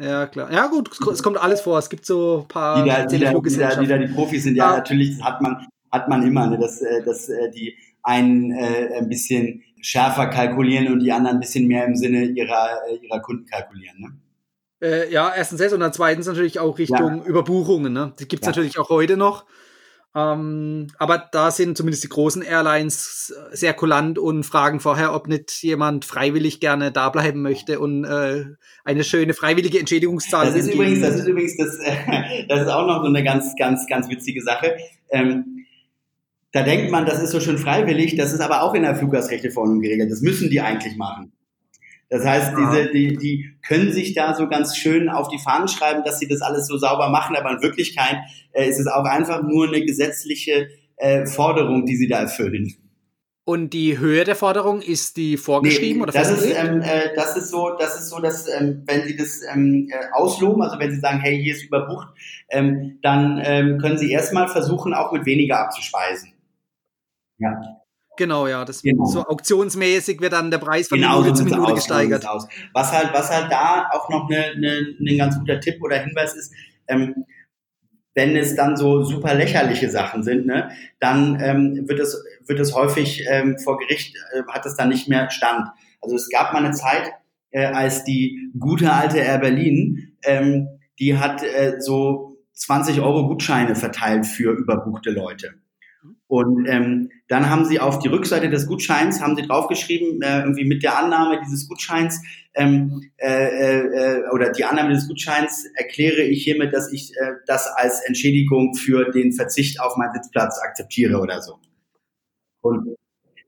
Ja, 0.00 0.26
klar. 0.26 0.52
Ja, 0.52 0.66
gut, 0.66 0.90
es 1.12 1.22
kommt 1.22 1.36
alles 1.36 1.60
vor. 1.60 1.78
Es 1.78 1.88
gibt 1.88 2.04
so 2.04 2.42
ein 2.42 2.48
paar 2.48 2.82
die 2.82 2.88
da, 2.88 3.06
die 3.06 3.18
da, 3.18 3.32
die, 3.32 3.56
da, 3.56 3.76
die, 3.76 3.86
da 3.86 3.98
die 3.98 4.12
Profis 4.12 4.42
sind. 4.42 4.56
Ja, 4.56 4.70
ja, 4.70 4.76
natürlich, 4.78 5.16
das 5.16 5.26
hat 5.26 5.40
man, 5.40 5.66
hat 5.92 6.08
man 6.08 6.26
immer, 6.26 6.48
ne, 6.48 6.58
dass, 6.58 6.82
äh, 6.82 7.02
dass 7.04 7.28
äh, 7.28 7.50
die 7.50 7.76
einen 8.02 8.52
äh, 8.52 8.98
ein 8.98 9.08
bisschen 9.08 9.62
schärfer 9.80 10.26
kalkulieren 10.26 10.92
und 10.92 11.00
die 11.00 11.12
anderen 11.12 11.36
ein 11.36 11.40
bisschen 11.40 11.66
mehr 11.66 11.86
im 11.86 11.96
Sinne 11.96 12.24
ihrer, 12.24 12.80
äh, 12.88 12.96
ihrer 12.96 13.20
Kunden 13.20 13.46
kalkulieren. 13.46 14.00
Ne? 14.00 14.16
Äh, 14.82 15.12
ja, 15.12 15.32
erstens 15.34 15.60
das 15.60 15.72
und 15.72 15.80
dann 15.80 15.92
zweitens 15.92 16.26
natürlich 16.26 16.58
auch 16.58 16.78
Richtung 16.78 17.18
ja. 17.18 17.24
Überbuchungen. 17.24 17.92
Ne? 17.92 18.12
Die 18.18 18.28
gibt 18.28 18.42
es 18.42 18.46
ja. 18.46 18.50
natürlich 18.50 18.78
auch 18.78 18.90
heute 18.90 19.16
noch. 19.16 19.44
Ähm, 20.16 20.86
aber 20.98 21.28
da 21.32 21.50
sind 21.50 21.76
zumindest 21.76 22.04
die 22.04 22.08
großen 22.08 22.42
Airlines 22.42 23.34
sehr 23.50 23.74
kulant 23.74 24.16
und 24.18 24.44
fragen 24.44 24.78
vorher, 24.78 25.12
ob 25.12 25.26
nicht 25.26 25.62
jemand 25.62 26.04
freiwillig 26.04 26.60
gerne 26.60 26.92
da 26.92 27.08
bleiben 27.10 27.42
möchte 27.42 27.80
und 27.80 28.04
äh, 28.04 28.44
eine 28.84 29.02
schöne 29.02 29.34
freiwillige 29.34 29.80
Entschädigungszahl. 29.80 30.46
Das 30.46 30.54
ist 30.54 30.72
übrigens, 30.72 31.00
das 31.00 31.16
ist 31.16 31.26
übrigens 31.26 31.56
das, 31.56 31.78
äh, 31.78 32.46
das 32.48 32.62
ist 32.62 32.68
auch 32.68 32.86
noch 32.86 33.02
so 33.02 33.08
eine 33.08 33.24
ganz, 33.24 33.56
ganz, 33.58 33.88
ganz 33.88 34.08
witzige 34.08 34.42
Sache. 34.42 34.76
Ähm, 35.10 35.66
da 36.52 36.62
denkt 36.62 36.92
man, 36.92 37.04
das 37.04 37.20
ist 37.20 37.30
so 37.30 37.40
schön 37.40 37.58
freiwillig, 37.58 38.14
das 38.14 38.32
ist 38.32 38.40
aber 38.40 38.62
auch 38.62 38.74
in 38.74 38.82
der 38.82 38.94
Fluggastrechteverordnung 38.94 39.80
geregelt. 39.80 40.12
Das 40.12 40.20
müssen 40.20 40.48
die 40.48 40.60
eigentlich 40.60 40.96
machen. 40.96 41.32
Das 42.10 42.24
heißt, 42.24 42.52
diese, 42.56 42.90
die, 42.92 43.16
die 43.16 43.50
können 43.66 43.92
sich 43.92 44.14
da 44.14 44.34
so 44.34 44.48
ganz 44.48 44.76
schön 44.76 45.08
auf 45.08 45.28
die 45.28 45.38
Fahnen 45.38 45.68
schreiben, 45.68 46.02
dass 46.04 46.18
sie 46.18 46.28
das 46.28 46.42
alles 46.42 46.66
so 46.66 46.76
sauber 46.76 47.08
machen, 47.08 47.36
aber 47.36 47.52
in 47.52 47.62
Wirklichkeit 47.62 48.18
äh, 48.52 48.68
ist 48.68 48.78
es 48.78 48.86
auch 48.86 49.04
einfach 49.04 49.42
nur 49.42 49.68
eine 49.68 49.84
gesetzliche 49.84 50.68
äh, 50.96 51.26
Forderung, 51.26 51.86
die 51.86 51.96
sie 51.96 52.08
da 52.08 52.20
erfüllen. 52.20 52.74
Und 53.46 53.74
die 53.74 53.98
Höhe 53.98 54.24
der 54.24 54.36
Forderung 54.36 54.80
ist 54.80 55.18
die 55.18 55.36
vorgeschrieben 55.36 55.98
nee, 55.98 56.02
oder 56.04 56.12
das 56.12 56.30
ist, 56.30 56.46
ähm, 56.46 56.80
äh, 56.80 57.14
das 57.14 57.36
ist 57.36 57.50
so, 57.50 57.76
das 57.78 58.00
ist 58.00 58.08
so, 58.08 58.18
dass 58.18 58.48
ähm, 58.48 58.84
wenn 58.86 59.02
Sie 59.02 59.16
das 59.16 59.42
ähm, 59.52 59.88
äh, 59.90 60.12
ausloben, 60.14 60.62
also 60.62 60.78
wenn 60.78 60.90
Sie 60.90 61.00
sagen, 61.00 61.20
hey, 61.20 61.42
hier 61.42 61.54
ist 61.54 61.62
überbucht, 61.62 62.08
ähm, 62.48 62.98
dann 63.02 63.38
ähm, 63.44 63.78
können 63.78 63.98
Sie 63.98 64.10
erstmal 64.10 64.48
versuchen, 64.48 64.94
auch 64.94 65.12
mit 65.12 65.26
weniger 65.26 65.60
abzuspeisen. 65.60 66.32
Ja. 67.36 67.83
Genau, 68.16 68.46
ja, 68.46 68.64
das 68.64 68.82
genau. 68.82 69.04
so 69.06 69.24
auktionsmäßig 69.24 70.20
wird 70.20 70.32
dann 70.32 70.50
der 70.50 70.58
Preis 70.58 70.88
von 70.88 70.98
genau, 70.98 71.20
Minute 71.20 71.38
zu 71.38 71.44
Minute 71.44 71.62
aus, 71.62 71.74
gesteigert. 71.74 72.26
Aus. 72.26 72.46
Was 72.72 72.92
halt, 72.92 73.12
was 73.12 73.30
halt 73.30 73.50
da 73.50 73.88
auch 73.92 74.08
noch 74.08 74.28
ein 74.30 74.60
ne, 74.60 74.94
ne 74.98 75.16
ganz 75.16 75.38
guter 75.38 75.60
Tipp 75.60 75.82
oder 75.82 75.98
Hinweis 75.98 76.34
ist, 76.34 76.52
ähm, 76.88 77.24
wenn 78.14 78.36
es 78.36 78.54
dann 78.54 78.76
so 78.76 79.02
super 79.02 79.34
lächerliche 79.34 79.90
Sachen 79.90 80.22
sind, 80.22 80.46
ne, 80.46 80.70
dann 81.00 81.40
ähm, 81.40 81.88
wird 81.88 81.98
es 81.98 82.22
wird 82.46 82.60
es 82.60 82.74
häufig 82.74 83.24
ähm, 83.28 83.58
vor 83.58 83.78
Gericht 83.78 84.16
äh, 84.32 84.42
hat 84.52 84.66
es 84.66 84.76
dann 84.76 84.88
nicht 84.88 85.08
mehr 85.08 85.30
Stand. 85.30 85.68
Also 86.00 86.16
es 86.16 86.28
gab 86.28 86.52
mal 86.52 86.64
eine 86.64 86.74
Zeit, 86.74 87.10
äh, 87.50 87.66
als 87.66 88.04
die 88.04 88.52
gute 88.58 88.92
alte 88.92 89.18
Air 89.18 89.38
Berlin, 89.38 90.16
ähm, 90.22 90.68
die 90.98 91.18
hat 91.18 91.42
äh, 91.42 91.80
so 91.80 92.38
20 92.52 93.00
Euro 93.00 93.26
Gutscheine 93.26 93.74
verteilt 93.74 94.26
für 94.26 94.52
überbuchte 94.52 95.10
Leute. 95.10 95.54
Und 96.26 96.66
ähm, 96.66 97.10
dann 97.28 97.50
haben 97.50 97.64
sie 97.66 97.80
auf 97.80 97.98
die 97.98 98.08
Rückseite 98.08 98.48
des 98.48 98.66
Gutscheins 98.66 99.20
haben 99.20 99.36
sie 99.36 99.42
draufgeschrieben, 99.42 100.22
äh, 100.22 100.40
irgendwie 100.40 100.64
mit 100.64 100.82
der 100.82 100.98
Annahme 100.98 101.40
dieses 101.44 101.68
Gutscheins 101.68 102.20
ähm, 102.54 103.10
äh, 103.18 103.80
äh, 103.82 104.22
oder 104.32 104.50
die 104.50 104.64
Annahme 104.64 104.94
des 104.94 105.06
Gutscheins 105.06 105.66
erkläre 105.74 106.22
ich 106.22 106.44
hiermit, 106.44 106.72
dass 106.72 106.92
ich 106.92 107.12
äh, 107.16 107.32
das 107.46 107.66
als 107.66 108.00
Entschädigung 108.06 108.74
für 108.74 109.10
den 109.10 109.32
Verzicht 109.32 109.80
auf 109.80 109.96
meinen 109.96 110.14
Sitzplatz 110.14 110.58
akzeptiere 110.62 111.18
oder 111.18 111.42
so. 111.42 111.58
Und 112.62 112.96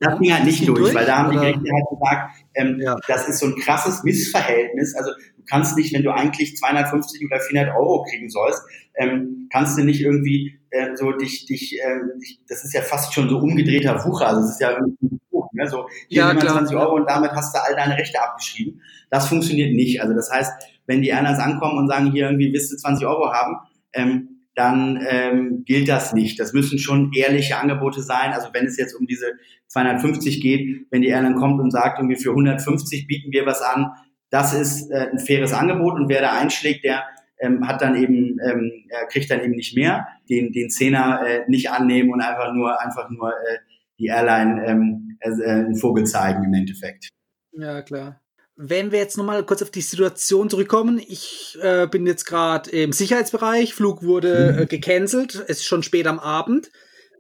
das 0.01 0.19
ging 0.19 0.33
halt 0.33 0.45
nicht 0.45 0.69
durch, 0.69 0.79
durch, 0.79 0.95
weil 0.95 1.07
da 1.07 1.19
haben 1.19 1.31
die 1.31 1.39
Gerichte 1.39 1.71
halt 1.73 1.87
gesagt, 1.91 2.31
ähm, 2.55 2.81
ja. 2.81 2.97
das 3.07 3.29
ist 3.29 3.39
so 3.39 3.47
ein 3.47 3.57
krasses 3.57 4.03
Missverhältnis. 4.03 4.95
Also 4.95 5.11
du 5.13 5.43
kannst 5.49 5.77
nicht, 5.77 5.95
wenn 5.95 6.03
du 6.03 6.11
eigentlich 6.11 6.57
250 6.57 7.25
oder 7.25 7.41
400 7.41 7.75
Euro 7.75 8.05
kriegen 8.05 8.29
sollst, 8.29 8.63
ähm, 8.97 9.49
kannst 9.53 9.79
du 9.79 9.85
nicht 9.85 10.01
irgendwie 10.01 10.59
äh, 10.71 10.97
so 10.97 11.13
dich, 11.13 11.47
dich, 11.47 11.79
äh, 11.81 12.19
dich, 12.21 12.41
das 12.49 12.65
ist 12.65 12.75
ja 12.75 12.83
fast 12.83 13.15
schon 13.15 13.29
so 13.29 13.39
umgedrehter 13.39 14.05
Wucher. 14.05 14.29
Also 14.29 14.41
es 14.43 14.53
ist 14.53 14.61
ja 14.61 14.73
irgendwie 14.73 15.21
ne? 15.57 15.69
So 15.69 15.89
hier 16.09 16.23
ja, 16.23 16.39
20 16.39 16.77
Euro 16.77 16.95
und 16.95 17.09
damit 17.09 17.33
hast 17.33 17.55
du 17.55 17.63
all 17.63 17.75
deine 17.75 17.97
Rechte 17.97 18.23
abgeschrieben. 18.23 18.81
Das 19.11 19.29
funktioniert 19.29 19.75
nicht. 19.75 20.01
Also 20.01 20.15
das 20.15 20.31
heißt, 20.31 20.53
wenn 20.87 21.03
die 21.03 21.09
Airlines 21.09 21.41
ankommen 21.41 21.79
und 21.79 21.89
sagen, 21.89 22.13
hier 22.13 22.27
irgendwie 22.27 22.53
willst 22.53 22.73
du 22.73 22.77
20 22.77 23.07
Euro 23.07 23.33
haben, 23.33 23.57
ähm, 23.93 24.29
dann 24.55 25.05
ähm, 25.07 25.65
gilt 25.67 25.89
das 25.89 26.15
nicht. 26.15 26.41
Das 26.41 26.53
müssen 26.53 26.79
schon 26.79 27.13
ehrliche 27.13 27.59
Angebote 27.59 28.03
sein. 28.03 28.33
Also 28.33 28.49
wenn 28.53 28.67
es 28.67 28.79
jetzt 28.79 28.95
um 28.95 29.07
diese 29.07 29.33
250 29.69 30.41
geht, 30.41 30.87
wenn 30.91 31.03
die 31.03 31.09
Airline 31.09 31.35
kommt 31.35 31.61
und 31.61 31.71
sagt, 31.71 31.99
irgendwie 31.99 32.17
für 32.17 32.31
150 32.31 33.07
bieten 33.07 33.33
wir 33.33 33.45
was 33.45 33.61
an, 33.61 33.91
das 34.31 34.55
ist 34.55 34.91
äh, 34.91 35.09
ein 35.13 35.19
faires 35.19 35.53
Angebot 35.53 35.95
und 35.95 36.09
wer 36.09 36.21
da 36.21 36.33
einschlägt, 36.33 36.85
der 36.85 37.05
ähm, 37.39 37.67
hat 37.67 37.83
dann 37.83 37.97
eben, 37.97 38.39
ähm, 38.41 38.85
er 38.89 39.07
kriegt 39.07 39.31
dann 39.31 39.43
eben 39.43 39.55
nicht 39.55 39.77
mehr, 39.77 40.07
den, 40.29 40.53
den 40.53 40.71
Zehner 40.71 41.21
äh, 41.27 41.45
nicht 41.49 41.71
annehmen 41.71 42.13
und 42.13 42.21
einfach 42.21 42.53
nur, 42.53 42.81
einfach 42.81 43.11
nur 43.11 43.31
äh, 43.31 43.59
die 43.99 44.07
Airline 44.07 44.67
ähm, 44.67 45.19
äh, 45.21 45.31
einen 45.31 45.77
Vogel 45.77 46.05
zeigen 46.05 46.45
im 46.45 46.55
Endeffekt. 46.55 47.09
Ja, 47.53 47.83
klar. 47.83 48.21
Wenn 48.59 48.91
wir 48.91 48.99
jetzt 48.99 49.19
nochmal 49.19 49.45
kurz 49.45 49.61
auf 49.61 49.71
die 49.71 49.83
Situation 49.83 50.49
zurückkommen, 50.49 50.99
ich 50.99 51.59
äh, 51.61 51.87
bin 51.87 52.07
jetzt 52.07 52.25
gerade 52.25 52.71
im 52.71 52.93
Sicherheitsbereich, 52.93 53.75
Flug 53.75 54.03
wurde 54.03 54.53
mhm. 54.53 54.63
äh, 54.63 54.67
gecancelt, 54.67 55.35
es 55.35 55.59
ist 55.59 55.67
schon 55.67 55.83
spät 55.83 56.07
am 56.07 56.19
Abend. 56.19 56.71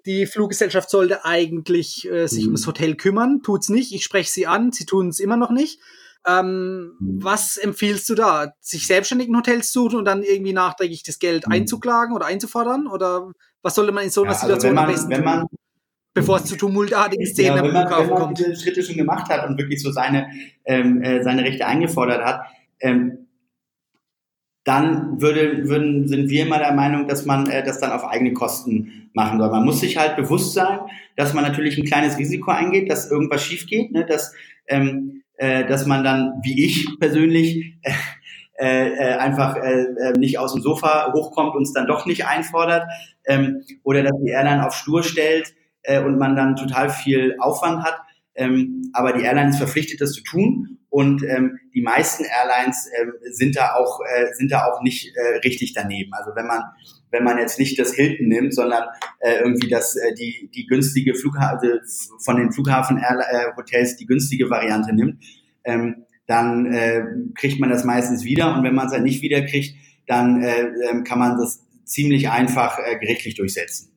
Die 0.07 0.25
Fluggesellschaft 0.25 0.89
sollte 0.89 1.25
eigentlich 1.27 2.09
äh, 2.11 2.27
sich 2.27 2.45
mhm. 2.45 2.53
ums 2.53 2.67
Hotel 2.67 2.95
kümmern, 2.95 3.43
tut's 3.43 3.69
nicht. 3.69 3.93
Ich 3.93 4.05
spreche 4.05 4.31
sie 4.31 4.47
an, 4.47 4.73
sie 4.73 4.87
tun 4.87 5.09
es 5.09 5.21
immer 5.21 5.37
noch 5.37 5.51
nicht. 5.51 5.81
Ähm, 6.29 6.97
mhm. 6.99 7.22
Was 7.22 7.57
empfiehlst 7.57 8.09
du 8.09 8.14
da? 8.14 8.53
Sich 8.61 8.87
selbstständig 8.87 9.29
ein 9.29 9.37
Hotel 9.37 9.62
zu 9.62 9.85
suchen 9.85 9.99
und 9.99 10.05
dann 10.05 10.22
irgendwie 10.22 10.53
nachträglich 10.53 11.03
das 11.03 11.18
Geld 11.18 11.47
mhm. 11.47 11.53
einzuklagen 11.53 12.14
oder 12.14 12.27
einzufordern? 12.27 12.87
Oder 12.87 13.31
was 13.62 13.74
sollte 13.74 13.93
man 13.93 14.05
in 14.05 14.11
so 14.11 14.22
einer 14.22 14.33
ja, 14.33 14.37
also 14.37 14.47
Situation 14.47 14.74
man, 14.74 14.85
am 14.85 14.91
besten 14.91 15.11
wenn 15.11 15.24
man, 15.24 15.47
bevor 16.14 16.39
es 16.39 16.47
zu 16.47 16.57
tumultartigen 16.57 17.27
Szenen 17.27 17.57
ja, 17.57 17.62
am 17.62 17.70
Flughafen 17.70 18.09
kommt. 18.09 18.20
Wenn 18.20 18.24
man 18.24 18.35
diese 18.35 18.57
Schritte 18.57 18.83
schon 18.83 18.97
gemacht 18.97 19.29
hat 19.29 19.49
und 19.49 19.59
wirklich 19.59 19.83
so 19.83 19.93
seine, 19.93 20.29
ähm, 20.64 21.03
äh, 21.03 21.22
seine 21.22 21.45
Rechte 21.45 21.66
eingefordert 21.66 22.24
hat, 22.24 22.41
ähm, 22.81 23.27
dann 24.64 25.20
würde, 25.20 25.68
würden, 25.68 26.09
sind 26.09 26.29
wir 26.29 26.45
immer 26.45 26.59
der 26.59 26.72
Meinung, 26.72 27.07
dass 27.07 27.24
man 27.24 27.49
äh, 27.49 27.62
das 27.62 27.79
dann 27.79 27.93
auf 27.93 28.05
eigene 28.05 28.33
Kosten 28.33 29.11
machen 29.14 29.39
soll. 29.39 29.49
Man 29.49 29.64
muss 29.64 29.79
sich 29.79 29.97
halt 29.97 30.16
bewusst 30.16 30.55
sein, 30.55 30.81
dass 31.14 31.35
man 31.35 31.45
natürlich 31.45 31.79
ein 31.79 31.85
kleines 31.85 32.18
Risiko 32.18 32.51
eingeht, 32.51 32.91
dass 32.91 33.09
irgendwas 33.09 33.45
schief 33.45 33.66
geht, 33.66 33.93
ne, 33.93 34.05
dass, 34.05 34.35
ähm, 34.66 35.22
äh, 35.37 35.66
dass 35.66 35.87
man 35.87 36.05
dann, 36.05 36.41
wie 36.43 36.64
ich 36.64 36.87
persönlich, 36.99 37.76
äh, 38.59 38.89
äh, 38.89 39.16
einfach 39.16 39.57
äh, 39.57 39.82
äh, 39.82 40.12
nicht 40.18 40.39
aus 40.39 40.55
dem 40.55 40.62
Sofa 40.62 41.12
hochkommt 41.12 41.55
und 41.55 41.64
es 41.64 41.74
dann 41.74 41.87
doch 41.87 42.07
nicht 42.07 42.24
einfordert 42.26 42.84
ähm, 43.26 43.62
oder 43.82 44.03
dass 44.03 44.14
die 44.24 44.30
Airline 44.30 44.66
auf 44.66 44.74
Stur 44.74 45.03
stellt 45.03 45.55
äh, 45.82 46.03
und 46.03 46.16
man 46.16 46.37
dann 46.37 46.57
total 46.57 46.89
viel 46.89 47.37
Aufwand 47.39 47.82
hat. 47.82 48.01
Ähm, 48.34 48.91
aber 48.95 49.12
die 49.12 49.24
Airline 49.24 49.51
ist 49.51 49.59
verpflichtet, 49.59 50.01
das 50.01 50.12
zu 50.12 50.22
tun. 50.22 50.78
und 50.89 51.22
ähm, 51.24 51.59
die 51.74 51.82
meisten 51.82 52.24
Airlines 52.24 52.89
ähm, 52.99 53.12
sind 53.30 53.57
da 53.57 53.74
auch 53.74 54.01
äh, 54.01 54.32
sind 54.32 54.51
da 54.51 54.64
auch 54.64 54.80
nicht 54.80 55.14
äh, 55.14 55.39
richtig 55.45 55.74
daneben. 55.74 56.14
Also 56.14 56.30
wenn 56.34 56.47
man 56.47 56.62
wenn 57.11 57.25
man 57.25 57.39
jetzt 57.39 57.59
nicht 57.59 57.79
das 57.79 57.95
Hilton 57.95 58.29
nimmt, 58.29 58.55
sondern 58.55 58.85
äh, 59.21 59.39
irgendwie 59.41 59.69
das 59.69 59.97
äh, 59.97 60.15
die 60.15 60.51
die 60.55 60.67
günstige 60.67 61.15
Flughafen 61.15 61.71
also 61.81 62.15
von 62.19 62.37
den 62.37 62.53
Flughafen 62.53 62.99
äh, 62.99 63.95
die 63.99 64.07
günstige 64.07 64.51
Variante 64.51 64.95
nimmt, 64.95 65.23
ähm, 65.65 66.05
dann 66.27 66.67
äh, 66.73 67.05
kriegt 67.35 67.61
man 67.61 67.71
das 67.71 67.85
meistens 67.85 68.25
wieder 68.25 68.55
und 68.57 68.65
wenn 68.65 68.75
man 68.75 68.87
es 68.87 68.93
halt 68.93 69.05
nicht 69.05 69.23
wieder 69.23 69.43
kriegt, 69.43 69.77
dann 70.07 70.43
äh, 70.43 70.67
ähm, 70.91 71.05
kann 71.05 71.19
man 71.19 71.39
das 71.39 71.63
ziemlich 71.85 72.29
einfach 72.29 72.79
äh, 72.79 72.99
gerichtlich 72.99 73.35
durchsetzen. 73.35 73.96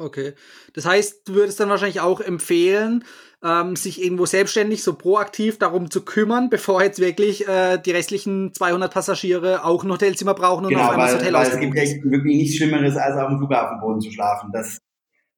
Okay. 0.00 0.32
Das 0.72 0.86
heißt, 0.86 1.28
du 1.28 1.34
würdest 1.34 1.60
dann 1.60 1.68
wahrscheinlich 1.68 2.00
auch 2.00 2.20
empfehlen, 2.22 3.04
ähm, 3.44 3.76
sich 3.76 4.02
irgendwo 4.02 4.24
selbstständig 4.24 4.82
so 4.82 4.94
proaktiv 4.94 5.58
darum 5.58 5.90
zu 5.90 6.04
kümmern, 6.04 6.48
bevor 6.50 6.82
jetzt 6.82 7.00
wirklich 7.00 7.46
äh, 7.46 7.78
die 7.78 7.90
restlichen 7.90 8.54
200 8.54 8.92
Passagiere 8.92 9.64
auch 9.64 9.84
ein 9.84 9.90
Hotelzimmer 9.90 10.34
brauchen 10.34 10.64
und 10.64 10.70
genau, 10.70 10.84
auf 10.84 10.90
einmal 10.92 11.06
weil, 11.06 11.14
das 11.14 11.22
Hotel 11.22 11.34
weil 11.34 11.48
es 11.48 11.60
gibt 11.60 11.76
echt 11.76 12.04
wirklich 12.04 12.36
nichts 12.36 12.56
Schlimmeres, 12.56 12.96
als 12.96 13.16
auf 13.16 13.28
dem 13.28 13.38
Flughafenboden 13.38 14.00
zu 14.00 14.10
schlafen. 14.10 14.50
Das, 14.52 14.78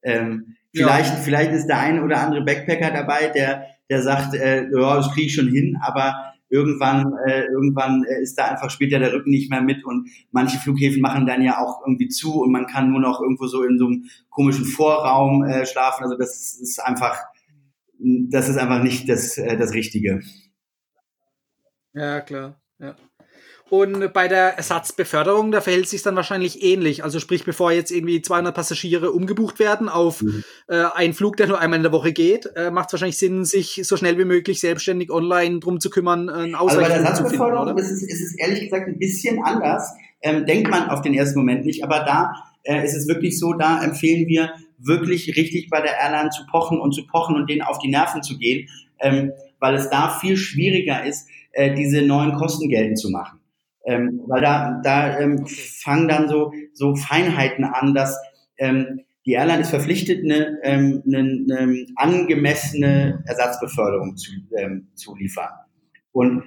ähm, 0.01 0.55
vielleicht, 0.73 1.13
ja. 1.13 1.19
vielleicht 1.19 1.51
ist 1.51 1.67
der 1.67 1.79
eine 1.79 2.03
oder 2.03 2.21
andere 2.21 2.43
Backpacker 2.43 2.91
dabei, 2.91 3.27
der, 3.27 3.65
der 3.89 4.01
sagt, 4.01 4.33
äh, 4.33 4.63
ja, 4.63 4.95
das 4.95 5.11
kriege 5.11 5.27
ich 5.27 5.35
schon 5.35 5.49
hin, 5.49 5.77
aber 5.81 6.32
irgendwann, 6.53 7.17
äh, 7.25 7.45
irgendwann 7.45 8.03
äh, 8.03 8.21
ist 8.21 8.37
da 8.37 8.45
einfach 8.45 8.69
später 8.69 8.99
der 8.99 9.11
Rücken 9.11 9.31
nicht 9.31 9.49
mehr 9.49 9.61
mit 9.61 9.83
und 9.83 10.07
manche 10.31 10.59
Flughäfen 10.59 11.01
machen 11.01 11.25
dann 11.25 11.41
ja 11.41 11.57
auch 11.57 11.81
irgendwie 11.81 12.09
zu 12.09 12.41
und 12.41 12.51
man 12.51 12.67
kann 12.67 12.91
nur 12.91 13.01
noch 13.01 13.19
irgendwo 13.19 13.47
so 13.47 13.63
in 13.63 13.79
so 13.79 13.87
einem 13.87 14.05
komischen 14.29 14.65
Vorraum 14.65 15.43
äh, 15.43 15.65
schlafen. 15.65 16.03
Also 16.03 16.15
das 16.15 16.53
ist 16.53 16.79
einfach, 16.79 17.17
das 17.97 18.49
ist 18.49 18.57
einfach 18.57 18.83
nicht 18.83 19.09
das, 19.09 19.39
äh, 19.39 19.57
das 19.57 19.73
Richtige. 19.73 20.21
Ja, 21.93 22.21
klar. 22.21 22.61
Ja. 22.77 22.95
Und 23.69 24.13
bei 24.13 24.27
der 24.27 24.57
Ersatzbeförderung, 24.57 25.51
da 25.51 25.61
verhält 25.61 25.87
sich 25.87 26.03
dann 26.03 26.15
wahrscheinlich 26.15 26.63
ähnlich. 26.63 27.03
Also 27.03 27.19
sprich, 27.19 27.43
bevor 27.43 27.71
jetzt 27.71 27.91
irgendwie 27.91 28.21
200 28.21 28.53
Passagiere 28.53 29.11
umgebucht 29.11 29.57
werden 29.57 29.89
auf 29.89 30.21
mhm. 30.21 30.43
äh, 30.67 30.83
einen 30.93 31.13
Flug, 31.13 31.37
der 31.37 31.47
nur 31.47 31.59
einmal 31.59 31.77
in 31.77 31.83
der 31.83 31.91
Woche 31.91 32.13
geht, 32.13 32.47
äh, 32.55 32.69
macht 32.69 32.89
es 32.89 32.93
wahrscheinlich 32.93 33.17
Sinn, 33.17 33.45
sich 33.45 33.81
so 33.83 33.97
schnell 33.97 34.17
wie 34.19 34.25
möglich 34.25 34.59
selbstständig 34.59 35.11
online 35.11 35.59
drum 35.59 35.79
zu 35.79 35.89
kümmern, 35.89 36.29
einen 36.29 36.55
Also 36.55 36.79
bei 36.79 36.87
der 36.87 36.97
Ersatzbeförderung 36.97 37.77
ist 37.77 37.89
es, 37.89 38.03
ist 38.03 38.21
es 38.21 38.37
ehrlich 38.37 38.61
gesagt 38.61 38.87
ein 38.87 38.99
bisschen 38.99 39.43
anders. 39.43 39.91
Ähm, 40.21 40.45
denkt 40.45 40.69
man 40.69 40.89
auf 40.89 41.01
den 41.01 41.13
ersten 41.13 41.39
Moment 41.39 41.65
nicht, 41.65 41.83
aber 41.83 41.99
da 41.99 42.33
äh, 42.63 42.83
ist 42.85 42.95
es 42.95 43.07
wirklich 43.07 43.39
so, 43.39 43.53
da 43.53 43.83
empfehlen 43.83 44.27
wir 44.27 44.51
wirklich 44.77 45.35
richtig 45.35 45.69
bei 45.69 45.81
der 45.81 45.97
Airline 45.99 46.29
zu 46.29 46.45
pochen 46.49 46.79
und 46.79 46.93
zu 46.93 47.05
pochen 47.07 47.35
und 47.35 47.49
denen 47.49 47.61
auf 47.61 47.79
die 47.79 47.89
Nerven 47.89 48.23
zu 48.23 48.37
gehen, 48.37 48.69
ähm, 48.99 49.31
weil 49.59 49.75
es 49.75 49.89
da 49.89 50.09
viel 50.09 50.37
schwieriger 50.37 51.05
ist, 51.05 51.27
äh, 51.53 51.73
diese 51.73 52.01
neuen 52.01 52.33
Kosten 52.35 52.69
geltend 52.69 52.99
zu 52.99 53.09
machen. 53.09 53.39
Ähm, 53.85 54.21
weil 54.27 54.41
da, 54.41 54.81
da 54.83 55.19
ähm, 55.19 55.45
fangen 55.45 56.07
dann 56.07 56.29
so, 56.29 56.53
so 56.73 56.95
Feinheiten 56.95 57.65
an, 57.65 57.93
dass 57.93 58.17
ähm, 58.57 59.01
die 59.25 59.33
Airline 59.33 59.61
ist 59.61 59.69
verpflichtet, 59.69 60.23
eine, 60.23 60.59
ähm, 60.63 61.03
eine, 61.05 61.19
eine 61.19 61.85
angemessene 61.95 63.23
Ersatzbeförderung 63.25 64.17
zu, 64.17 64.31
ähm, 64.57 64.87
zu 64.95 65.15
liefern. 65.15 65.49
Und 66.11 66.43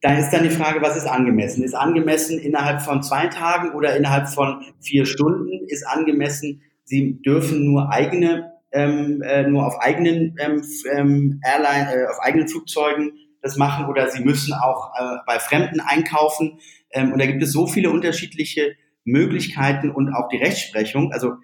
da 0.00 0.18
ist 0.18 0.30
dann 0.30 0.42
die 0.42 0.50
Frage, 0.50 0.82
was 0.82 0.96
ist 0.96 1.06
angemessen? 1.06 1.62
Ist 1.62 1.74
angemessen 1.74 2.38
innerhalb 2.38 2.82
von 2.82 3.02
zwei 3.02 3.28
Tagen 3.28 3.72
oder 3.74 3.96
innerhalb 3.96 4.28
von 4.28 4.62
vier 4.80 5.06
Stunden? 5.06 5.66
Ist 5.68 5.86
angemessen, 5.86 6.62
Sie 6.84 7.22
dürfen 7.22 7.64
nur 7.64 7.90
eigene, 7.90 8.52
ähm, 8.72 9.22
äh, 9.22 9.46
nur 9.46 9.66
auf 9.66 9.80
eigenen 9.80 10.34
ähm, 10.40 10.62
ähm 10.92 11.40
Airline, 11.44 11.94
äh, 11.94 12.06
auf 12.06 12.18
eigenen 12.20 12.48
Flugzeugen 12.48 13.12
das 13.42 13.56
machen 13.56 13.86
oder 13.86 14.08
sie 14.08 14.22
müssen 14.22 14.54
auch 14.54 14.92
äh, 14.98 15.16
bei 15.26 15.38
Fremden 15.38 15.80
einkaufen. 15.80 16.60
Ähm, 16.90 17.12
und 17.12 17.20
da 17.20 17.26
gibt 17.26 17.42
es 17.42 17.52
so 17.52 17.66
viele 17.66 17.90
unterschiedliche 17.90 18.76
Möglichkeiten 19.04 19.90
und 19.90 20.14
auch 20.14 20.28
die 20.28 20.36
Rechtsprechung. 20.36 21.12
Also 21.12 21.34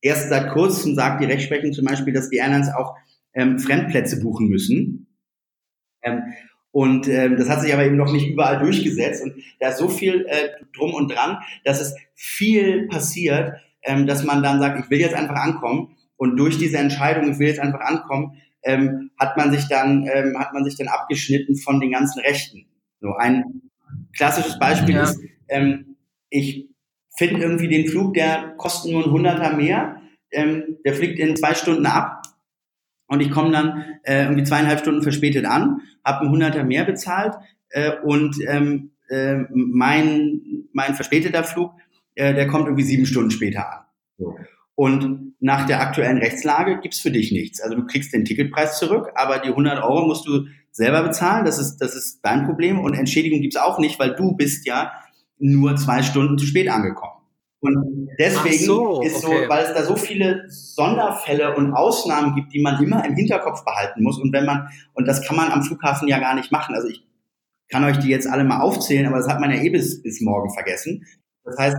erst 0.00 0.28
seit 0.28 0.50
kurzem 0.50 0.94
sagt 0.94 1.22
die 1.22 1.26
Rechtsprechung 1.26 1.72
zum 1.72 1.84
Beispiel, 1.84 2.12
dass 2.12 2.28
die 2.28 2.38
Airlines 2.38 2.68
auch 2.74 2.96
ähm, 3.32 3.58
Fremdplätze 3.58 4.20
buchen 4.20 4.48
müssen. 4.48 5.06
Ähm, 6.02 6.22
und 6.72 7.06
ähm, 7.06 7.36
das 7.36 7.48
hat 7.48 7.60
sich 7.60 7.72
aber 7.72 7.84
eben 7.84 7.96
noch 7.96 8.12
nicht 8.12 8.28
überall 8.28 8.58
durchgesetzt. 8.58 9.22
Und 9.22 9.34
da 9.60 9.68
ist 9.68 9.78
so 9.78 9.88
viel 9.88 10.26
äh, 10.28 10.48
drum 10.76 10.92
und 10.92 11.12
dran, 11.12 11.38
dass 11.64 11.80
es 11.80 11.94
viel 12.14 12.88
passiert, 12.88 13.54
ähm, 13.82 14.08
dass 14.08 14.24
man 14.24 14.42
dann 14.42 14.58
sagt, 14.58 14.80
ich 14.84 14.90
will 14.90 14.98
jetzt 14.98 15.14
einfach 15.14 15.36
ankommen. 15.36 15.96
Und 16.16 16.36
durch 16.36 16.58
diese 16.58 16.78
Entscheidung, 16.78 17.30
ich 17.30 17.38
will 17.38 17.46
jetzt 17.46 17.60
einfach 17.60 17.80
ankommen, 17.80 18.40
ähm, 18.64 19.10
hat 19.18 19.36
man 19.36 19.52
sich 19.52 19.68
dann 19.68 20.06
ähm, 20.12 20.38
hat 20.38 20.52
man 20.52 20.64
sich 20.64 20.76
dann 20.76 20.88
abgeschnitten 20.88 21.56
von 21.56 21.80
den 21.80 21.92
ganzen 21.92 22.20
Rechten. 22.20 22.66
So 23.00 23.14
ein 23.14 23.62
klassisches 24.16 24.58
Beispiel 24.58 24.94
ja. 24.94 25.04
ist, 25.04 25.20
ähm, 25.48 25.96
ich 26.30 26.68
finde 27.16 27.42
irgendwie 27.42 27.68
den 27.68 27.86
Flug, 27.88 28.14
der 28.14 28.54
kostet 28.56 28.92
nur 28.92 29.04
ein 29.04 29.10
Hunderter 29.10 29.54
mehr, 29.54 30.00
ähm, 30.32 30.78
der 30.84 30.94
fliegt 30.94 31.18
in 31.18 31.36
zwei 31.36 31.54
Stunden 31.54 31.86
ab 31.86 32.22
und 33.06 33.20
ich 33.20 33.30
komme 33.30 33.52
dann 33.52 33.84
äh, 34.02 34.24
irgendwie 34.24 34.44
zweieinhalb 34.44 34.80
Stunden 34.80 35.02
verspätet 35.02 35.44
an, 35.44 35.80
habe 36.04 36.20
einen 36.20 36.30
Hunderter 36.30 36.64
mehr 36.64 36.84
bezahlt 36.84 37.34
äh, 37.70 37.92
und 38.02 38.36
ähm, 38.48 38.92
äh, 39.08 39.36
mein 39.50 40.40
mein 40.72 40.94
verspäteter 40.94 41.44
Flug, 41.44 41.72
äh, 42.14 42.34
der 42.34 42.46
kommt 42.48 42.66
irgendwie 42.66 42.84
sieben 42.84 43.06
Stunden 43.06 43.30
später 43.30 43.70
an. 43.70 43.84
So. 44.18 44.36
Und 44.76 45.34
nach 45.38 45.66
der 45.66 45.80
aktuellen 45.80 46.18
Rechtslage 46.18 46.80
gibt's 46.80 47.00
für 47.00 47.10
dich 47.10 47.30
nichts. 47.30 47.60
Also 47.60 47.76
du 47.76 47.86
kriegst 47.86 48.12
den 48.12 48.24
Ticketpreis 48.24 48.78
zurück, 48.78 49.10
aber 49.14 49.38
die 49.38 49.50
100 49.50 49.82
Euro 49.82 50.06
musst 50.06 50.26
du 50.26 50.46
selber 50.72 51.02
bezahlen. 51.02 51.44
Das 51.44 51.58
ist, 51.58 51.78
das 51.78 51.94
ist 51.94 52.20
dein 52.22 52.44
Problem. 52.46 52.80
Und 52.80 52.94
Entschädigung 52.94 53.40
gibt's 53.40 53.56
auch 53.56 53.78
nicht, 53.78 53.98
weil 54.00 54.16
du 54.16 54.36
bist 54.36 54.66
ja 54.66 54.92
nur 55.38 55.76
zwei 55.76 56.02
Stunden 56.02 56.38
zu 56.38 56.46
spät 56.46 56.68
angekommen. 56.68 57.14
Und 57.60 58.08
deswegen 58.18 58.62
so, 58.62 59.00
ist 59.00 59.22
so, 59.22 59.28
okay. 59.28 59.48
weil 59.48 59.64
es 59.64 59.72
da 59.72 59.84
so 59.84 59.96
viele 59.96 60.44
Sonderfälle 60.48 61.56
und 61.56 61.72
Ausnahmen 61.72 62.34
gibt, 62.34 62.52
die 62.52 62.60
man 62.60 62.82
immer 62.82 63.02
im 63.06 63.14
Hinterkopf 63.14 63.64
behalten 63.64 64.02
muss. 64.02 64.18
Und 64.18 64.34
wenn 64.34 64.44
man, 64.44 64.68
und 64.92 65.08
das 65.08 65.26
kann 65.26 65.36
man 65.36 65.50
am 65.50 65.62
Flughafen 65.62 66.06
ja 66.06 66.18
gar 66.18 66.34
nicht 66.34 66.52
machen. 66.52 66.74
Also 66.74 66.88
ich 66.88 67.06
kann 67.70 67.84
euch 67.84 67.98
die 67.98 68.08
jetzt 68.08 68.28
alle 68.28 68.44
mal 68.44 68.60
aufzählen, 68.60 69.06
aber 69.06 69.16
das 69.16 69.28
hat 69.28 69.40
man 69.40 69.50
ja 69.50 69.62
eh 69.62 69.70
bis, 69.70 70.02
bis 70.02 70.20
morgen 70.20 70.52
vergessen. 70.52 71.06
Das 71.44 71.56
heißt, 71.56 71.76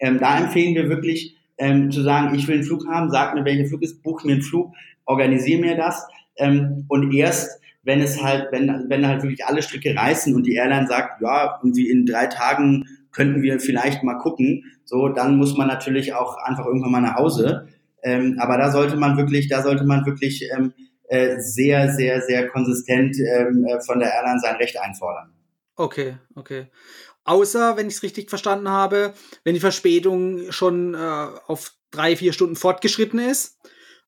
ähm, 0.00 0.18
da 0.18 0.38
empfehlen 0.38 0.74
wir 0.74 0.88
wirklich, 0.88 1.37
ähm, 1.58 1.90
zu 1.90 2.02
sagen, 2.02 2.34
ich 2.34 2.46
will 2.48 2.56
einen 2.56 2.64
Flug 2.64 2.86
haben, 2.86 3.10
sag 3.10 3.34
mir, 3.34 3.44
welcher 3.44 3.68
Flug 3.68 3.82
ist, 3.82 4.02
buch 4.02 4.24
mir 4.24 4.34
einen 4.34 4.42
Flug, 4.42 4.72
organisiere 5.04 5.60
mir 5.60 5.76
das. 5.76 6.06
Ähm, 6.36 6.84
und 6.88 7.12
erst, 7.12 7.60
wenn 7.82 8.00
es 8.00 8.22
halt, 8.22 8.48
wenn, 8.52 8.86
wenn 8.88 9.06
halt 9.06 9.22
wirklich 9.22 9.44
alle 9.44 9.62
Stricke 9.62 9.94
reißen 9.94 10.34
und 10.34 10.44
die 10.44 10.54
Airline 10.54 10.86
sagt, 10.86 11.20
ja, 11.20 11.58
irgendwie 11.62 11.90
in 11.90 12.06
drei 12.06 12.26
Tagen 12.26 12.86
könnten 13.12 13.42
wir 13.42 13.58
vielleicht 13.60 14.02
mal 14.02 14.18
gucken, 14.18 14.64
so, 14.84 15.08
dann 15.08 15.36
muss 15.36 15.56
man 15.56 15.68
natürlich 15.68 16.14
auch 16.14 16.36
einfach 16.36 16.66
irgendwann 16.66 16.92
mal 16.92 17.00
nach 17.00 17.16
Hause. 17.16 17.68
Ähm, 18.02 18.36
aber 18.38 18.56
da 18.58 18.70
sollte 18.70 18.96
man 18.96 19.16
wirklich, 19.16 19.48
da 19.48 19.62
sollte 19.62 19.84
man 19.84 20.06
wirklich 20.06 20.48
ähm, 20.56 20.72
äh, 21.08 21.40
sehr, 21.40 21.90
sehr, 21.92 22.22
sehr 22.22 22.48
konsistent 22.48 23.16
ähm, 23.18 23.64
äh, 23.64 23.80
von 23.80 23.98
der 23.98 24.12
Airline 24.12 24.40
sein 24.40 24.56
Recht 24.56 24.78
einfordern. 24.80 25.32
Okay, 25.74 26.16
okay. 26.34 26.66
Außer, 27.28 27.76
wenn 27.76 27.88
ich 27.88 27.94
es 27.94 28.02
richtig 28.02 28.30
verstanden 28.30 28.70
habe, 28.70 29.12
wenn 29.44 29.52
die 29.52 29.60
Verspätung 29.60 30.50
schon 30.50 30.94
äh, 30.94 30.98
auf 31.46 31.72
drei, 31.90 32.16
vier 32.16 32.32
Stunden 32.32 32.56
fortgeschritten 32.56 33.18
ist, 33.18 33.58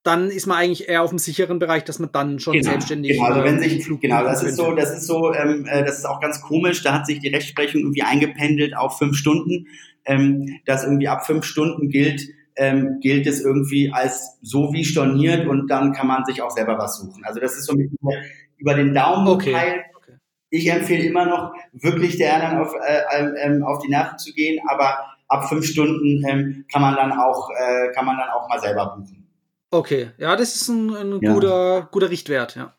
dann 0.03 0.31
ist 0.31 0.47
man 0.47 0.57
eigentlich 0.57 0.89
eher 0.89 1.03
auf 1.03 1.11
dem 1.11 1.19
sicheren 1.19 1.59
Bereich, 1.59 1.85
dass 1.85 1.99
man 1.99 2.11
dann 2.13 2.39
schon 2.39 2.55
genau, 2.55 2.71
selbstständig 2.71 3.13
genau, 3.13 3.25
also 3.25 3.45
wenn 3.45 3.59
äh, 3.59 3.69
sich 3.69 3.85
Flug 3.85 4.01
genau, 4.01 4.25
das 4.25 4.43
ist 4.43 4.57
so, 4.57 4.75
das 4.75 4.97
ist 4.97 5.07
so, 5.07 5.35
ähm, 5.35 5.67
äh, 5.67 5.85
das 5.85 5.99
ist 5.99 6.07
auch 6.07 6.21
ganz 6.21 6.41
komisch. 6.41 6.83
Da 6.83 6.95
hat 6.95 7.07
sich 7.07 7.19
die 7.19 7.29
Rechtsprechung 7.29 7.83
irgendwie 7.83 8.03
eingependelt 8.03 8.75
auf 8.75 8.97
fünf 8.97 9.19
Stunden, 9.19 9.67
ähm, 10.07 10.59
dass 10.65 10.85
irgendwie 10.85 11.09
ab 11.09 11.27
fünf 11.27 11.45
Stunden 11.45 11.91
gilt 11.91 12.23
ähm, 12.57 13.01
gilt 13.01 13.27
es 13.27 13.43
irgendwie 13.43 13.93
als 13.93 14.39
so 14.43 14.73
wie 14.73 14.85
storniert 14.85 15.47
und 15.47 15.69
dann 15.69 15.93
kann 15.93 16.07
man 16.07 16.25
sich 16.25 16.43
auch 16.43 16.51
selber 16.51 16.79
was 16.79 16.99
suchen. 16.99 17.25
Also 17.25 17.41
das 17.41 17.57
ist 17.57 17.67
so 17.67 17.73
ein 17.73 17.79
bisschen 17.79 17.99
über 18.57 18.75
den 18.75 18.95
Daumen 18.95 19.29
okay. 19.29 19.53
Teil, 19.53 19.85
ich 20.51 20.67
empfehle 20.71 21.05
immer 21.05 21.27
noch, 21.27 21.53
wirklich 21.73 22.17
der 22.19 22.33
Airline 22.33 22.61
auf, 22.61 22.75
äh, 22.75 23.03
ähm, 23.17 23.35
ähm, 23.39 23.63
auf 23.63 23.83
die 23.83 23.89
Nerven 23.89 24.19
zu 24.19 24.33
gehen, 24.33 24.61
aber 24.69 24.99
ab 25.29 25.49
fünf 25.49 25.65
Stunden 25.65 26.25
ähm, 26.29 26.65
kann 26.71 26.83
man 26.83 26.97
dann 26.97 27.13
auch, 27.13 27.49
äh, 27.51 27.93
kann 27.93 28.05
man 28.05 28.19
dann 28.19 28.29
auch 28.31 28.49
mal 28.49 28.61
selber 28.61 28.97
buchen. 28.97 29.29
Okay, 29.71 30.11
ja, 30.19 30.35
das 30.35 30.57
ist 30.57 30.69
ein, 30.69 30.91
ein 30.95 31.21
ja. 31.23 31.33
guter, 31.33 31.89
guter 31.93 32.11
Richtwert, 32.11 32.57
ja. 32.57 32.75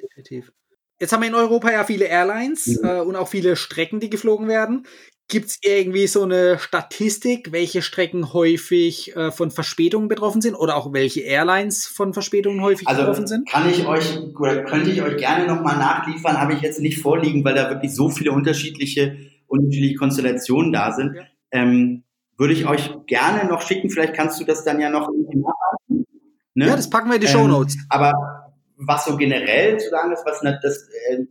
Definitiv. 0.00 0.52
Jetzt 1.00 1.12
haben 1.12 1.22
wir 1.22 1.28
in 1.28 1.34
Europa 1.34 1.72
ja 1.72 1.84
viele 1.84 2.04
Airlines 2.04 2.66
mhm. 2.66 2.88
äh, 2.88 3.00
und 3.00 3.16
auch 3.16 3.28
viele 3.28 3.56
Strecken, 3.56 4.00
die 4.00 4.10
geflogen 4.10 4.46
werden. 4.46 4.86
Gibt 5.28 5.46
es 5.46 5.58
irgendwie 5.62 6.06
so 6.06 6.22
eine 6.22 6.58
Statistik, 6.58 7.50
welche 7.50 7.80
Strecken 7.80 8.34
häufig 8.34 9.16
äh, 9.16 9.30
von 9.30 9.50
Verspätungen 9.50 10.06
betroffen 10.06 10.42
sind 10.42 10.54
oder 10.54 10.76
auch 10.76 10.92
welche 10.92 11.22
Airlines 11.22 11.86
von 11.86 12.12
Verspätungen 12.12 12.60
häufig 12.60 12.86
also 12.86 13.00
betroffen 13.02 13.26
sind? 13.26 13.48
Kann 13.48 13.68
ich 13.70 13.86
euch 13.86 14.18
oder 14.38 14.64
könnte 14.64 14.90
ich 14.90 15.00
euch 15.00 15.16
gerne 15.16 15.46
nochmal 15.46 15.78
nachliefern, 15.78 16.38
habe 16.38 16.52
ich 16.52 16.60
jetzt 16.60 16.78
nicht 16.80 17.00
vorliegen, 17.00 17.42
weil 17.42 17.54
da 17.54 17.70
wirklich 17.70 17.94
so 17.94 18.10
viele 18.10 18.32
unterschiedliche, 18.32 19.16
unterschiedliche 19.46 19.94
Konstellationen 19.94 20.72
da 20.72 20.92
sind. 20.92 21.14
Ja. 21.16 21.22
Ähm, 21.52 22.04
würde 22.36 22.52
ich 22.52 22.66
euch 22.66 22.90
gerne 23.06 23.48
noch 23.48 23.62
schicken, 23.62 23.88
vielleicht 23.90 24.14
kannst 24.14 24.40
du 24.40 24.44
das 24.44 24.64
dann 24.64 24.80
ja 24.80 24.90
noch 24.90 25.08
irgendwie 25.08 25.38
nachhalten. 25.38 26.06
Ne? 26.54 26.66
Ja, 26.66 26.76
das 26.76 26.90
packen 26.90 27.08
wir 27.08 27.16
in 27.16 27.20
die 27.20 27.28
Show 27.28 27.44
ähm, 27.44 27.50
Notes. 27.50 27.78
aber 27.88 28.52
was 28.76 29.04
so 29.04 29.16
generell 29.16 29.78
zu 29.78 29.88
sagen 29.88 30.12
ist, 30.12 30.24
was 30.26 30.40
das, 30.62 30.88
äh, 31.08 31.24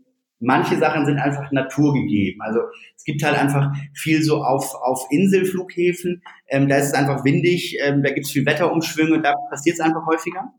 manche 0.43 0.77
Sachen 0.77 1.05
sind 1.05 1.17
einfach 1.17 1.51
naturgegeben. 1.51 2.41
Also 2.41 2.59
es 2.95 3.03
gibt 3.03 3.23
halt 3.23 3.37
einfach 3.37 3.71
viel 3.93 4.21
so 4.21 4.43
auf, 4.43 4.75
auf 4.75 5.07
Inselflughäfen, 5.09 6.21
ähm, 6.49 6.67
da 6.67 6.77
ist 6.77 6.87
es 6.87 6.93
einfach 6.93 7.23
windig, 7.23 7.77
ähm, 7.83 8.03
da 8.03 8.11
gibt 8.11 8.27
es 8.27 8.31
viel 8.31 8.45
Wetterumschwünge, 8.45 9.21
da 9.21 9.33
passiert 9.49 9.75
es 9.75 9.79
einfach 9.79 10.05
häufiger. 10.05 10.53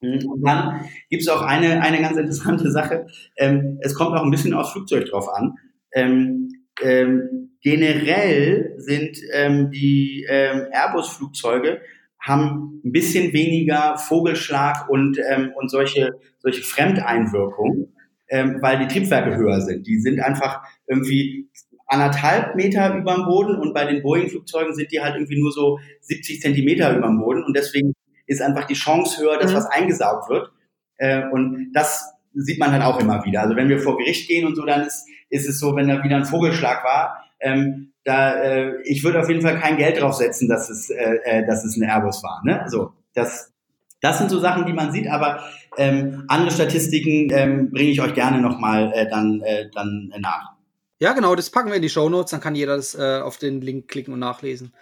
Mhm. 0.00 0.26
Und 0.30 0.42
dann 0.46 0.84
gibt 1.08 1.22
es 1.22 1.28
auch 1.28 1.42
eine, 1.42 1.80
eine 1.82 2.00
ganz 2.00 2.16
interessante 2.16 2.70
Sache. 2.72 3.06
Ähm, 3.36 3.78
es 3.80 3.94
kommt 3.94 4.16
auch 4.16 4.22
ein 4.22 4.30
bisschen 4.30 4.54
aufs 4.54 4.72
Flugzeug 4.72 5.06
drauf 5.06 5.28
an. 5.28 5.54
Ähm, 5.92 6.48
ähm, 6.82 7.56
generell 7.62 8.74
sind 8.78 9.18
ähm, 9.34 9.70
die 9.70 10.26
Airbus-Flugzeuge 10.28 11.80
haben 12.18 12.80
ein 12.84 12.92
bisschen 12.92 13.32
weniger 13.32 13.96
Vogelschlag 13.96 14.90
und, 14.90 15.18
und 15.56 15.70
solche, 15.70 16.18
solche 16.38 16.62
Fremdeinwirkungen, 16.62 17.94
ähm, 18.30 18.58
weil 18.60 18.78
die 18.78 18.88
Triebwerke 18.88 19.36
höher 19.36 19.60
sind. 19.60 19.86
Die 19.86 20.00
sind 20.00 20.20
einfach 20.20 20.62
irgendwie 20.86 21.48
anderthalb 21.86 22.54
Meter 22.54 22.94
über 22.96 23.14
dem 23.14 23.24
Boden 23.24 23.56
und 23.56 23.74
bei 23.74 23.84
den 23.84 24.02
Boeing-Flugzeugen 24.02 24.74
sind 24.74 24.92
die 24.92 25.00
halt 25.00 25.16
irgendwie 25.16 25.40
nur 25.40 25.50
so 25.50 25.80
70 26.02 26.40
Zentimeter 26.40 26.96
über 26.96 27.08
dem 27.08 27.18
Boden 27.18 27.44
und 27.44 27.56
deswegen 27.56 27.94
ist 28.26 28.40
einfach 28.40 28.64
die 28.64 28.74
Chance 28.74 29.20
höher, 29.20 29.38
dass 29.38 29.50
mhm. 29.50 29.56
was 29.56 29.66
eingesaugt 29.66 30.30
wird. 30.30 30.52
Äh, 30.98 31.28
und 31.30 31.72
das 31.74 32.14
sieht 32.32 32.60
man 32.60 32.70
halt 32.70 32.84
auch 32.84 33.00
immer 33.00 33.24
wieder. 33.24 33.42
Also 33.42 33.56
wenn 33.56 33.68
wir 33.68 33.80
vor 33.80 33.98
Gericht 33.98 34.28
gehen 34.28 34.46
und 34.46 34.54
so, 34.54 34.64
dann 34.64 34.86
ist, 34.86 35.04
ist 35.30 35.48
es 35.48 35.58
so, 35.58 35.74
wenn 35.74 35.88
da 35.88 36.02
wieder 36.04 36.16
ein 36.16 36.24
Vogelschlag 36.24 36.84
war, 36.84 37.24
ähm, 37.40 37.92
da, 38.04 38.34
äh, 38.34 38.80
ich 38.84 39.02
würde 39.02 39.20
auf 39.20 39.28
jeden 39.28 39.42
Fall 39.42 39.58
kein 39.58 39.76
Geld 39.76 40.00
drauf 40.00 40.14
setzen, 40.14 40.48
dass 40.48 40.70
es, 40.70 40.90
äh, 40.90 41.18
äh, 41.24 41.46
dass 41.46 41.64
es 41.64 41.76
ein 41.76 41.88
Airbus 41.88 42.22
war. 42.22 42.42
Ne? 42.44 42.62
Also 42.62 42.92
das, 43.14 43.52
das 44.00 44.18
sind 44.18 44.30
so 44.30 44.38
Sachen, 44.38 44.66
die 44.66 44.72
man 44.72 44.92
sieht, 44.92 45.08
aber 45.08 45.44
ähm, 45.76 46.24
andere 46.28 46.50
Statistiken 46.50 47.28
ähm, 47.30 47.70
bringe 47.70 47.90
ich 47.90 48.00
euch 48.00 48.14
gerne 48.14 48.40
nochmal 48.40 48.92
äh, 48.94 49.08
dann, 49.08 49.40
äh, 49.42 49.68
dann 49.72 50.12
nach. 50.18 50.52
Ja, 50.98 51.12
genau, 51.12 51.34
das 51.34 51.50
packen 51.50 51.68
wir 51.68 51.76
in 51.76 51.82
die 51.82 51.88
Show 51.88 52.08
Notes, 52.08 52.30
dann 52.30 52.40
kann 52.40 52.54
jeder 52.54 52.76
das 52.76 52.94
äh, 52.94 53.20
auf 53.22 53.38
den 53.38 53.60
Link 53.60 53.88
klicken 53.88 54.12
und 54.12 54.20
nachlesen. 54.20 54.74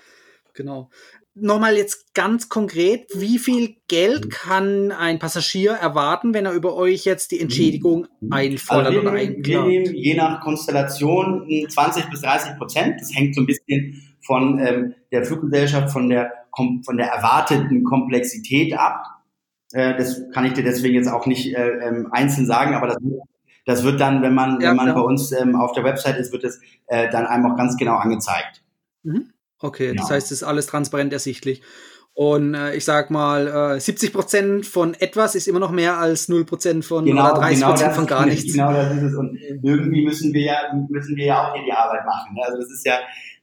Genau 0.54 0.90
nochmal 1.40 1.76
jetzt 1.76 2.14
ganz 2.14 2.48
konkret, 2.48 3.08
wie 3.14 3.38
viel 3.38 3.76
Geld 3.88 4.30
kann 4.30 4.92
ein 4.92 5.18
Passagier 5.18 5.72
erwarten, 5.72 6.34
wenn 6.34 6.46
er 6.46 6.52
über 6.52 6.74
euch 6.74 7.04
jetzt 7.04 7.30
die 7.30 7.40
Entschädigung 7.40 8.06
mhm. 8.20 8.32
einfordert 8.32 8.88
also 8.88 9.00
oder 9.00 9.12
einklagt? 9.12 9.88
je 9.92 10.14
nach 10.14 10.40
Konstellation 10.40 11.48
20 11.68 12.10
bis 12.10 12.22
30 12.22 12.58
Prozent. 12.58 13.00
Das 13.00 13.14
hängt 13.14 13.34
so 13.34 13.42
ein 13.42 13.46
bisschen 13.46 14.02
von 14.20 14.58
ähm, 14.58 14.94
der 15.12 15.24
Fluggesellschaft, 15.24 15.90
von 15.90 16.08
der, 16.08 16.32
von 16.84 16.96
der 16.96 17.08
erwarteten 17.08 17.84
Komplexität 17.84 18.78
ab. 18.78 19.04
Äh, 19.72 19.96
das 19.96 20.22
kann 20.32 20.44
ich 20.44 20.54
dir 20.54 20.64
deswegen 20.64 20.94
jetzt 20.94 21.08
auch 21.08 21.26
nicht 21.26 21.54
äh, 21.54 21.68
ähm, 21.80 22.08
einzeln 22.12 22.46
sagen, 22.46 22.74
aber 22.74 22.88
das, 22.88 22.96
das 23.66 23.84
wird 23.84 24.00
dann, 24.00 24.22
wenn 24.22 24.34
man, 24.34 24.60
ja, 24.60 24.70
wenn 24.70 24.76
man 24.76 24.94
bei 24.94 25.00
uns 25.00 25.32
ähm, 25.32 25.56
auf 25.56 25.72
der 25.72 25.84
Website 25.84 26.18
ist, 26.18 26.32
wird 26.32 26.44
es 26.44 26.60
äh, 26.86 27.10
dann 27.10 27.26
einem 27.26 27.46
auch 27.46 27.56
ganz 27.56 27.76
genau 27.76 27.96
angezeigt. 27.96 28.62
Mhm. 29.02 29.30
Okay, 29.60 29.88
ja. 29.88 29.94
das 29.94 30.10
heißt, 30.10 30.26
es 30.26 30.42
ist 30.42 30.42
alles 30.42 30.66
transparent 30.66 31.12
ersichtlich. 31.12 31.62
Und 32.18 32.54
äh, 32.54 32.74
ich 32.74 32.84
sag 32.84 33.10
mal, 33.10 33.76
äh, 33.76 33.78
70 33.78 34.12
Prozent 34.12 34.66
von 34.66 34.94
etwas 34.94 35.36
ist 35.36 35.46
immer 35.46 35.60
noch 35.60 35.70
mehr 35.70 35.98
als 35.98 36.28
0 36.28 36.44
Prozent 36.44 36.84
von 36.84 37.04
genau, 37.04 37.30
oder 37.30 37.34
30 37.34 37.58
genau 37.58 37.70
Prozent 37.70 37.92
von 37.92 38.06
gar 38.06 38.26
nichts. 38.26 38.52
Genau, 38.52 38.72
das 38.72 38.92
ist 38.92 39.02
es. 39.02 39.14
Und 39.14 39.38
irgendwie 39.62 40.04
müssen 40.04 40.32
wir 40.32 40.42
ja, 40.42 40.56
müssen 40.88 41.14
wir 41.14 41.26
ja 41.26 41.46
auch 41.46 41.54
hier 41.54 41.64
die 41.64 41.72
Arbeit 41.72 42.04
machen. 42.04 42.34
Ne? 42.34 42.42
Also 42.44 42.58
das 42.58 42.72
ist 42.72 42.84
ja, 42.84 42.98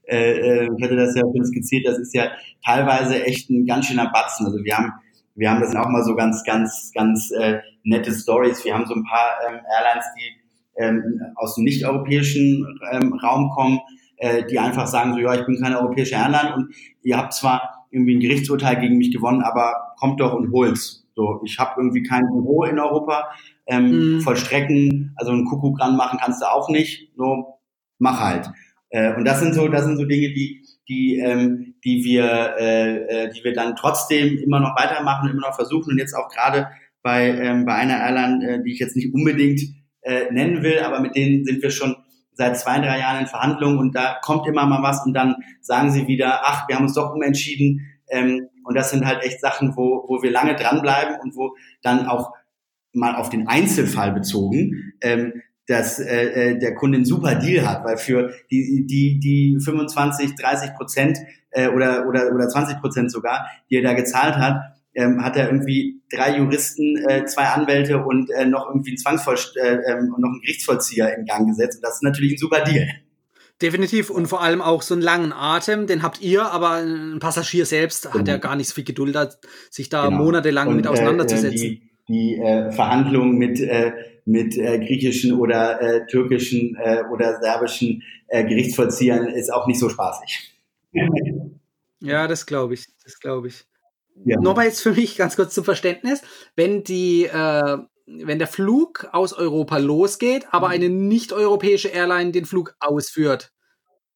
äh, 0.08 0.64
äh 0.64 0.70
ich 0.78 0.84
hatte 0.84 0.96
das 0.96 1.16
ja 1.16 1.22
schon 1.22 1.46
skizziert, 1.46 1.88
das 1.88 1.98
ist 2.00 2.14
ja 2.14 2.32
teilweise 2.64 3.24
echt 3.24 3.50
ein 3.50 3.66
ganz 3.66 3.88
schöner 3.88 4.10
Batzen. 4.12 4.46
Also 4.46 4.64
wir 4.64 4.78
haben, 4.78 4.92
wir 5.36 5.50
haben 5.50 5.62
das 5.62 5.76
auch 5.76 5.90
mal 5.90 6.04
so 6.04 6.16
ganz, 6.16 6.44
ganz, 6.44 6.92
ganz 6.94 7.32
äh, 7.32 7.60
nette 7.84 8.12
Stories. 8.12 8.64
Wir 8.66 8.74
haben 8.74 8.86
so 8.86 8.96
ein 8.96 9.04
paar 9.04 9.38
ähm, 9.48 9.60
Airlines, 9.78 10.06
die 10.18 10.46
ähm, 10.78 11.22
aus 11.36 11.56
dem 11.56 11.64
nicht-europäischen 11.64 12.80
ähm, 12.92 13.14
Raum 13.14 13.50
kommen, 13.52 13.80
äh, 14.18 14.46
die 14.46 14.60
einfach 14.60 14.88
sagen 14.88 15.14
so, 15.14 15.20
ja, 15.20 15.34
ich 15.36 15.46
bin 15.46 15.62
keine 15.62 15.80
europäische 15.80 16.16
Airline 16.16 16.56
und 16.56 16.74
ihr 17.04 17.18
habt 17.18 17.34
zwar 17.34 17.88
irgendwie 17.92 18.16
ein 18.16 18.20
Gerichtsurteil 18.20 18.80
gegen 18.80 18.98
mich 18.98 19.12
gewonnen, 19.12 19.42
aber 19.42 19.94
kommt 19.98 20.20
doch 20.20 20.34
und 20.34 20.52
holt's. 20.52 21.08
So, 21.16 21.42
ich 21.46 21.58
habe 21.60 21.76
irgendwie 21.78 22.04
kein 22.04 22.28
Büro 22.28 22.64
in 22.66 22.78
Europa, 22.78 23.30
ähm, 23.68 24.16
mhm. 24.16 24.22
vollstrecken, 24.22 25.14
also 25.16 25.32
ein 25.32 25.46
Kuckuck 25.46 25.78
dran 25.78 25.96
machen 25.96 26.20
kannst 26.22 26.42
du 26.42 26.46
auch 26.46 26.70
nicht. 26.70 27.10
So, 27.16 27.60
mach 28.00 28.20
halt. 28.20 28.50
Äh, 28.96 29.14
und 29.14 29.26
das 29.26 29.42
sind 29.42 29.54
so, 29.54 29.68
das 29.68 29.84
sind 29.84 29.98
so 29.98 30.06
Dinge, 30.06 30.30
die, 30.30 30.66
die, 30.88 31.18
ähm, 31.20 31.76
die 31.84 32.06
wir, 32.06 32.56
äh, 32.58 33.26
äh, 33.26 33.34
die 33.34 33.44
wir 33.44 33.54
dann 33.54 33.76
trotzdem 33.76 34.38
immer 34.38 34.62
noch 34.62 34.74
weitermachen, 34.78 35.30
immer 35.30 35.42
noch 35.42 35.56
versuchen 35.56 35.92
und 35.92 35.98
jetzt 35.98 36.14
auch 36.14 36.30
gerade 36.30 36.70
bei, 37.02 37.28
ähm, 37.28 37.66
bei 37.66 37.74
einer 37.76 38.00
Airline, 38.00 38.48
äh, 38.48 38.64
die 38.64 38.72
ich 38.72 38.80
jetzt 38.80 38.96
nicht 38.96 39.14
unbedingt 39.14 39.60
äh, 40.02 40.32
nennen 40.32 40.64
will, 40.64 40.80
aber 40.80 41.02
mit 41.02 41.14
denen 41.14 41.44
sind 41.44 41.62
wir 41.62 41.72
schon 41.72 41.98
seit 42.32 42.58
zwei, 42.58 42.80
drei 42.80 43.00
Jahren 43.00 43.20
in 43.20 43.28
Verhandlungen 43.28 43.80
und 43.80 43.96
da 43.96 44.18
kommt 44.22 44.48
immer 44.48 44.66
mal 44.66 44.82
was 44.82 45.06
und 45.06 45.14
dann 45.14 45.36
sagen 45.60 45.92
sie 45.92 46.08
wieder, 46.08 46.40
ach, 46.44 46.70
wir 46.70 46.78
haben 46.78 46.86
uns 46.86 46.94
doch 46.94 47.14
umentschieden. 47.14 47.82
Ähm, 48.10 48.48
und 48.64 48.78
das 48.78 48.92
sind 48.92 49.06
halt 49.06 49.24
echt 49.24 49.42
Sachen, 49.42 49.76
wo, 49.76 50.06
wo 50.08 50.24
wir 50.24 50.32
lange 50.32 50.56
dranbleiben 50.56 51.18
und 51.22 51.36
wo 51.36 51.56
dann 51.82 52.08
auch 52.08 52.32
mal 52.94 53.16
auf 53.16 53.30
den 53.30 53.48
Einzelfall 53.48 54.14
bezogen, 54.14 54.94
ähm, 55.02 55.34
dass 55.68 56.00
äh, 56.00 56.52
äh 56.52 56.60
der 56.60 56.76
Kunde 56.76 56.98
einen 56.98 57.06
super 57.06 57.36
Deal 57.36 57.68
hat, 57.68 57.84
weil 57.84 57.98
für 57.98 58.34
die, 58.52 58.86
die, 58.86 59.20
die 59.20 59.60
25, 59.60 60.36
30 60.36 60.74
Prozent 60.76 61.18
äh, 61.52 61.70
oder, 61.70 62.08
oder, 62.08 62.32
oder 62.34 62.48
20 62.48 62.80
Prozent 62.80 63.12
sogar, 63.12 63.48
die 63.70 63.78
er 63.78 63.84
da 63.84 63.94
gezahlt 63.94 64.36
hat, 64.36 64.62
ähm, 64.96 65.24
hat 65.24 65.36
er 65.36 65.48
irgendwie 65.48 66.02
drei 66.12 66.38
Juristen, 66.38 66.98
äh, 67.08 67.26
zwei 67.26 67.44
Anwälte 67.44 68.04
und 68.04 68.30
äh, 68.32 68.46
noch 68.46 68.68
irgendwie 68.68 68.92
einen 68.92 68.98
Zwangsvoll 68.98 69.38
äh, 69.56 69.76
ähm, 69.92 70.14
und 70.14 70.22
noch 70.22 70.30
einen 70.30 70.42
Gerichtsvollzieher 70.42 71.18
in 71.18 71.26
Gang 71.26 71.48
gesetzt. 71.48 71.78
Und 71.78 71.84
das 71.84 71.96
ist 71.96 72.04
natürlich 72.04 72.34
ein 72.34 72.38
super 72.38 72.64
Deal. 72.64 72.88
Definitiv 73.62 74.10
und 74.10 74.28
vor 74.28 74.42
allem 74.42 74.62
auch 74.62 74.82
so 74.82 74.94
einen 74.94 75.02
langen 75.02 75.32
Atem, 75.32 75.88
den 75.88 76.04
habt 76.04 76.22
ihr, 76.22 76.46
aber 76.46 76.72
ein 76.74 77.20
Passagier 77.20 77.66
selbst 77.66 78.04
genau. 78.04 78.16
hat 78.16 78.28
ja 78.28 78.38
gar 78.38 78.58
nicht 78.58 78.68
so 78.68 78.74
viel 78.74 78.84
Geduld, 78.84 79.18
sich 79.70 79.88
da 79.88 80.08
genau. 80.08 80.24
monatelang 80.24 80.70
und, 80.70 80.76
mit 80.76 80.86
äh, 80.86 80.90
auseinanderzusetzen. 80.90 81.66
Äh, 81.66 81.80
die, 81.80 81.90
die 82.10 82.36
äh, 82.36 82.72
Verhandlungen 82.72 83.38
mit 83.38 83.62
äh, 83.62 83.94
mit 84.26 84.58
äh, 84.58 84.80
griechischen 84.80 85.40
oder 85.40 85.82
äh, 85.82 86.06
türkischen 86.08 86.76
äh, 86.76 87.04
oder 87.12 87.40
serbischen 87.40 88.04
äh, 88.28 88.44
Gerichtsvollziehern 88.44 89.28
ist 89.28 89.54
auch 89.54 89.68
nicht 89.68 89.80
so 89.80 89.88
spaßig. 89.88 90.52
ja, 92.02 92.28
das 92.28 92.46
glaube 92.46 92.74
ich, 92.74 92.88
das 93.04 93.20
glaube 93.20 93.48
ich. 93.48 93.66
Ja. 94.24 94.40
Nochmal 94.40 94.66
jetzt 94.66 94.82
für 94.82 94.94
mich 94.94 95.18
ganz 95.18 95.36
kurz 95.36 95.54
zum 95.54 95.64
Verständnis, 95.64 96.22
wenn 96.56 96.84
die, 96.84 97.26
äh, 97.26 97.78
wenn 98.06 98.40
der 98.40 98.48
Flug 98.48 99.10
aus 99.12 99.34
Europa 99.34 99.78
losgeht, 99.78 100.48
aber 100.52 100.68
mhm. 100.68 100.74
eine 100.74 100.90
nicht-europäische 100.90 101.90
Airline 101.90 102.32
den 102.32 102.46
Flug 102.46 102.76
ausführt, 102.80 103.52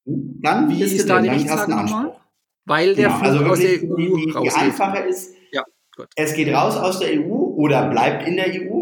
dann 0.04 0.70
wie 0.70 0.82
ist 0.82 1.08
da 1.08 1.20
die 1.20 1.28
Rechtslage 1.28 1.70
nochmal? 1.70 2.16
Weil 2.64 2.94
der 2.94 3.08
genau, 3.08 3.18
Flug 3.18 3.28
also 3.28 3.44
aus 3.44 3.60
der 3.60 3.70
EU 3.70 3.96
die, 3.96 4.06
die, 4.06 4.32
die 4.42 4.50
einfache 4.50 4.98
ist, 5.08 5.34
ja, 5.52 5.64
es 6.16 6.34
geht 6.34 6.52
raus 6.52 6.76
aus 6.76 6.98
der 7.00 7.10
EU 7.20 7.34
oder 7.56 7.90
bleibt 7.90 8.26
in 8.26 8.36
der 8.36 8.46
EU, 8.46 8.79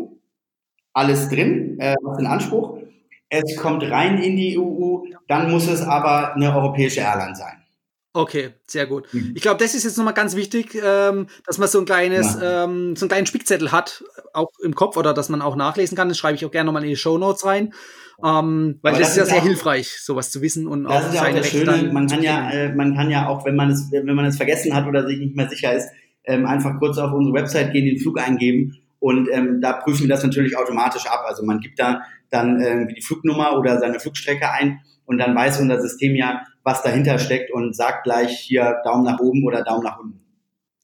alles 0.93 1.28
drin, 1.28 1.78
äh, 1.80 1.95
was 2.03 2.18
in 2.18 2.26
Anspruch. 2.26 2.78
Es 3.28 3.57
kommt 3.57 3.82
rein 3.82 4.22
in 4.22 4.36
die 4.36 4.59
EU, 4.59 5.01
dann 5.26 5.51
muss 5.51 5.68
es 5.68 5.82
aber 5.82 6.34
eine 6.34 6.55
europäische 6.55 7.01
Airline 7.01 7.36
sein. 7.36 7.62
Okay, 8.14 8.51
sehr 8.66 8.86
gut. 8.86 9.07
Mhm. 9.12 9.32
Ich 9.36 9.43
glaube, 9.43 9.62
das 9.62 9.74
ist 9.74 9.84
jetzt 9.84 9.99
nochmal 9.99 10.14
ganz 10.14 10.34
wichtig, 10.34 10.74
ähm, 10.82 11.26
dass 11.47 11.59
man 11.59 11.68
so 11.68 11.78
ein 11.78 11.84
kleines, 11.84 12.39
ja. 12.41 12.64
ähm, 12.64 12.97
so 12.97 13.05
einen 13.05 13.11
kleinen 13.11 13.26
Spickzettel 13.26 13.70
hat, 13.70 14.03
auch 14.32 14.51
im 14.62 14.74
Kopf 14.74 14.97
oder 14.97 15.12
dass 15.12 15.28
man 15.28 15.43
auch 15.43 15.57
nachlesen 15.57 15.97
kann. 15.97 16.09
Das 16.09 16.18
schreibe 16.18 16.34
ich 16.34 16.45
auch 16.45 16.51
gerne 16.51 16.66
nochmal 16.66 16.82
in 16.82 16.89
die 16.89 16.97
Show 16.97 17.18
Notes 17.18 17.45
rein. 17.45 17.74
Ähm, 18.24 18.78
weil 18.82 18.95
das, 18.95 19.01
das, 19.03 19.11
ist 19.11 19.16
ja 19.16 19.24
sehr 19.26 19.43
hilfreich, 19.43 20.01
sowas 20.01 20.32
zu 20.32 20.43
wissen 20.43 20.66
und 20.66 20.84
das 20.84 21.05
auch 21.05 21.09
ist 21.09 21.14
ja 21.14 21.22
auch 21.22 21.32
das 21.32 21.49
Schöne. 21.49 21.93
Man 21.93 22.09
kann 22.09 22.22
ja, 22.22 22.51
äh, 22.51 22.74
man 22.74 22.97
kann 22.97 23.11
ja 23.11 23.28
auch, 23.28 23.45
wenn 23.45 23.55
man 23.55 23.70
es, 23.70 23.93
wenn 23.93 24.07
man 24.07 24.24
es 24.24 24.36
vergessen 24.36 24.74
hat 24.74 24.89
oder 24.89 25.07
sich 25.07 25.18
nicht 25.18 25.36
mehr 25.36 25.49
sicher 25.49 25.72
ist, 25.72 25.89
ähm, 26.24 26.45
einfach 26.45 26.76
kurz 26.80 26.99
auf 26.99 27.12
unsere 27.12 27.36
Website 27.36 27.72
gehen, 27.72 27.84
den 27.84 27.99
Flug 27.99 28.18
eingeben 28.18 28.78
und 29.01 29.28
ähm, 29.30 29.61
da 29.61 29.72
prüfen 29.74 30.03
wir 30.03 30.09
das 30.09 30.24
natürlich 30.24 30.57
automatisch 30.57 31.07
ab. 31.07 31.24
Also 31.26 31.44
man 31.44 31.61
gibt 31.61 31.78
da 31.78 32.03
dann 32.30 32.61
irgendwie 32.61 32.94
die 32.94 33.03
Flugnummer 33.03 33.57
oder 33.59 33.78
seine 33.78 34.01
Flugstrecke 34.01 34.51
ein 34.51 34.80
und 35.07 35.18
dann 35.18 35.34
weiß 35.34 35.61
unser 35.61 35.80
System 35.80 36.14
ja, 36.14 36.42
was 36.62 36.82
dahinter 36.82 37.18
steckt 37.18 37.51
und 37.53 37.74
sagt 37.74 38.05
gleich 38.05 38.38
hier 38.38 38.80
Daumen 38.84 39.05
nach 39.05 39.20
oben 39.20 39.44
oder 39.46 39.62
Daumen 39.62 39.84
nach 39.84 39.99
unten. 39.99 40.20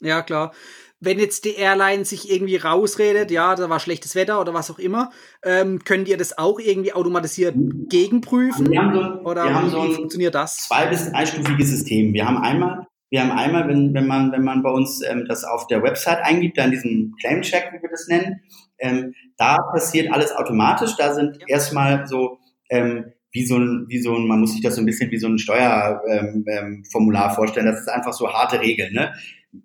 Ja, 0.01 0.23
klar. 0.23 0.53
Wenn 1.01 1.19
jetzt 1.19 1.45
die 1.45 1.57
Airline 1.57 2.07
sich 2.07 2.31
irgendwie 2.31 2.57
rausredet, 2.57 3.31
ja, 3.31 3.55
da 3.55 3.69
war 3.69 3.79
schlechtes 3.79 4.15
Wetter 4.15 4.41
oder 4.41 4.55
was 4.55 4.71
auch 4.71 4.79
immer, 4.79 5.11
ähm, 5.45 5.81
könnt 5.85 6.09
ihr 6.09 6.17
das 6.17 6.39
auch 6.39 6.59
irgendwie 6.59 6.95
automatisiert 6.95 7.55
gegenprüfen? 7.91 8.71
Wir 8.71 8.81
haben 8.81 8.95
so, 8.95 9.01
ein, 9.03 9.19
oder 9.19 9.45
wir 9.45 9.55
haben 9.55 9.71
so 9.71 9.81
ein 9.81 9.93
funktioniert 9.93 10.35
das? 10.35 10.57
Zwei- 10.59 10.87
bis 10.87 11.11
dreistufiges 11.11 11.69
System. 11.69 12.15
Wir 12.15 12.27
haben 12.27 12.39
einmal, 12.39 12.84
wir 13.11 13.21
haben 13.21 13.33
einmal, 13.33 13.69
wenn, 13.69 13.95
wenn 13.95 14.07
man, 14.07 14.33
wenn 14.33 14.43
man 14.43 14.63
bei 14.63 14.71
uns 14.71 15.03
ähm, 15.03 15.25
das 15.29 15.45
auf 15.45 15.67
der 15.67 15.83
Website 15.83 16.19
eingibt, 16.23 16.59
da 16.59 16.65
in 16.65 16.71
diesem 16.73 17.15
Claim-Check, 17.21 17.71
wie 17.73 17.83
wir 17.83 17.91
das 17.91 18.09
nennen, 18.09 18.41
ähm, 18.79 19.15
da 19.37 19.57
passiert 19.73 20.13
alles 20.13 20.33
automatisch. 20.33 20.97
Da 20.97 21.15
sind 21.15 21.37
ja. 21.37 21.47
erstmal 21.49 22.07
so 22.07 22.39
ähm, 22.71 23.13
wie 23.31 23.45
so 23.45 23.59
ein, 23.59 23.87
wie 23.89 24.01
so 24.01 24.15
ein, 24.15 24.27
man 24.27 24.41
muss 24.41 24.53
sich 24.53 24.63
das 24.63 24.77
so 24.77 24.83
ein 24.83 24.87
bisschen 24.87 25.11
wie 25.11 25.19
so 25.19 25.27
ein 25.27 25.39
Steuerformular 25.39 27.29
ähm, 27.31 27.35
vorstellen. 27.35 27.67
Das 27.67 27.81
ist 27.81 27.89
einfach 27.89 28.13
so 28.13 28.33
harte 28.33 28.61
Regeln. 28.61 28.95
Ne? 28.95 29.13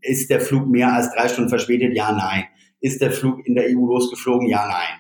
Ist 0.02 0.30
der 0.30 0.42
Flug 0.42 0.68
mehr 0.68 0.94
als 0.94 1.14
drei 1.14 1.28
Stunden 1.28 1.50
verspätet? 1.50 1.96
Ja, 1.96 2.12
nein. 2.12 2.46
Ist 2.82 3.02
der 3.02 3.12
Flug 3.12 3.46
in 3.46 3.56
der 3.56 3.66
EU 3.66 3.86
losgeflogen? 3.86 4.48
Ja, 4.48 4.68
nein. 4.68 5.00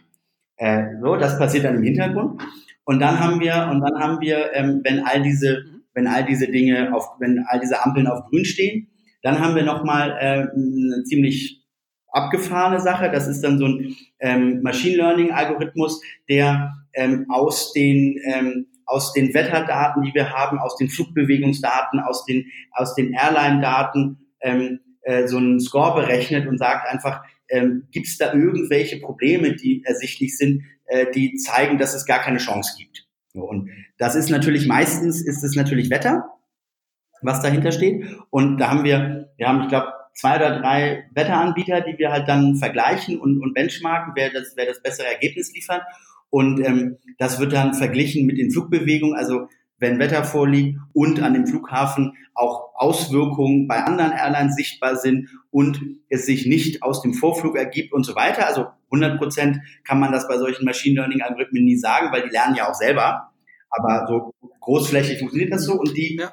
Äh, 0.57 1.01
so, 1.01 1.15
das 1.15 1.37
passiert 1.39 1.65
dann 1.65 1.75
im 1.75 1.83
Hintergrund. 1.83 2.41
Und 2.83 2.99
dann 2.99 3.19
haben 3.19 3.39
wir, 3.39 3.69
und 3.71 3.81
dann 3.81 3.99
haben 3.99 4.21
wir, 4.21 4.53
ähm, 4.53 4.81
wenn 4.83 5.03
all 5.05 5.21
diese, 5.23 5.63
wenn 5.99 6.07
all 6.07 6.25
diese 6.25 6.47
Dinge 6.47 6.95
auf, 6.95 7.05
wenn 7.19 7.43
all 7.47 7.59
diese 7.59 7.83
Ampeln 7.83 8.07
auf 8.07 8.25
grün 8.29 8.45
stehen, 8.45 8.87
dann 9.21 9.39
haben 9.39 9.55
wir 9.55 9.63
nochmal 9.63 10.11
äh, 10.11 10.47
eine 10.55 11.03
ziemlich 11.03 11.65
abgefahrene 12.07 12.79
Sache. 12.79 13.11
Das 13.11 13.27
ist 13.27 13.41
dann 13.41 13.59
so 13.59 13.65
ein 13.65 13.95
ähm, 14.19 14.61
Machine 14.61 14.95
Learning 14.95 15.31
Algorithmus, 15.31 16.01
der 16.29 16.73
ähm, 16.93 17.25
aus 17.29 17.73
den 17.73 18.17
ähm, 18.25 18.67
aus 18.85 19.13
den 19.13 19.33
Wetterdaten, 19.33 20.03
die 20.03 20.13
wir 20.13 20.31
haben, 20.31 20.57
aus 20.57 20.77
den 20.77 20.89
Flugbewegungsdaten, 20.89 21.99
aus 21.99 22.25
den 22.25 22.45
aus 22.71 22.95
den 22.95 23.13
Airline-Daten 23.13 24.17
ähm, 24.41 24.79
äh, 25.01 25.27
so 25.27 25.37
einen 25.37 25.59
Score 25.59 26.01
berechnet 26.01 26.47
und 26.47 26.57
sagt 26.57 26.87
einfach, 26.87 27.23
ähm, 27.49 27.87
gibt 27.91 28.07
es 28.07 28.17
da 28.17 28.33
irgendwelche 28.33 28.99
Probleme, 29.01 29.53
die 29.53 29.83
ersichtlich 29.85 30.37
sind, 30.37 30.63
äh, 30.85 31.07
die 31.11 31.35
zeigen, 31.35 31.77
dass 31.77 31.93
es 31.93 32.05
gar 32.05 32.19
keine 32.19 32.37
Chance 32.37 32.75
gibt. 32.77 33.08
So, 33.39 33.45
und 33.45 33.69
das 33.97 34.15
ist 34.15 34.29
natürlich 34.29 34.67
meistens 34.67 35.21
ist 35.21 35.43
es 35.43 35.55
natürlich 35.55 35.89
Wetter, 35.89 36.29
was 37.21 37.41
dahinter 37.41 37.71
steht. 37.71 38.05
Und 38.29 38.57
da 38.57 38.69
haben 38.69 38.83
wir, 38.83 39.29
wir 39.37 39.47
haben, 39.47 39.61
ich 39.63 39.69
glaube, 39.69 39.93
zwei 40.13 40.35
oder 40.35 40.59
drei 40.59 41.05
Wetteranbieter, 41.13 41.81
die 41.81 41.97
wir 41.97 42.11
halt 42.11 42.27
dann 42.27 42.55
vergleichen 42.55 43.19
und, 43.19 43.41
und 43.41 43.53
benchmarken, 43.53 44.13
wer 44.15 44.31
das, 44.31 44.53
wer 44.55 44.65
das 44.65 44.81
bessere 44.81 45.07
Ergebnis 45.07 45.53
liefert. 45.53 45.81
Und 46.29 46.59
ähm, 46.59 46.97
das 47.17 47.39
wird 47.39 47.53
dann 47.53 47.73
verglichen 47.73 48.25
mit 48.25 48.37
den 48.37 48.51
Flugbewegungen, 48.51 49.17
also 49.17 49.47
wenn 49.79 49.97
Wetter 49.97 50.25
vorliegt 50.25 50.77
und 50.93 51.21
an 51.21 51.33
dem 51.33 51.47
Flughafen 51.47 52.17
auch 52.33 52.71
Auswirkungen 52.75 53.67
bei 53.67 53.83
anderen 53.83 54.11
Airlines 54.11 54.55
sichtbar 54.55 54.97
sind 54.97 55.29
und 55.51 55.81
es 56.09 56.25
sich 56.25 56.45
nicht 56.45 56.83
aus 56.83 57.01
dem 57.01 57.13
Vorflug 57.13 57.57
ergibt 57.57 57.93
und 57.93 58.03
so 58.03 58.15
weiter. 58.15 58.45
Also 58.45 58.67
100 58.91 59.17
Prozent 59.17 59.59
kann 59.85 59.99
man 59.99 60.11
das 60.11 60.27
bei 60.27 60.37
solchen 60.37 60.65
Machine 60.65 60.95
Learning 60.95 61.21
Algorithmen 61.21 61.63
nie 61.63 61.77
sagen, 61.77 62.11
weil 62.11 62.23
die 62.23 62.29
lernen 62.29 62.55
ja 62.55 62.69
auch 62.69 62.73
selber. 62.73 63.28
Aber 63.69 64.05
so 64.07 64.33
großflächig 64.61 65.19
funktioniert 65.19 65.53
das 65.53 65.65
so 65.65 65.73
und 65.73 65.95
die 65.95 66.17
ja. 66.19 66.31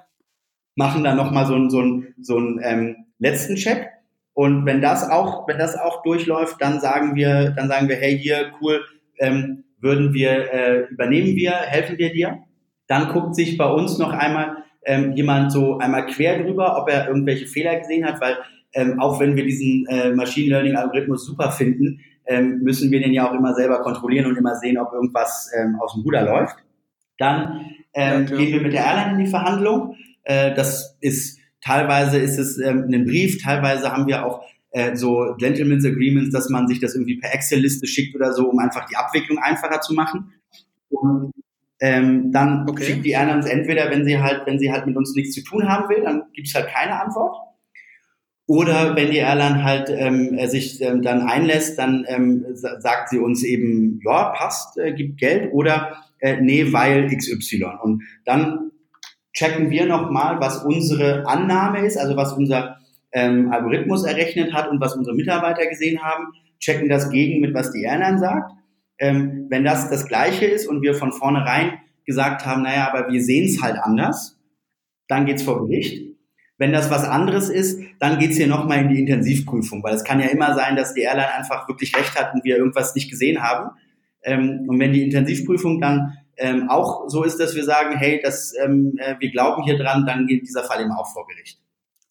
machen 0.75 1.05
dann 1.05 1.17
nochmal 1.17 1.47
so 1.47 1.55
einen 1.55 1.71
so 1.71 1.81
einen, 1.81 2.15
so 2.21 2.37
einen 2.37 2.61
ähm, 2.63 2.97
letzten 3.19 3.57
Check. 3.57 3.89
Und 4.33 4.67
wenn 4.67 4.83
das 4.83 5.09
auch, 5.09 5.49
wenn 5.49 5.59
das 5.59 5.77
auch 5.77 6.03
durchläuft, 6.03 6.57
dann 6.61 6.81
sagen 6.81 7.15
wir, 7.15 7.51
dann 7.51 7.69
sagen 7.69 7.89
wir, 7.89 7.97
hey, 7.97 8.19
hier, 8.19 8.53
cool, 8.61 8.85
ähm, 9.19 9.65
würden 9.79 10.13
wir, 10.13 10.53
äh, 10.53 10.81
übernehmen 10.91 11.37
wir, 11.37 11.53
helfen 11.53 11.97
wir 11.99 12.13
dir. 12.13 12.39
Dann 12.87 13.09
guckt 13.09 13.35
sich 13.35 13.57
bei 13.57 13.67
uns 13.67 13.99
noch 13.99 14.13
einmal 14.13 14.65
ähm, 14.85 15.13
jemand 15.13 15.53
so 15.53 15.79
einmal 15.79 16.07
quer 16.07 16.43
drüber, 16.43 16.81
ob 16.81 16.89
er 16.89 17.09
irgendwelche 17.09 17.47
Fehler 17.47 17.77
gesehen 17.79 18.07
hat, 18.07 18.21
weil 18.21 18.37
ähm, 18.73 19.01
auch 19.01 19.21
wenn 19.21 19.37
wir 19.37 19.45
diesen 19.45 19.87
äh, 19.89 20.13
Machine 20.13 20.51
Learning 20.51 20.77
Algorithmus 20.77 21.25
super 21.25 21.51
finden, 21.51 22.01
ähm, 22.27 22.61
müssen 22.63 22.91
wir 22.91 23.01
den 23.01 23.13
ja 23.13 23.29
auch 23.29 23.35
immer 23.35 23.55
selber 23.55 23.81
kontrollieren 23.81 24.27
und 24.27 24.37
immer 24.37 24.55
sehen, 24.57 24.79
ob 24.79 24.93
irgendwas 24.93 25.51
ähm, 25.59 25.77
aus 25.81 25.95
dem 25.95 26.03
Ruder 26.03 26.25
läuft. 26.25 26.57
Dann 27.19 27.73
ähm, 27.95 28.27
ja, 28.27 28.37
gehen 28.37 28.53
wir 28.53 28.61
mit 28.61 28.73
der 28.73 28.85
Airline 28.85 29.13
in 29.13 29.25
die 29.25 29.31
Verhandlung. 29.31 29.97
Äh, 30.25 30.55
das 30.55 30.97
ist 31.01 31.39
teilweise 31.63 32.19
ist 32.19 32.39
es 32.39 32.59
ähm, 32.59 32.89
ein 32.93 33.05
Brief, 33.05 33.43
teilweise 33.43 33.93
haben 33.93 34.07
wir 34.07 34.25
auch 34.25 34.43
äh, 34.71 34.95
so 34.95 35.35
Gentleman's 35.39 35.85
Agreements, 35.85 36.31
dass 36.31 36.49
man 36.49 36.69
sich 36.69 36.81
das 36.81 36.95
irgendwie 36.95 37.19
per 37.19 37.35
Excel-Liste 37.35 37.87
schickt 37.87 38.15
oder 38.15 38.33
so, 38.33 38.49
um 38.49 38.59
einfach 38.59 38.87
die 38.87 38.97
Abwicklung 38.97 39.39
einfacher 39.39 39.81
zu 39.81 39.95
machen. 39.95 40.33
Und 40.91 41.33
ähm, 41.81 42.33
dann 42.33 42.69
okay. 42.69 42.85
schickt 42.85 43.05
die 43.05 43.11
Airline 43.11 43.39
uns 43.39 43.47
entweder, 43.47 43.91
wenn 43.91 44.05
sie 44.05 44.19
halt, 44.21 44.47
wenn 44.47 44.59
sie 44.59 44.73
halt 44.73 44.87
mit 44.87 44.97
uns 44.97 45.15
nichts 45.15 45.35
zu 45.35 45.43
tun 45.43 45.69
haben 45.69 45.89
will, 45.89 46.03
dann 46.03 46.25
gibt 46.33 46.49
es 46.49 46.55
halt 46.55 46.69
keine 46.69 47.01
Antwort. 47.01 47.37
Oder 48.47 48.95
wenn 48.95 49.11
die 49.11 49.17
Airline 49.17 49.65
halt 49.65 49.91
ähm, 49.91 50.39
sich 50.49 50.81
ähm, 50.81 51.03
dann 51.03 51.23
einlässt, 51.23 51.79
dann 51.79 52.05
ähm, 52.07 52.47
sagt 52.53 53.09
sie 53.09 53.19
uns 53.19 53.43
eben, 53.43 54.01
ja, 54.05 54.31
passt, 54.37 54.79
äh, 54.79 54.93
gibt 54.93 55.19
Geld 55.19 55.53
oder 55.53 55.97
äh, 56.21 56.41
nee, 56.41 56.73
weil 56.73 57.09
XY. 57.09 57.65
Und 57.83 58.03
dann 58.25 58.71
checken 59.33 59.71
wir 59.71 59.87
nochmal, 59.87 60.41
was 60.41 60.65
unsere 60.65 61.27
Annahme 61.27 61.87
ist, 61.87 61.97
also 61.97 62.17
was 62.17 62.33
unser 62.33 62.79
ähm, 63.13 63.53
Algorithmus 63.53 64.05
errechnet 64.05 64.53
hat 64.53 64.69
und 64.69 64.81
was 64.81 64.95
unsere 64.95 65.15
Mitarbeiter 65.15 65.67
gesehen 65.67 66.03
haben, 66.03 66.29
checken 66.59 66.89
das 66.89 67.11
gegen 67.11 67.41
mit, 67.41 67.55
was 67.55 67.73
die 67.73 67.83
Airline 67.83 68.19
sagt. 68.19 68.53
Ähm, 68.99 69.47
wenn 69.51 69.65
das 69.65 69.91
das 69.91 70.07
Gleiche 70.07 70.47
ist 70.47 70.67
und 70.67 70.83
wir 70.83 70.95
von 70.95 71.13
vornherein 71.13 71.79
gesagt 72.07 72.47
haben, 72.47 72.63
naja, 72.63 72.91
aber 72.91 73.13
wir 73.13 73.23
sehen 73.23 73.45
es 73.45 73.61
halt 73.61 73.77
anders, 73.79 74.39
dann 75.09 75.27
geht's 75.27 75.43
vor 75.43 75.67
Gericht. 75.67 76.07
Wenn 76.59 76.73
das 76.73 76.91
was 76.91 77.05
anderes 77.05 77.51
ist, 77.51 77.81
dann 77.99 78.19
geht's 78.19 78.37
hier 78.37 78.47
nochmal 78.47 78.81
in 78.81 78.89
die 78.89 79.01
Intensivprüfung, 79.01 79.83
weil 79.83 79.95
es 79.95 80.05
kann 80.05 80.21
ja 80.21 80.29
immer 80.29 80.55
sein, 80.55 80.77
dass 80.77 80.95
die 80.95 81.03
Airline 81.03 81.35
einfach 81.35 81.69
wirklich 81.69 81.95
recht 81.95 82.19
hat 82.19 82.33
und 82.35 82.45
wir 82.45 82.57
irgendwas 82.57 82.95
nicht 82.95 83.11
gesehen 83.11 83.43
haben. 83.43 83.77
Ähm, 84.27 84.67
und 84.69 84.79
wenn 84.79 84.93
die 84.93 85.03
Intensivprüfung 85.03 85.81
dann 85.81 86.19
ähm, 86.37 86.69
auch 86.69 87.09
so 87.09 87.25
ist, 87.25 87.39
dass 87.39 87.55
wir 87.55 87.65
sagen, 87.65 87.97
hey, 87.97 88.21
das, 88.23 88.53
ähm, 88.63 88.99
äh, 88.99 89.15
wir 89.19 89.31
glauben 89.31 89.63
hier 89.63 89.79
dran, 89.79 90.05
dann 90.05 90.27
geht 90.27 90.43
dieser 90.43 90.65
Fall 90.65 90.83
eben 90.83 90.93
auch 90.93 91.11
vor 91.11 91.27
Gericht. 91.27 91.59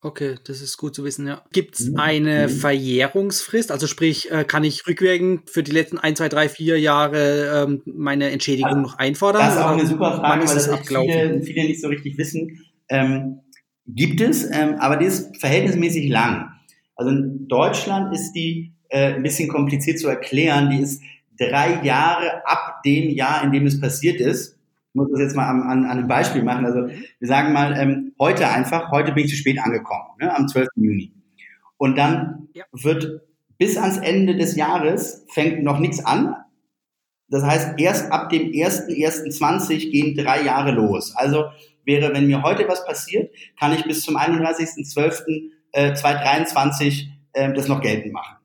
Okay, 0.01 0.35
das 0.45 0.61
ist 0.61 0.77
gut 0.77 0.95
zu 0.95 1.03
wissen, 1.03 1.27
ja. 1.27 1.41
Gibt 1.51 1.79
es 1.79 1.89
mhm. 1.89 1.99
eine 1.99 2.47
mhm. 2.47 2.51
Verjährungsfrist? 2.51 3.71
Also 3.71 3.87
sprich, 3.87 4.31
äh, 4.31 4.45
kann 4.45 4.63
ich 4.63 4.87
rückwirkend 4.87 5.49
für 5.49 5.63
die 5.63 5.71
letzten 5.71 5.97
ein, 5.97 6.15
zwei, 6.15 6.29
drei, 6.29 6.47
vier 6.47 6.79
Jahre 6.79 7.65
ähm, 7.65 7.81
meine 7.85 8.29
Entschädigung 8.29 8.69
also, 8.69 8.81
noch 8.81 8.97
einfordern? 8.97 9.41
Das 9.41 9.55
ist 9.55 9.61
auch 9.61 9.71
eine 9.71 9.85
super 9.85 10.17
Frage, 10.17 10.47
weil 10.47 10.55
das 10.55 10.87
viele, 10.87 11.41
viele 11.41 11.67
nicht 11.67 11.81
so 11.81 11.87
richtig 11.87 12.17
wissen. 12.17 12.65
Ähm, 12.87 13.41
gibt 13.87 14.21
es, 14.21 14.43
ähm, 14.43 14.75
aber 14.79 14.97
die 14.97 15.05
ist 15.05 15.37
verhältnismäßig 15.37 16.07
lang. 16.09 16.51
Also 16.95 17.11
in 17.11 17.47
Deutschland 17.47 18.13
ist 18.13 18.33
die 18.33 18.73
äh, 18.89 19.15
ein 19.15 19.23
bisschen 19.23 19.49
kompliziert 19.49 19.99
zu 19.99 20.07
erklären. 20.07 20.69
Die 20.69 20.81
ist 20.81 21.01
drei 21.37 21.81
Jahre 21.83 22.45
ab 22.45 22.81
dem 22.83 23.09
Jahr, 23.09 23.43
in 23.43 23.51
dem 23.51 23.65
es 23.65 23.79
passiert 23.79 24.19
ist. 24.19 24.57
Ich 24.89 24.95
muss 24.95 25.09
das 25.11 25.19
jetzt 25.19 25.35
mal 25.35 25.47
an, 25.47 25.61
an, 25.63 25.85
an 25.85 25.97
einem 25.97 26.07
Beispiel 26.07 26.43
machen. 26.43 26.65
Also 26.65 26.87
wir 26.87 27.27
sagen 27.27 27.53
mal, 27.53 27.77
ähm, 27.77 28.13
heute 28.19 28.47
einfach, 28.47 28.91
heute 28.91 29.11
bin 29.11 29.25
ich 29.25 29.31
zu 29.31 29.37
spät 29.37 29.59
angekommen, 29.59 30.09
ne, 30.19 30.35
am 30.35 30.47
12. 30.47 30.69
Juni. 30.75 31.13
Und 31.77 31.97
dann 31.97 32.47
ja. 32.53 32.63
wird 32.71 33.21
bis 33.57 33.77
ans 33.77 33.97
Ende 33.97 34.35
des 34.35 34.55
Jahres 34.55 35.25
fängt 35.33 35.63
noch 35.63 35.79
nichts 35.79 36.05
an. 36.05 36.35
Das 37.27 37.43
heißt, 37.43 37.79
erst 37.79 38.11
ab 38.11 38.29
dem 38.29 38.51
1.1.20 38.51 39.89
gehen 39.91 40.15
drei 40.15 40.43
Jahre 40.43 40.69
los. 40.71 41.15
Also 41.15 41.45
wäre, 41.83 42.13
wenn 42.13 42.27
mir 42.27 42.43
heute 42.43 42.67
was 42.67 42.85
passiert, 42.85 43.33
kann 43.59 43.73
ich 43.73 43.83
bis 43.83 44.03
zum 44.03 44.15
31.12.2023 44.17 47.07
äh, 47.33 47.51
das 47.53 47.67
noch 47.67 47.81
geltend 47.81 48.13
machen. 48.13 48.37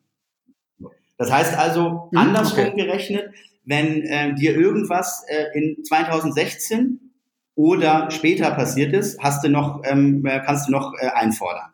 Das 1.20 1.30
heißt 1.30 1.58
also, 1.58 2.08
mhm, 2.12 2.18
andersrum 2.18 2.68
okay. 2.68 2.82
gerechnet, 2.86 3.34
wenn 3.66 4.04
äh, 4.04 4.34
dir 4.34 4.56
irgendwas 4.56 5.22
äh, 5.28 5.48
in 5.52 5.84
2016 5.84 7.12
oder 7.54 8.10
später 8.10 8.50
passiert 8.52 8.94
ist, 8.94 9.22
hast 9.22 9.44
du 9.44 9.50
noch, 9.50 9.82
ähm, 9.84 10.24
äh, 10.24 10.40
kannst 10.40 10.68
du 10.68 10.72
noch 10.72 10.94
äh, 10.98 11.08
einfordern. 11.08 11.72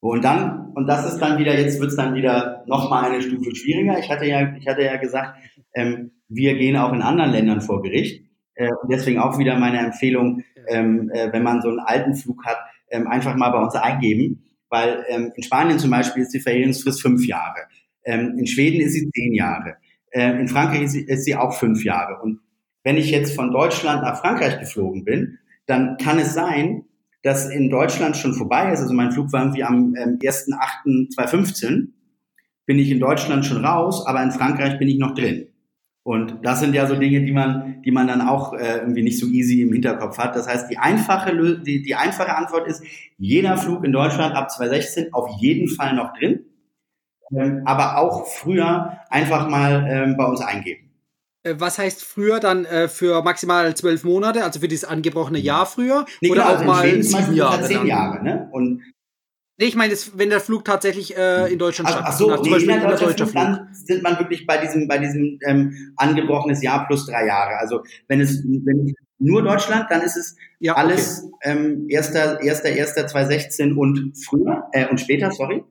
Und 0.00 0.24
dann, 0.24 0.72
und 0.74 0.86
das 0.86 1.12
ist 1.12 1.18
dann 1.18 1.38
wieder, 1.38 1.58
jetzt 1.58 1.78
wird 1.78 1.90
es 1.90 1.96
dann 1.96 2.14
wieder 2.14 2.64
noch 2.66 2.88
mal 2.88 3.10
eine 3.10 3.20
Stufe 3.20 3.54
schwieriger. 3.54 3.98
Ich 3.98 4.10
hatte 4.10 4.24
ja, 4.24 4.56
ich 4.56 4.66
hatte 4.66 4.82
ja 4.82 4.96
gesagt, 4.96 5.36
ähm, 5.74 6.12
wir 6.30 6.54
gehen 6.54 6.78
auch 6.78 6.94
in 6.94 7.02
anderen 7.02 7.32
Ländern 7.32 7.60
vor 7.60 7.82
Gericht. 7.82 8.24
Äh, 8.54 8.70
und 8.80 8.90
deswegen 8.90 9.18
auch 9.18 9.38
wieder 9.38 9.58
meine 9.58 9.80
Empfehlung, 9.80 10.42
ähm, 10.68 11.10
äh, 11.12 11.30
wenn 11.34 11.42
man 11.42 11.60
so 11.60 11.68
einen 11.68 11.80
alten 11.80 12.14
Flug 12.14 12.46
hat, 12.46 12.56
ähm, 12.90 13.06
einfach 13.08 13.36
mal 13.36 13.50
bei 13.50 13.58
uns 13.58 13.74
eingeben. 13.74 14.42
Weil 14.70 15.04
ähm, 15.08 15.32
in 15.36 15.42
Spanien 15.42 15.78
zum 15.78 15.90
Beispiel 15.90 16.22
ist 16.22 16.32
die 16.32 16.40
Verjährungsfrist 16.40 17.02
fünf 17.02 17.26
Jahre. 17.26 17.66
Ähm, 18.06 18.38
in 18.38 18.46
Schweden 18.46 18.80
ist 18.80 18.94
sie 18.94 19.10
zehn 19.10 19.34
Jahre. 19.34 19.76
Ähm, 20.12 20.40
in 20.40 20.48
Frankreich 20.48 20.82
ist 20.82 20.92
sie, 20.92 21.02
ist 21.02 21.24
sie 21.24 21.36
auch 21.36 21.52
fünf 21.52 21.84
Jahre. 21.84 22.22
Und 22.22 22.40
wenn 22.84 22.96
ich 22.96 23.10
jetzt 23.10 23.34
von 23.34 23.50
Deutschland 23.52 24.02
nach 24.02 24.20
Frankreich 24.20 24.58
geflogen 24.60 25.04
bin, 25.04 25.38
dann 25.66 25.96
kann 25.98 26.18
es 26.18 26.32
sein, 26.32 26.84
dass 27.22 27.50
in 27.50 27.68
Deutschland 27.68 28.16
schon 28.16 28.34
vorbei 28.34 28.72
ist. 28.72 28.80
Also 28.80 28.94
mein 28.94 29.10
Flug 29.10 29.32
war 29.32 29.42
irgendwie 29.42 29.64
am 29.64 29.94
ähm, 29.96 30.18
1.8.2015, 30.20 31.88
bin 32.64 32.78
ich 32.78 32.90
in 32.90 33.00
Deutschland 33.00 33.44
schon 33.44 33.64
raus, 33.64 34.06
aber 34.06 34.22
in 34.22 34.30
Frankreich 34.30 34.78
bin 34.78 34.88
ich 34.88 34.98
noch 34.98 35.14
drin. 35.14 35.48
Und 36.04 36.38
das 36.42 36.60
sind 36.60 36.72
ja 36.72 36.86
so 36.86 36.94
Dinge, 36.94 37.24
die 37.24 37.32
man, 37.32 37.82
die 37.82 37.90
man 37.90 38.06
dann 38.06 38.20
auch 38.20 38.52
äh, 38.52 38.78
irgendwie 38.78 39.02
nicht 39.02 39.18
so 39.18 39.26
easy 39.26 39.62
im 39.62 39.72
Hinterkopf 39.72 40.18
hat. 40.18 40.36
Das 40.36 40.46
heißt, 40.46 40.70
die 40.70 40.78
einfache, 40.78 41.36
die, 41.66 41.82
die 41.82 41.94
einfache 41.96 42.36
Antwort 42.36 42.68
ist, 42.68 42.84
jeder 43.18 43.56
Flug 43.56 43.84
in 43.84 43.90
Deutschland 43.90 44.36
ab 44.36 44.48
2016 44.48 45.12
auf 45.12 45.28
jeden 45.40 45.68
Fall 45.68 45.96
noch 45.96 46.12
drin 46.12 46.44
ähm, 47.34 47.62
aber 47.64 47.98
auch 47.98 48.26
früher 48.26 48.98
einfach 49.10 49.48
mal 49.48 49.86
ähm, 49.88 50.16
bei 50.16 50.24
uns 50.24 50.40
eingeben. 50.40 50.90
Äh, 51.42 51.54
was 51.58 51.78
heißt 51.78 52.04
früher 52.04 52.40
dann 52.40 52.64
äh, 52.64 52.88
für 52.88 53.22
maximal 53.22 53.74
zwölf 53.76 54.04
Monate, 54.04 54.44
also 54.44 54.60
für 54.60 54.68
dieses 54.68 54.84
angebrochene 54.84 55.38
Jahr 55.38 55.66
früher? 55.66 56.04
Nee, 56.20 56.30
oder 56.30 56.42
genau, 56.42 56.54
auch 56.54 56.58
also 56.58 56.64
mal 56.64 57.02
sieben 57.02 57.34
Jahre? 57.34 57.62
Zehn 57.62 57.86
Jahre, 57.86 58.22
ne? 58.22 58.48
Und 58.52 58.82
Nee, 59.58 59.66
ich 59.66 59.76
meine, 59.76 59.94
wenn 60.14 60.28
der 60.28 60.40
Flug 60.40 60.66
tatsächlich 60.66 61.16
äh, 61.16 61.50
in 61.50 61.58
Deutschland 61.58 61.88
stattfindet. 61.88 62.12
Ach 62.12 62.18
so, 62.18 62.28
nee, 62.28 62.42
zum 62.42 62.52
Beispiel 62.52 62.74
in 62.74 62.80
der 62.80 62.90
deutscher 62.90 63.26
Flug, 63.26 63.32
dann 63.32 63.68
sind 63.72 64.02
man 64.02 64.18
wirklich 64.18 64.46
bei 64.46 64.58
diesem, 64.58 64.86
bei 64.86 64.98
diesem 64.98 65.38
ähm, 65.46 65.94
angebrochenes 65.96 66.62
Jahr 66.62 66.86
plus 66.86 67.06
drei 67.06 67.26
Jahre. 67.26 67.56
Also 67.56 67.82
wenn 68.06 68.20
es 68.20 68.44
wenn 68.44 68.94
nur 69.18 69.42
Deutschland, 69.42 69.86
dann 69.88 70.02
ist 70.02 70.18
es 70.18 70.36
ja, 70.58 70.74
alles 70.74 71.24
okay. 71.24 71.52
ähm, 71.52 71.86
erster, 71.88 72.42
erster, 72.42 72.68
erster 72.68 73.06
2016 73.06 73.78
und 73.78 74.12
früher 74.22 74.64
äh, 74.72 74.88
und 74.88 75.00
später, 75.00 75.30
sorry. 75.30 75.64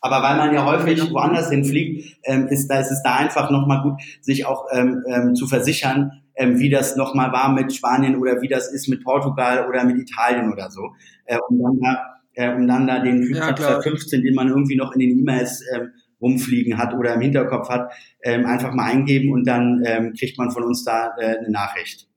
Aber 0.00 0.22
weil 0.22 0.36
man 0.36 0.54
ja 0.54 0.64
häufig 0.64 1.10
woanders 1.10 1.50
hinfliegt, 1.50 2.18
ähm, 2.24 2.48
ist, 2.48 2.68
da 2.68 2.80
ist 2.80 2.90
es 2.90 3.02
da 3.02 3.16
einfach 3.16 3.50
nochmal 3.50 3.82
gut, 3.82 4.00
sich 4.20 4.46
auch 4.46 4.66
ähm, 4.72 5.02
ähm, 5.08 5.34
zu 5.34 5.46
versichern, 5.46 6.22
ähm, 6.36 6.58
wie 6.58 6.70
das 6.70 6.96
nochmal 6.96 7.32
war 7.32 7.52
mit 7.52 7.72
Spanien 7.72 8.16
oder 8.16 8.42
wie 8.42 8.48
das 8.48 8.72
ist 8.72 8.88
mit 8.88 9.02
Portugal 9.02 9.66
oder 9.68 9.84
mit 9.84 9.98
Italien 9.98 10.52
oder 10.52 10.70
so. 10.70 10.92
Äh, 11.24 11.38
um, 11.48 11.58
dann 11.58 11.80
da, 11.80 12.16
äh, 12.34 12.54
um 12.54 12.66
dann 12.66 12.86
da 12.86 12.98
den 13.00 13.24
Flugplatz 13.24 13.60
ja, 13.60 13.80
15, 13.80 14.22
den 14.22 14.34
man 14.34 14.48
irgendwie 14.48 14.76
noch 14.76 14.92
in 14.92 15.00
den 15.00 15.18
E-Mails 15.18 15.62
ähm, 15.74 15.92
rumfliegen 16.20 16.78
hat 16.78 16.94
oder 16.94 17.14
im 17.14 17.20
Hinterkopf 17.20 17.68
hat, 17.68 17.90
ähm, 18.22 18.46
einfach 18.46 18.72
mal 18.72 18.90
eingeben 18.90 19.32
und 19.32 19.46
dann 19.46 19.82
ähm, 19.84 20.14
kriegt 20.18 20.38
man 20.38 20.50
von 20.50 20.64
uns 20.64 20.84
da 20.84 21.14
äh, 21.18 21.38
eine 21.38 21.50
Nachricht. 21.50 22.08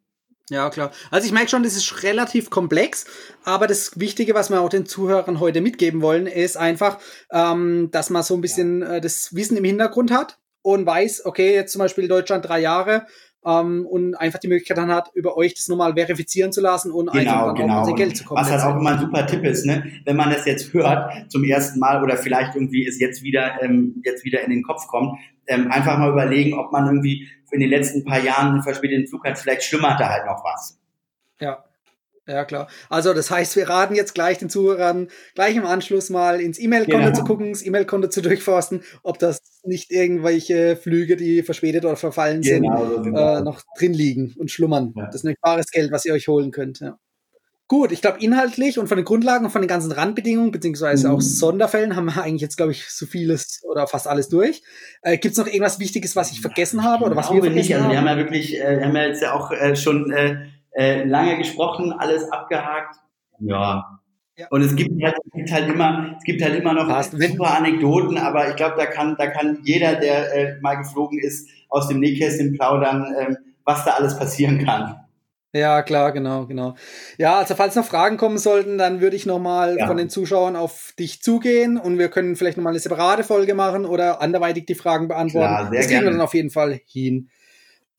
Ja, 0.50 0.70
klar. 0.72 0.92
Also 1.12 1.28
ich 1.28 1.32
merke 1.32 1.50
schon, 1.50 1.64
das 1.64 1.76
ist 1.76 2.04
relativ 2.04 2.50
komplex, 2.50 3.06
aber 3.44 3.68
das 3.68 4.00
Wichtige, 4.00 4.34
was 4.34 4.50
wir 4.50 4.62
auch 4.62 4.70
den 4.70 4.88
Zuhörern 4.88 5.40
heute 5.40 5.62
mitgeben 5.62 6.02
wollen, 6.02 6.26
ist 6.26 6.58
einfach, 6.58 6.98
ähm, 7.32 7.90
dass 7.92 8.10
man 8.10 8.24
so 8.24 8.34
ein 8.34 8.42
bisschen 8.42 8.82
ja. 8.82 8.96
äh, 8.96 9.02
das 9.02 9.36
Wissen 9.36 9.58
im 9.58 9.64
Hintergrund 9.64 10.12
hat 10.12 10.40
und 10.64 10.86
weiß, 10.86 11.26
okay, 11.26 11.54
jetzt 11.54 11.72
zum 11.72 11.80
Beispiel 11.80 12.08
Deutschland 12.08 12.48
drei 12.48 12.60
Jahre, 12.60 13.06
ähm, 13.46 13.86
und 13.86 14.16
einfach 14.16 14.40
die 14.40 14.48
Möglichkeit 14.48 14.78
dann 14.78 14.92
hat, 14.92 15.12
über 15.14 15.38
euch 15.38 15.54
das 15.54 15.68
nochmal 15.68 15.94
verifizieren 15.94 16.52
zu 16.52 16.62
lassen 16.62 16.92
und 16.92 17.12
genau, 17.12 17.20
einfach 17.20 17.46
dann 17.48 17.56
genau. 17.56 17.82
auch 17.82 17.86
sein 17.86 17.96
Geld 17.96 18.18
zu 18.18 18.26
kommen. 18.26 18.42
Was 18.42 18.52
halt 18.52 18.62
auch 18.62 18.80
immer 18.80 18.92
ein 18.92 19.00
super 19.00 19.26
Tipp 19.26 19.44
ist, 19.44 19.66
ne? 19.66 19.84
wenn 20.06 20.16
man 20.16 20.32
das 20.32 20.46
jetzt 20.46 20.74
hört 20.74 21.32
zum 21.32 21.44
ersten 21.44 21.80
Mal 21.80 22.04
oder 22.04 22.18
vielleicht 22.18 22.56
irgendwie 22.56 22.86
es 22.86 23.00
jetzt 23.00 23.24
wieder, 23.24 23.62
ähm, 23.62 24.02
jetzt 24.04 24.26
wieder 24.26 24.42
in 24.42 24.52
den 24.52 24.64
Kopf 24.64 24.88
kommt, 24.88 25.20
ähm, 25.48 25.72
einfach 25.72 25.98
mal 25.98 26.12
überlegen, 26.12 26.54
ob 26.58 26.72
man 26.72 26.86
irgendwie 26.86 27.28
in 27.52 27.60
den 27.62 27.70
letzten 27.70 28.04
paar 28.04 28.20
Jahren 28.20 28.54
einen 28.54 28.64
verspäteten 28.64 29.08
Flug 29.08 29.26
hat, 29.26 29.38
vielleicht 29.38 29.64
schlummert 29.64 30.00
da 30.00 30.10
halt 30.10 30.26
noch 30.26 30.44
was. 30.44 30.78
Ja, 31.40 31.64
ja, 32.30 32.46
klar. 32.46 32.68
Also 32.90 33.14
das 33.14 33.32
heißt, 33.32 33.56
wir 33.56 33.68
raten 33.68 33.96
jetzt 33.96 34.14
gleich 34.14 34.38
den 34.38 34.50
Zuhörern, 34.50 35.08
gleich 35.34 35.56
im 35.56 35.66
Anschluss 35.66 36.10
mal 36.10 36.40
ins 36.40 36.60
E-Mail-Konto 36.60 37.06
genau. 37.06 37.16
zu 37.16 37.24
gucken, 37.24 37.52
das 37.52 37.66
E-Mail-Konto 37.66 38.10
zu 38.10 38.22
durchforsten, 38.22 38.84
ob 39.02 39.18
das 39.18 39.42
nicht 39.64 39.92
irgendwelche 39.92 40.76
Flüge, 40.76 41.16
die 41.16 41.42
verspätet 41.42 41.86
oder 41.86 41.96
verfallen 41.96 42.42
genau, 42.42 43.02
sind, 43.04 43.16
so 43.16 43.20
äh, 43.20 43.42
noch 43.42 43.62
drin 43.78 43.94
liegen 43.94 44.36
und 44.38 44.52
schlummern. 44.52 44.94
Ja. 44.96 45.08
Das 45.08 45.16
ist 45.16 45.24
nämlich 45.24 45.42
bares 45.42 45.72
Geld, 45.72 45.92
was 45.92 46.06
ihr 46.06 46.14
euch 46.14 46.28
holen 46.28 46.52
könnt. 46.52 46.80
Ja. 46.80 46.98
Gut, 47.68 47.92
ich 47.92 48.02
glaube, 48.02 48.20
inhaltlich 48.20 48.80
und 48.80 48.88
von 48.88 48.98
den 48.98 49.06
Grundlagen 49.06 49.46
und 49.46 49.52
von 49.52 49.62
den 49.62 49.68
ganzen 49.68 49.92
Randbedingungen, 49.92 50.50
beziehungsweise 50.50 51.08
mhm. 51.08 51.16
auch 51.16 51.22
Sonderfällen, 51.22 51.96
haben 51.96 52.06
wir 52.06 52.24
eigentlich 52.24 52.42
jetzt, 52.42 52.58
glaube 52.58 52.72
ich, 52.72 52.90
so 52.90 53.06
vieles 53.06 53.62
oder 53.64 53.86
fast 53.86 54.08
alles 54.08 54.28
durch. 54.28 54.64
Äh, 55.04 55.20
Gibt 55.20 55.34
es 55.34 55.38
noch 55.38 55.46
irgendwas 55.46 55.80
Wichtiges, 55.80 56.16
was 56.16 56.32
ich 56.32 56.42
vergessen 56.42 56.84
habe 56.84 57.06
oder 57.06 57.16
was 57.16 57.32
wir 57.32 57.44
vergessen 57.44 57.56
nicht. 57.56 57.76
Also, 57.76 57.90
wir 57.90 57.98
haben 58.00 58.08
ja 58.08 58.18
wirklich, 58.18 58.60
äh, 58.60 58.80
wir 58.80 58.88
haben 58.88 58.96
ja 58.96 59.04
jetzt 59.04 59.22
ja 59.22 59.34
auch 59.34 59.52
äh, 59.52 59.76
schon 59.76 60.12
äh, 60.12 60.48
äh, 60.80 61.04
lange 61.04 61.38
gesprochen, 61.38 61.92
alles 61.92 62.32
abgehakt. 62.32 62.96
Ja. 63.40 64.00
ja. 64.38 64.48
Und 64.50 64.62
es 64.62 64.76
gibt, 64.78 64.92
halt, 65.04 65.16
es 65.26 65.32
gibt 65.34 65.52
halt 65.52 65.68
immer, 65.68 66.16
es 66.18 66.24
gibt 66.24 66.42
halt 66.42 66.56
immer 66.56 66.74
noch 66.74 66.88
Passt. 66.88 67.12
super 67.12 67.58
Anekdoten, 67.58 68.18
aber 68.18 68.50
ich 68.50 68.56
glaube, 68.56 68.76
da 68.78 68.86
kann, 68.86 69.16
da 69.18 69.28
kann 69.28 69.60
jeder, 69.64 69.96
der 69.96 70.34
äh, 70.34 70.60
mal 70.62 70.76
geflogen 70.76 71.20
ist, 71.20 71.50
aus 71.68 71.90
dem 71.90 72.00
Nähkästchen 72.00 72.54
plaudern, 72.54 73.14
äh, 73.14 73.36
was 73.66 73.84
da 73.84 73.92
alles 73.92 74.18
passieren 74.18 74.66
kann. 74.66 74.96
Ja, 75.52 75.82
klar, 75.82 76.14
genau, 76.14 76.46
genau. 76.46 76.76
Ja, 77.18 77.40
also 77.40 77.56
falls 77.56 77.76
noch 77.76 77.84
Fragen 77.84 78.18
kommen 78.18 78.38
sollten, 78.38 78.78
dann 78.78 79.02
würde 79.02 79.16
ich 79.16 79.26
nochmal 79.26 79.78
ja. 79.80 79.88
von 79.88 79.98
den 79.98 80.10
Zuschauern 80.10 80.56
auf 80.56 80.94
dich 80.98 81.22
zugehen 81.24 81.78
und 81.78 81.98
wir 81.98 82.08
können 82.10 82.36
vielleicht 82.36 82.56
nochmal 82.56 82.72
eine 82.72 82.80
separate 82.80 83.24
Folge 83.24 83.56
machen 83.56 83.86
oder 83.86 84.22
anderweitig 84.22 84.68
die 84.68 84.76
Fragen 84.76 85.08
beantworten. 85.08 85.56
Klar, 85.56 85.72
das 85.72 85.88
kriegen 85.88 85.90
gerne. 85.90 86.06
wir 86.06 86.12
dann 86.12 86.22
auf 86.22 86.36
jeden 86.36 86.52
Fall 86.52 86.80
hin. 86.86 87.30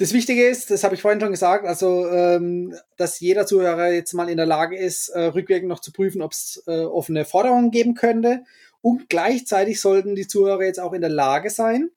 Das 0.00 0.14
Wichtige 0.14 0.48
ist, 0.48 0.70
das 0.70 0.82
habe 0.82 0.94
ich 0.94 1.02
vorhin 1.02 1.20
schon 1.20 1.30
gesagt, 1.30 1.66
also 1.66 2.08
ähm, 2.08 2.74
dass 2.96 3.20
jeder 3.20 3.44
Zuhörer 3.44 3.92
jetzt 3.92 4.14
mal 4.14 4.30
in 4.30 4.38
der 4.38 4.46
Lage 4.46 4.78
ist, 4.78 5.10
äh, 5.10 5.24
rückwirkend 5.24 5.68
noch 5.68 5.80
zu 5.80 5.92
prüfen, 5.92 6.22
ob 6.22 6.32
es 6.32 6.62
äh, 6.66 6.84
offene 6.84 7.26
Forderungen 7.26 7.70
geben 7.70 7.92
könnte. 7.92 8.44
Und 8.80 9.10
gleichzeitig 9.10 9.78
sollten 9.78 10.14
die 10.14 10.26
Zuhörer 10.26 10.64
jetzt 10.64 10.80
auch 10.80 10.94
in 10.94 11.02
der 11.02 11.10
Lage 11.10 11.50
sein, 11.50 11.90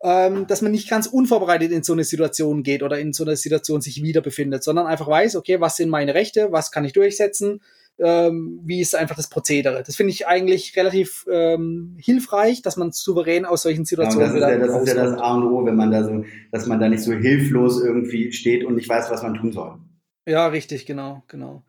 ähm, 0.00 0.46
dass 0.46 0.62
man 0.62 0.70
nicht 0.70 0.88
ganz 0.88 1.08
unvorbereitet 1.08 1.72
in 1.72 1.82
so 1.82 1.92
eine 1.92 2.04
Situation 2.04 2.62
geht 2.62 2.84
oder 2.84 3.00
in 3.00 3.12
so 3.12 3.24
einer 3.24 3.34
Situation 3.34 3.80
sich 3.80 4.00
wieder 4.00 4.20
befindet, 4.20 4.62
sondern 4.62 4.86
einfach 4.86 5.08
weiß, 5.08 5.34
okay, 5.34 5.60
was 5.60 5.74
sind 5.74 5.88
meine 5.88 6.14
Rechte, 6.14 6.52
was 6.52 6.70
kann 6.70 6.84
ich 6.84 6.92
durchsetzen, 6.92 7.62
ähm, 8.02 8.60
wie 8.64 8.80
ist 8.80 8.94
einfach 8.94 9.16
das 9.16 9.28
Prozedere. 9.28 9.82
Das 9.84 9.96
finde 9.96 10.12
ich 10.12 10.26
eigentlich 10.26 10.76
relativ 10.76 11.26
ähm, 11.30 11.96
hilfreich, 11.98 12.62
dass 12.62 12.76
man 12.76 12.92
souverän 12.92 13.44
aus 13.44 13.62
solchen 13.62 13.84
Situationen. 13.84 14.34
Ja, 14.36 14.40
das, 14.40 14.50
ist 14.50 14.60
ja, 14.60 14.66
das 14.66 14.82
ist 14.82 14.88
ja 14.88 15.04
das 15.04 15.20
A 15.20 15.34
und 15.34 15.44
O, 15.44 15.64
wenn 15.64 15.76
man 15.76 15.90
da 15.90 16.04
so, 16.04 16.24
dass 16.52 16.66
man 16.66 16.80
da 16.80 16.88
nicht 16.88 17.02
so 17.02 17.12
hilflos 17.12 17.82
irgendwie 17.82 18.32
steht 18.32 18.64
und 18.64 18.74
nicht 18.74 18.88
weiß, 18.88 19.10
was 19.10 19.22
man 19.22 19.34
tun 19.34 19.52
soll. 19.52 19.78
Ja, 20.26 20.46
richtig, 20.46 20.86
genau, 20.86 21.22
genau. 21.28 21.64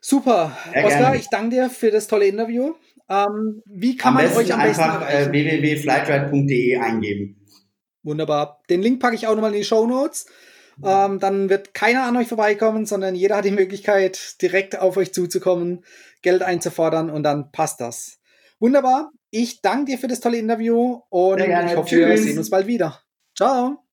Super. 0.00 0.56
Ja, 0.74 0.84
Oskar, 0.84 1.00
gerne. 1.00 1.16
ich 1.16 1.28
danke 1.30 1.56
dir 1.56 1.70
für 1.70 1.90
das 1.90 2.06
tolle 2.06 2.26
Interview. 2.26 2.74
Ähm, 3.08 3.62
wie 3.66 3.96
kann 3.96 4.16
am 4.16 4.24
man 4.24 4.36
euch 4.36 4.52
am 4.52 4.62
besten 4.62 4.82
einfach 4.82 5.08
äh, 5.10 5.30
www.flightride.de 5.30 6.76
eingeben. 6.76 7.44
Wunderbar. 8.02 8.62
Den 8.70 8.82
Link 8.82 9.00
packe 9.00 9.16
ich 9.16 9.26
auch 9.26 9.34
nochmal 9.34 9.52
in 9.52 9.58
die 9.58 9.64
Show 9.64 9.86
Notes. 9.86 10.26
Ähm, 10.84 11.18
dann 11.18 11.48
wird 11.50 11.74
keiner 11.74 12.04
an 12.04 12.16
euch 12.16 12.28
vorbeikommen, 12.28 12.86
sondern 12.86 13.14
jeder 13.14 13.36
hat 13.36 13.44
die 13.44 13.50
Möglichkeit, 13.50 14.40
direkt 14.40 14.78
auf 14.78 14.96
euch 14.96 15.12
zuzukommen, 15.12 15.84
Geld 16.22 16.42
einzufordern 16.42 17.10
und 17.10 17.22
dann 17.22 17.50
passt 17.52 17.80
das. 17.80 18.18
Wunderbar. 18.58 19.10
Ich 19.30 19.62
danke 19.62 19.92
dir 19.92 19.98
für 19.98 20.08
das 20.08 20.20
tolle 20.20 20.38
Interview 20.38 21.00
und 21.08 21.40
ich 21.40 21.76
hoffe, 21.76 21.88
Tschüss. 21.88 22.08
wir 22.08 22.18
sehen 22.18 22.38
uns 22.38 22.50
bald 22.50 22.66
wieder. 22.66 23.00
Ciao. 23.36 23.84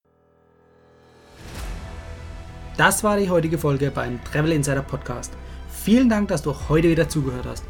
Das 2.78 3.04
war 3.04 3.18
die 3.18 3.30
heutige 3.30 3.58
Folge 3.58 3.92
beim 3.92 4.24
Travel 4.24 4.52
Insider 4.52 4.84
Podcast. 4.84 5.34
Vielen 5.70 6.10
Dank, 6.10 6.28
dass 6.28 6.42
du 6.42 6.54
heute 6.70 6.90
wieder 6.90 7.10
zugehört 7.10 7.46
hast. 7.46 7.64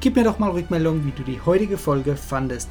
Gib 0.00 0.16
mir 0.16 0.24
doch 0.24 0.38
mal 0.38 0.50
Rückmeldung, 0.50 1.04
wie 1.04 1.10
du 1.10 1.22
die 1.22 1.40
heutige 1.44 1.76
Folge 1.76 2.16
fandest. 2.16 2.70